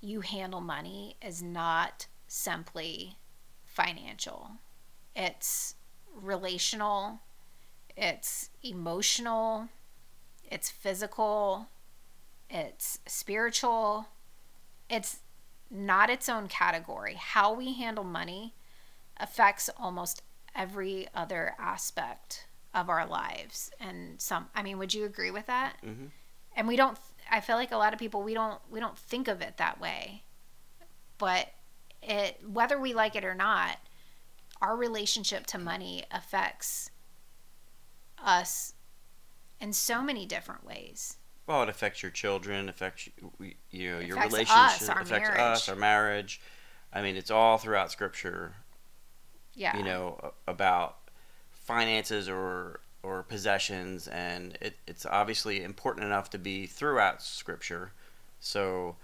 you 0.00 0.22
handle 0.22 0.60
money 0.60 1.16
is 1.24 1.42
not 1.42 2.06
simply 2.26 3.16
financial, 3.64 4.52
it's 5.14 5.74
relational, 6.14 7.20
it's 7.96 8.50
emotional, 8.62 9.68
it's 10.50 10.70
physical, 10.70 11.68
it's 12.48 12.98
spiritual, 13.06 14.06
it's 14.88 15.20
not 15.70 16.10
its 16.10 16.28
own 16.28 16.48
category. 16.48 17.14
How 17.14 17.52
we 17.52 17.74
handle 17.74 18.04
money 18.04 18.54
affects 19.16 19.70
almost 19.78 20.22
every 20.54 21.06
other 21.14 21.54
aspect 21.58 22.46
of 22.74 22.88
our 22.88 23.06
lives. 23.06 23.70
And 23.80 24.20
some, 24.20 24.48
I 24.54 24.62
mean, 24.62 24.78
would 24.78 24.94
you 24.94 25.04
agree 25.04 25.30
with 25.30 25.46
that? 25.46 25.76
Mm-hmm. 25.84 26.06
And 26.56 26.68
we 26.68 26.76
don't. 26.76 26.98
I 27.30 27.40
feel 27.40 27.56
like 27.56 27.70
a 27.70 27.76
lot 27.76 27.92
of 27.92 27.98
people 27.98 28.22
we 28.22 28.34
don't 28.34 28.60
we 28.70 28.80
don't 28.80 28.98
think 28.98 29.28
of 29.28 29.40
it 29.40 29.56
that 29.58 29.80
way, 29.80 30.24
but 31.16 31.52
it 32.02 32.40
whether 32.44 32.78
we 32.78 32.92
like 32.92 33.14
it 33.14 33.24
or 33.24 33.34
not, 33.34 33.78
our 34.60 34.76
relationship 34.76 35.46
to 35.46 35.58
money 35.58 36.04
affects 36.10 36.90
us 38.22 38.74
in 39.60 39.72
so 39.72 40.02
many 40.02 40.26
different 40.26 40.66
ways. 40.66 41.18
Well, 41.50 41.64
it 41.64 41.68
affects 41.68 42.00
your 42.00 42.12
children, 42.12 42.68
affects 42.68 43.08
you, 43.40 43.54
you 43.72 43.90
know, 43.90 43.98
your 43.98 44.16
Affects 44.18 44.32
relationship, 44.34 44.56
us, 44.56 44.88
affects 44.88 45.10
marriage. 45.10 45.40
us, 45.40 45.68
our 45.68 45.74
marriage. 45.74 46.40
I 46.92 47.02
mean, 47.02 47.16
it's 47.16 47.28
all 47.32 47.58
throughout 47.58 47.90
Scripture. 47.90 48.54
Yeah. 49.54 49.76
You 49.76 49.82
know 49.82 50.32
about 50.46 50.98
finances 51.50 52.28
or 52.28 52.78
or 53.02 53.24
possessions, 53.24 54.06
and 54.06 54.56
it, 54.60 54.76
it's 54.86 55.04
obviously 55.04 55.64
important 55.64 56.06
enough 56.06 56.30
to 56.30 56.38
be 56.38 56.66
throughout 56.66 57.20
Scripture. 57.20 57.90
So, 58.38 58.94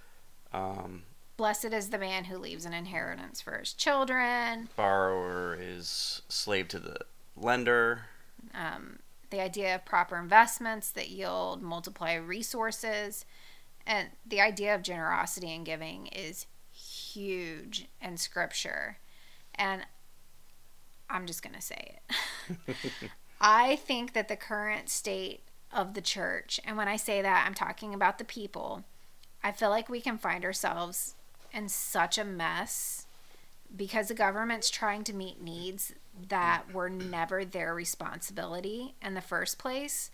um, 0.53 1.03
Blessed 1.36 1.72
is 1.72 1.90
the 1.90 1.99
man 1.99 2.26
who 2.26 2.38
leaves 2.38 2.64
an 2.64 2.72
inheritance 2.72 3.40
for 3.40 3.59
his 3.59 3.72
children. 3.72 4.68
borrower 4.76 5.59
is 5.61 6.22
slave 6.28 6.68
to 6.68 6.78
the 6.78 6.99
lender. 7.36 8.03
um, 8.55 9.01
the 9.31 9.41
idea 9.41 9.74
of 9.74 9.85
proper 9.85 10.16
investments 10.16 10.91
that 10.93 11.09
yield 11.09 11.62
multiply 11.62 12.14
resources. 12.14 13.24
And 13.87 14.11
the 14.27 14.41
idea 14.41 14.74
of 14.74 14.83
generosity 14.83 15.55
and 15.55 15.64
giving 15.64 16.09
is 16.09 16.47
huge 16.72 17.87
in 18.03 18.16
scripture. 18.16 18.99
And 19.55 19.87
i'm 21.09 21.27
just 21.27 21.43
going 21.43 21.55
to 21.55 21.62
say 21.62 21.99
it. 22.09 22.77
I 23.41 23.77
think 23.77 24.12
that 24.14 24.29
the 24.29 24.37
current 24.37 24.89
state 24.89 25.43
of 25.72 25.95
the 25.95 26.01
church 26.01 26.61
and 26.64 26.77
when 26.77 26.89
i 26.89 26.97
say 26.97 27.20
that 27.20 27.45
i'm 27.47 27.55
talking 27.55 27.93
about 27.93 28.18
the 28.18 28.24
people 28.24 28.85
i 29.43 29.51
feel 29.51 29.68
like 29.68 29.89
we 29.89 30.01
can 30.01 30.16
find 30.16 30.45
ourselves 30.45 31.14
in 31.53 31.68
such 31.68 32.18
a 32.18 32.24
mess 32.24 33.07
because 33.74 34.09
the 34.09 34.14
government's 34.14 34.70
trying 34.70 35.03
to 35.05 35.12
meet 35.12 35.43
needs 35.43 35.93
that 36.29 36.73
were 36.73 36.89
never 36.89 37.45
their 37.45 37.75
responsibility 37.75 38.95
in 39.03 39.14
the 39.14 39.21
first 39.21 39.59
place, 39.59 40.11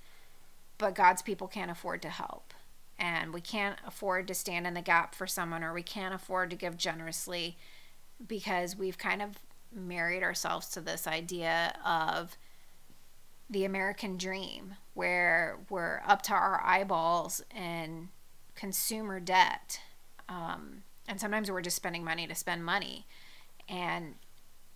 but 0.79 0.95
God's 0.95 1.23
people 1.23 1.49
can't 1.49 1.71
afford 1.71 2.03
to 2.03 2.09
help. 2.09 2.53
And 2.99 3.33
we 3.33 3.41
can't 3.41 3.79
afford 3.87 4.29
to 4.29 4.35
stand 4.35 4.67
in 4.67 4.75
the 4.75 4.83
gap 4.83 5.15
for 5.15 5.27
someone, 5.27 5.65
or 5.65 5.73
we 5.73 5.83
can't 5.83 6.15
afford 6.15 6.51
to 6.51 6.57
give 6.57 6.77
generously 6.77 7.57
because 8.27 8.77
we've 8.77 8.99
kind 8.99 9.23
of 9.23 9.39
married 9.75 10.23
ourselves 10.23 10.69
to 10.71 10.81
this 10.81 11.07
idea 11.07 11.75
of 11.85 12.37
the 13.51 13.65
American 13.65 14.17
dream, 14.17 14.75
where 14.95 15.59
we're 15.69 16.03
up 16.07 16.23
to 16.23 16.33
our 16.33 16.63
eyeballs 16.65 17.43
in 17.55 18.09
consumer 18.55 19.21
debt. 19.21 19.81
Um, 20.29 20.83
and 21.09 21.21
sometimes 21.21 21.51
we're 21.51 21.61
just 21.61 21.77
spending 21.77 22.05
money 22.05 22.27
to 22.27 22.35
spend 22.35 22.65
money. 22.65 23.07
And 23.69 24.15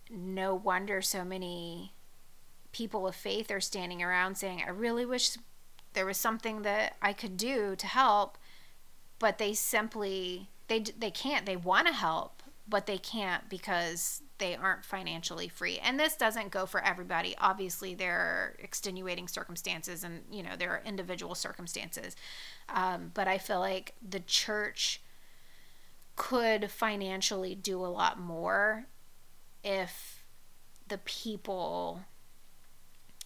no 0.09 0.55
wonder 0.55 1.01
so 1.01 1.23
many 1.23 1.93
people 2.71 3.07
of 3.07 3.15
faith 3.15 3.51
are 3.51 3.61
standing 3.61 4.03
around 4.03 4.35
saying, 4.35 4.63
I 4.65 4.69
really 4.69 5.05
wish 5.05 5.37
there 5.93 6.05
was 6.05 6.17
something 6.17 6.61
that 6.61 6.95
I 7.01 7.13
could 7.13 7.37
do 7.37 7.75
to 7.75 7.87
help, 7.87 8.37
but 9.19 9.37
they 9.37 9.53
simply 9.53 10.49
they 10.67 10.79
they 10.97 11.11
can't. 11.11 11.45
They 11.45 11.55
want 11.55 11.87
to 11.87 11.93
help, 11.93 12.43
but 12.67 12.85
they 12.85 12.97
can't 12.97 13.49
because 13.49 14.21
they 14.37 14.55
aren't 14.55 14.85
financially 14.85 15.47
free. 15.47 15.79
And 15.79 15.99
this 15.99 16.15
doesn't 16.15 16.51
go 16.51 16.65
for 16.65 16.83
everybody. 16.83 17.35
Obviously, 17.39 17.95
there 17.95 18.19
are 18.19 18.55
extenuating 18.59 19.27
circumstances, 19.27 20.03
and 20.03 20.21
you 20.31 20.43
know 20.43 20.55
there 20.57 20.71
are 20.71 20.81
individual 20.85 21.35
circumstances. 21.35 22.15
Um, 22.69 23.11
but 23.13 23.27
I 23.27 23.37
feel 23.37 23.59
like 23.59 23.95
the 24.07 24.19
church 24.19 25.01
could 26.15 26.69
financially 26.69 27.55
do 27.55 27.83
a 27.83 27.87
lot 27.87 28.19
more 28.19 28.87
if 29.67 30.23
the 30.87 30.97
people 30.99 31.99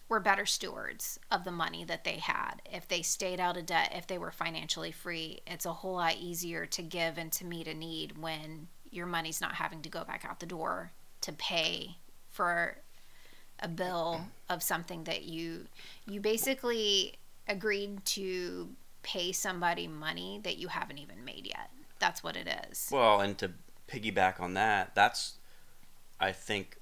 were 0.08 0.18
better 0.18 0.44
stewards 0.44 1.18
of 1.30 1.44
the 1.44 1.50
money 1.52 1.84
that 1.84 2.04
they 2.04 2.18
had. 2.18 2.56
If 2.70 2.88
they 2.88 3.00
stayed 3.00 3.40
out 3.40 3.56
of 3.56 3.66
debt, 3.66 3.92
if 3.94 4.08
they 4.08 4.18
were 4.18 4.32
financially 4.32 4.90
free, 4.90 5.40
it's 5.46 5.64
a 5.64 5.72
whole 5.72 5.94
lot 5.94 6.16
easier 6.20 6.66
to 6.66 6.82
give 6.82 7.16
and 7.16 7.30
to 7.32 7.46
meet 7.46 7.68
a 7.68 7.74
need 7.74 8.18
when 8.18 8.66
your 8.90 9.06
money's 9.06 9.40
not 9.40 9.54
having 9.54 9.80
to 9.82 9.88
go 9.88 10.04
back 10.04 10.26
out 10.28 10.40
the 10.40 10.46
door 10.46 10.90
to 11.22 11.32
pay 11.32 11.96
for 12.28 12.76
a 13.60 13.68
bill 13.68 14.20
of 14.50 14.62
something 14.62 15.04
that 15.04 15.22
you 15.22 15.66
you 16.06 16.20
basically 16.20 17.14
agreed 17.46 18.04
to 18.04 18.68
pay 19.02 19.30
somebody 19.30 19.86
money 19.86 20.40
that 20.42 20.58
you 20.58 20.68
haven't 20.68 20.98
even 20.98 21.24
made 21.24 21.46
yet. 21.46 21.70
That's 22.00 22.24
what 22.24 22.36
it 22.36 22.48
is. 22.68 22.88
Well, 22.90 23.20
and 23.20 23.38
to 23.38 23.52
piggyback 23.88 24.40
on 24.40 24.54
that, 24.54 24.94
that's 24.94 25.38
I 26.22 26.32
think 26.32 26.78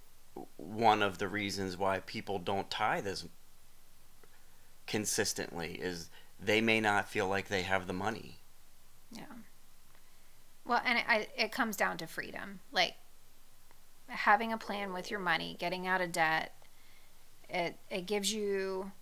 one 0.57 1.03
of 1.03 1.19
the 1.19 1.27
reasons 1.27 1.77
why 1.77 2.01
people 2.01 2.39
don't 2.39 2.71
tithe 2.71 3.07
as 3.07 3.27
consistently 4.87 5.75
is 5.81 6.11
they 6.39 6.61
may 6.61 6.81
not 6.81 7.09
feel 7.09 7.27
like 7.27 7.49
they 7.49 7.63
have 7.63 7.87
the 7.87 7.93
money. 7.95 8.41
Yeah. 9.11 9.25
Well, 10.67 10.83
and 10.85 10.99
it, 10.99 11.05
I, 11.09 11.27
it 11.37 11.53
comes 11.53 11.77
down 11.77 11.97
to 11.99 12.07
freedom. 12.07 12.61
Like 12.71 12.95
having 14.09 14.53
a 14.53 14.59
plan 14.59 14.93
with 14.93 15.11
your 15.11 15.21
money, 15.21 15.57
getting 15.59 15.87
out 15.87 16.03
of 16.03 16.13
debt, 16.13 16.55
it, 17.49 17.77
it 17.91 18.07
gives 18.07 18.33
you 18.33 18.93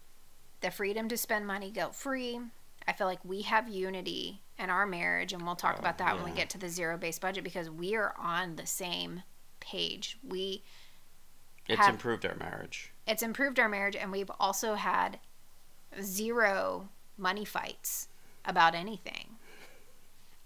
the 0.60 0.70
freedom 0.70 1.08
to 1.08 1.16
spend 1.16 1.46
money 1.46 1.70
guilt 1.70 1.94
free. 1.94 2.40
I 2.86 2.92
feel 2.92 3.06
like 3.08 3.24
we 3.24 3.42
have 3.42 3.68
unity 3.68 4.40
in 4.58 4.70
our 4.70 4.86
marriage, 4.86 5.32
and 5.32 5.44
we'll 5.44 5.56
talk 5.56 5.76
Oh, 5.76 5.80
about 5.80 5.98
that 5.98 6.16
when 6.16 6.24
we 6.24 6.30
get 6.30 6.48
to 6.50 6.58
the 6.58 6.68
zero 6.68 6.96
based 6.96 7.20
budget 7.20 7.44
because 7.44 7.68
we 7.68 7.96
are 7.96 8.14
on 8.18 8.56
the 8.56 8.66
same 8.66 9.22
page. 9.70 10.18
We 10.26 10.62
It's 11.68 11.78
Have- 11.80 11.90
improved 11.94 12.24
our 12.24 12.34
marriage. 12.36 12.92
it's 13.06 13.22
improved 13.22 13.58
our 13.60 13.68
marriage 13.68 13.96
and 13.96 14.10
we've 14.12 14.30
also 14.40 14.74
had 14.74 15.18
zero 16.02 16.88
money 17.16 17.44
fights 17.44 18.08
about 18.44 18.74
anything. 18.74 19.36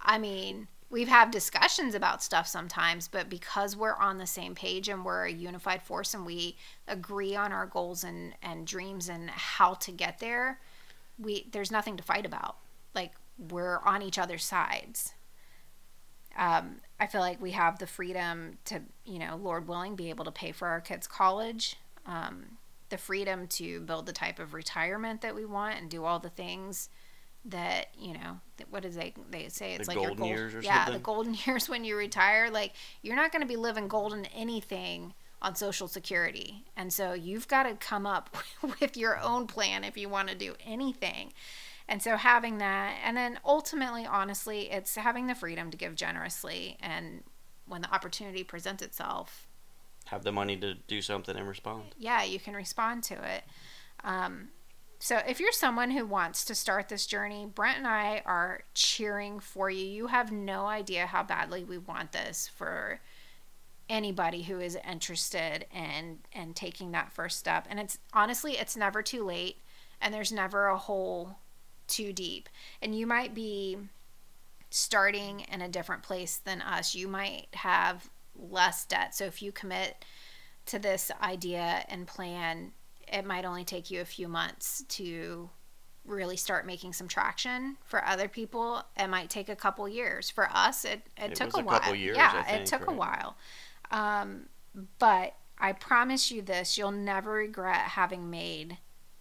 I 0.01 0.18
mean, 0.18 0.66
we've 0.91 1.09
had 1.09 1.31
discussions 1.31 1.95
about 1.95 2.23
stuff 2.23 2.47
sometimes, 2.49 3.07
but 3.09 3.29
because 3.29 3.77
we're 3.77 3.95
on 3.97 4.18
the 4.18 4.27
same 4.27 4.55
page 4.55 4.89
and 4.89 5.05
we're 5.05 5.25
a 5.27 5.33
unified 5.33 5.83
force 5.83 6.12
and 6.14 6.27
we 6.27 6.57
agree 6.89 7.37
on 7.37 7.53
our 7.53 7.66
goals 7.66 8.03
and, 8.05 8.35
and 8.43 8.66
dreams 8.66 9.09
and 9.09 9.31
how 9.31 9.75
to 9.75 9.93
get 9.93 10.18
there, 10.18 10.59
we 11.18 11.47
there's 11.53 11.70
nothing 11.70 11.97
to 11.97 12.03
fight 12.03 12.27
about. 12.27 12.57
Like 12.95 13.12
we're 13.39 13.79
on 13.79 14.03
each 14.03 14.18
other's 14.18 14.45
sides. 14.45 15.14
Um, 16.37 16.76
I 17.01 17.07
feel 17.07 17.20
like 17.20 17.41
we 17.41 17.51
have 17.53 17.78
the 17.78 17.87
freedom 17.87 18.59
to, 18.66 18.80
you 19.05 19.18
know, 19.18 19.37
Lord 19.37 19.68
willing, 19.68 19.97
be 19.97 20.11
able 20.11 20.24
to 20.24 20.30
pay 20.33 20.53
for 20.53 20.68
our 20.68 20.80
kids' 20.80 21.07
college. 21.07 21.76
Um, 22.07 22.59
the 22.89 22.99
freedom 22.99 23.47
to 23.49 23.80
build 23.80 24.07
the 24.07 24.12
type 24.12 24.39
of 24.39 24.53
retirement 24.55 25.22
that 25.22 25.35
we 25.35 25.45
want 25.47 25.78
and 25.78 25.89
do 25.91 26.05
all 26.05 26.18
the 26.18 26.28
things 26.28 26.89
that 27.45 27.89
you 27.99 28.12
know 28.14 28.39
that, 28.57 28.70
what 28.70 28.85
is 28.85 28.95
they 28.95 29.14
they 29.30 29.49
say 29.49 29.74
it's 29.74 29.87
The 29.87 29.89
like 29.89 30.01
your 30.01 30.11
golden 30.11 30.16
gold, 30.16 30.28
years 30.28 30.55
or 30.55 30.61
yeah 30.61 30.85
something? 30.85 30.93
the 30.93 30.99
golden 31.01 31.35
years 31.47 31.68
when 31.68 31.85
you 31.85 31.97
retire 31.97 32.51
like 32.51 32.72
you're 33.03 33.16
not 33.16 33.33
going 33.33 33.43
to 33.43 33.49
be 33.49 33.57
living 33.57 33.89
golden 33.89 34.26
anything 34.26 35.14
on 35.41 35.57
social 35.57 35.89
security 35.89 36.64
and 36.76 36.93
so 36.93 37.14
you've 37.14 37.49
got 37.49 37.64
to 37.64 37.74
come 37.74 38.07
up 38.07 38.37
with 38.80 38.97
your 38.97 39.18
own 39.18 39.47
plan 39.47 39.83
if 39.85 39.97
you 39.97 40.09
want 40.09 40.28
to 40.28 40.35
do 40.37 40.55
anything 40.64 41.33
and 41.89 42.03
so 42.03 42.16
having 42.16 42.59
that 42.59 42.97
and 43.05 43.16
then 43.16 43.39
ultimately 43.45 44.07
honestly 44.07 44.70
it's 44.70 44.95
having 44.97 45.26
the 45.26 45.35
freedom 45.35 45.70
to 45.70 45.76
give 45.76 45.95
generously 45.95 46.76
and 46.80 47.22
when 47.66 47.83
the 47.83 47.93
opportunity 47.95 48.43
presents 48.45 48.83
itself 48.83 49.47
Have 50.07 50.24
the 50.24 50.33
money 50.33 50.57
to 50.59 50.74
do 50.74 51.01
something 51.03 51.37
and 51.37 51.47
respond. 51.49 51.95
yeah, 51.99 52.22
you 52.24 52.39
can 52.41 52.55
respond 52.55 53.03
to 53.05 53.14
it. 53.14 53.45
Um, 54.05 54.49
so 54.99 55.18
if 55.26 55.41
you're 55.41 55.53
someone 55.53 55.91
who 55.91 56.05
wants 56.07 56.45
to 56.45 56.55
start 56.55 56.89
this 56.89 57.07
journey, 57.07 57.47
Brent 57.53 57.78
and 57.78 57.87
I 57.89 58.22
are 58.24 58.62
cheering 58.74 59.41
for 59.41 59.68
you. 59.70 59.85
You 59.85 60.07
have 60.09 60.30
no 60.30 60.66
idea 60.66 61.07
how 61.07 61.22
badly 61.24 61.64
we 61.64 61.78
want 61.78 62.12
this 62.12 62.49
for 62.55 63.01
anybody 63.89 64.43
who 64.43 64.61
is 64.61 64.78
interested 64.89 65.66
in 65.74 66.18
in 66.33 66.55
taking 66.55 66.93
that 66.93 67.12
first 67.12 67.39
step. 67.39 67.66
And 67.68 67.80
it's 67.80 67.99
honestly, 68.12 68.53
it's 68.53 68.76
never 68.76 69.03
too 69.03 69.24
late, 69.24 69.57
and 70.01 70.14
there's 70.14 70.33
never 70.33 70.66
a 70.66 70.78
hole 70.78 71.39
too 71.93 72.12
deep. 72.12 72.49
And 72.80 72.99
you 72.99 73.07
might 73.07 73.34
be 73.34 73.76
starting 74.70 75.40
in 75.53 75.61
a 75.61 75.68
different 75.68 76.03
place 76.03 76.38
than 76.38 76.62
us. 76.62 76.95
You 76.95 77.07
might 77.07 77.47
have 77.53 78.09
less 78.34 78.84
debt. 78.86 79.14
So 79.14 79.24
if 79.24 79.43
you 79.43 79.53
commit 79.53 80.05
to 80.66 80.78
this 80.78 81.11
idea 81.22 81.84
and 81.88 82.07
plan, 82.07 82.72
it 83.07 83.26
might 83.26 83.45
only 83.45 83.64
take 83.64 83.90
you 83.90 84.01
a 84.01 84.07
few 84.07 84.28
months 84.28 84.84
to 84.88 85.51
really 86.05 86.36
start 86.36 86.66
making 86.66 86.93
some 86.95 87.07
traction. 87.07 87.76
For 87.84 88.05
other 88.05 88.28
people, 88.28 88.82
it 88.97 89.09
might 89.09 89.28
take 89.30 89.49
a 89.49 89.57
couple 89.57 89.88
years. 89.88 90.30
For 90.30 90.49
us, 90.51 90.84
it, 90.84 91.03
it, 91.16 91.32
It 91.32 91.34
took 91.34 91.57
a 91.57 91.61
a 91.61 91.64
while. 91.64 91.78
couple 91.78 91.95
years, 91.95 92.16
yeah, 92.16 92.32
I 92.34 92.53
it 92.53 92.57
think, 92.57 92.66
took 92.66 92.88
a 92.90 92.93
while. 92.95 93.36
Um, 93.90 94.47
but 94.99 95.34
I 95.59 95.72
promise 95.72 96.30
you 96.30 96.43
this 96.43 96.78
you'll 96.78 96.90
never 96.90 97.32
regret 97.32 97.82
having 97.82 98.30
made 98.30 98.78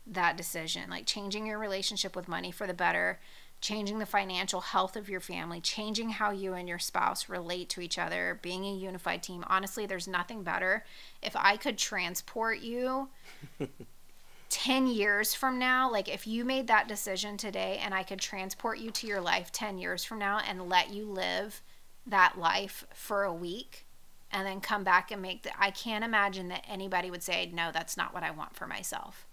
that 0.08 0.38
decision. 0.38 0.89
Like 0.89 1.06
changing 1.06 1.47
your 1.47 1.60
relationship 1.60 2.16
with 2.16 2.28
money 2.28 2.52
for 2.52 2.68
the 2.68 2.74
better, 2.74 3.20
changing 3.62 3.99
the 3.99 4.06
financial 4.06 4.62
health 4.62 4.95
of 4.95 5.08
your 5.08 5.20
family, 5.20 5.62
changing 5.62 6.10
how 6.10 6.32
you 6.32 6.54
and 6.54 6.68
your 6.68 6.80
spouse 6.80 7.30
relate 7.30 7.70
to 7.70 7.82
each 7.82 7.97
other, 7.97 8.39
being 8.41 8.66
a 8.66 8.74
unified 8.74 9.22
team. 9.22 9.43
Honestly, 9.47 9.86
there's 9.86 10.08
nothing 10.08 10.43
better. 10.43 10.84
If 11.22 11.36
I 11.36 11.58
could 11.58 11.78
transport 11.78 12.60
you 12.60 13.10
10 14.49 14.88
years 14.88 15.34
from 15.34 15.60
now, 15.60 15.89
like 15.89 16.10
if 16.10 16.26
you 16.26 16.43
made 16.43 16.68
that 16.68 16.88
decision 16.88 17.38
today 17.38 17.80
and 17.84 17.93
I 17.93 18.04
could 18.04 18.20
transport 18.20 18.80
you 18.80 18.91
to 18.91 19.08
your 19.08 19.22
life 19.22 19.52
10 19.52 19.78
years 19.78 20.04
from 20.04 20.20
now 20.20 20.39
and 20.39 20.68
let 20.68 20.91
you 20.91 21.06
live 21.06 21.62
that 22.08 22.38
life 22.38 22.86
for 22.93 23.24
a 23.24 23.34
week 23.34 23.86
and 24.32 24.47
then 24.47 24.60
come 24.60 24.84
back 24.84 25.12
and 25.12 25.22
make 25.22 25.43
the 25.43 25.52
I 25.60 25.72
can't 25.72 26.04
imagine 26.04 26.47
that 26.47 26.66
anybody 26.68 27.12
would 27.12 27.24
say 27.24 27.52
no 27.54 27.70
that's 27.72 27.95
not 27.95 28.14
what 28.14 28.24
I 28.24 28.32
want 28.32 28.56
for 28.56 28.66
myself. 28.66 29.28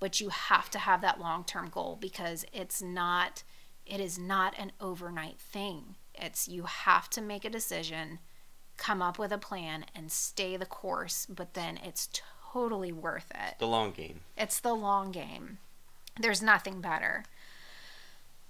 But 0.00 0.20
you 0.20 0.30
have 0.30 0.70
to 0.70 0.78
have 0.78 1.02
that 1.02 1.20
long-term 1.20 1.68
goal 1.68 1.96
because 2.00 2.44
it's 2.52 2.82
not 2.82 3.44
it 3.86 4.00
is 4.00 4.18
not 4.18 4.54
an 4.56 4.72
overnight 4.80 5.38
thing. 5.40 5.96
It's 6.14 6.48
you 6.48 6.64
have 6.64 7.10
to 7.10 7.20
make 7.20 7.44
a 7.44 7.50
decision, 7.50 8.20
come 8.76 9.02
up 9.02 9.18
with 9.18 9.32
a 9.32 9.38
plan 9.38 9.84
and 9.94 10.10
stay 10.12 10.56
the 10.56 10.66
course, 10.66 11.26
but 11.26 11.54
then 11.54 11.78
it's 11.82 12.08
totally 12.52 12.92
worth 12.92 13.30
it. 13.30 13.58
The 13.58 13.66
long 13.66 13.90
game. 13.90 14.20
It's 14.36 14.60
the 14.60 14.74
long 14.74 15.10
game. 15.10 15.58
There's 16.18 16.42
nothing 16.42 16.80
better. 16.80 17.24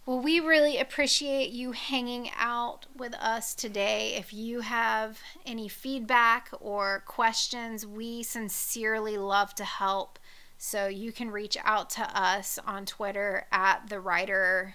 Well, 0.07 0.21
we 0.21 0.41
really 0.41 0.79
appreciate 0.79 1.51
you 1.51 1.73
hanging 1.73 2.31
out 2.37 2.87
with 2.97 3.15
us 3.15 3.55
today. 3.55 4.15
If 4.15 4.33
you 4.33 4.61
have 4.61 5.21
any 5.47 5.69
feedback 5.69 6.51
or 6.59 7.03
questions, 7.07 7.87
we 7.87 8.23
sincerely 8.23 9.17
love 9.17 9.55
to 9.57 9.65
help. 9.65 10.19
So 10.63 10.89
you 10.89 11.11
can 11.11 11.31
reach 11.31 11.57
out 11.65 11.89
to 11.91 12.03
us 12.03 12.59
on 12.67 12.85
Twitter 12.85 13.47
at 13.51 13.89
the 13.89 13.99
writer. 13.99 14.75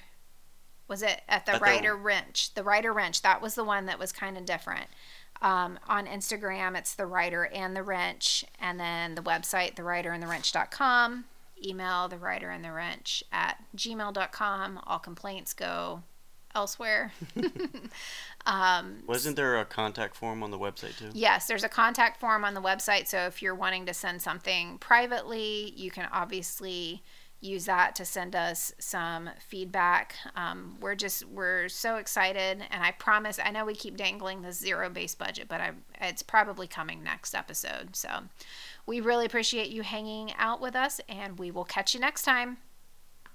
Was 0.88 1.04
it 1.04 1.22
at 1.30 1.46
the 1.46 1.54
At 1.54 1.60
the- 1.60 1.64
writer 1.64 1.96
wrench? 1.96 2.56
The 2.56 2.64
writer 2.64 2.92
wrench. 2.92 3.22
That 3.22 3.40
was 3.40 3.54
the 3.54 3.64
one 3.64 3.86
that 3.86 4.00
was 4.00 4.12
kind 4.12 4.36
of 4.36 4.46
different. 4.46 4.88
Um, 5.44 5.78
on 5.88 6.08
Instagram, 6.08 6.76
it's 6.76 6.96
the 6.96 7.06
writer 7.06 7.46
and 7.46 7.76
the 7.76 7.84
wrench, 7.84 8.44
and 8.60 8.80
then 8.80 9.14
the 9.14 9.22
website, 9.22 9.76
thewriterandthewrench.com. 9.76 11.26
Email 11.64 12.08
the 12.08 12.18
writer 12.18 12.50
and 12.50 12.66
the 12.66 12.72
wrench 12.72 13.24
at 13.32 13.64
gmail.com. 13.78 14.80
All 14.88 15.00
complaints 15.00 15.54
go 15.54 16.02
elsewhere. 16.56 17.12
um, 18.46 19.04
Wasn't 19.08 19.36
there 19.36 19.60
a 19.60 19.66
contact 19.66 20.16
form 20.16 20.44
on 20.44 20.52
the 20.52 20.60
website 20.60 20.98
too? 20.98 21.10
Yes, 21.14 21.48
there's 21.48 21.64
a 21.64 21.70
contact 21.70 22.20
form 22.20 22.46
on 22.46 22.54
the 22.54 22.62
website. 22.62 23.08
So 23.08 23.20
if 23.20 23.42
you're 23.42 23.56
wanting 23.56 23.86
to 23.88 23.94
send 23.94 24.22
something 24.22 24.78
privately, 24.78 25.74
you 25.76 25.92
can 25.92 26.08
obviously 26.12 27.04
use 27.42 27.66
that 27.66 27.96
to 27.96 28.06
send 28.06 28.36
us 28.36 28.74
some 28.80 29.30
feedback. 29.48 30.16
Um, 30.36 30.78
we're 30.80 30.96
just 30.96 31.26
we're 31.26 31.70
so 31.70 31.98
excited, 31.98 32.64
and 32.70 32.84
I 32.84 32.92
promise. 32.92 33.40
I 33.44 33.52
know 33.52 33.66
we 33.66 33.76
keep 33.76 33.98
dangling 33.98 34.42
the 34.42 34.52
zero 34.52 34.90
base 34.90 35.16
budget, 35.16 35.48
but 35.48 35.62
I 35.62 35.72
it's 36.02 36.24
probably 36.24 36.68
coming 36.68 37.04
next 37.04 37.36
episode. 37.36 37.96
So 37.96 38.10
we 38.86 39.00
really 39.00 39.26
appreciate 39.26 39.70
you 39.70 39.84
hanging 39.84 40.34
out 40.38 40.62
with 40.62 40.76
us, 40.76 41.00
and 41.08 41.40
we 41.40 41.52
will 41.52 41.66
catch 41.66 41.94
you 41.94 42.00
next 42.00 42.24
time. 42.24 42.58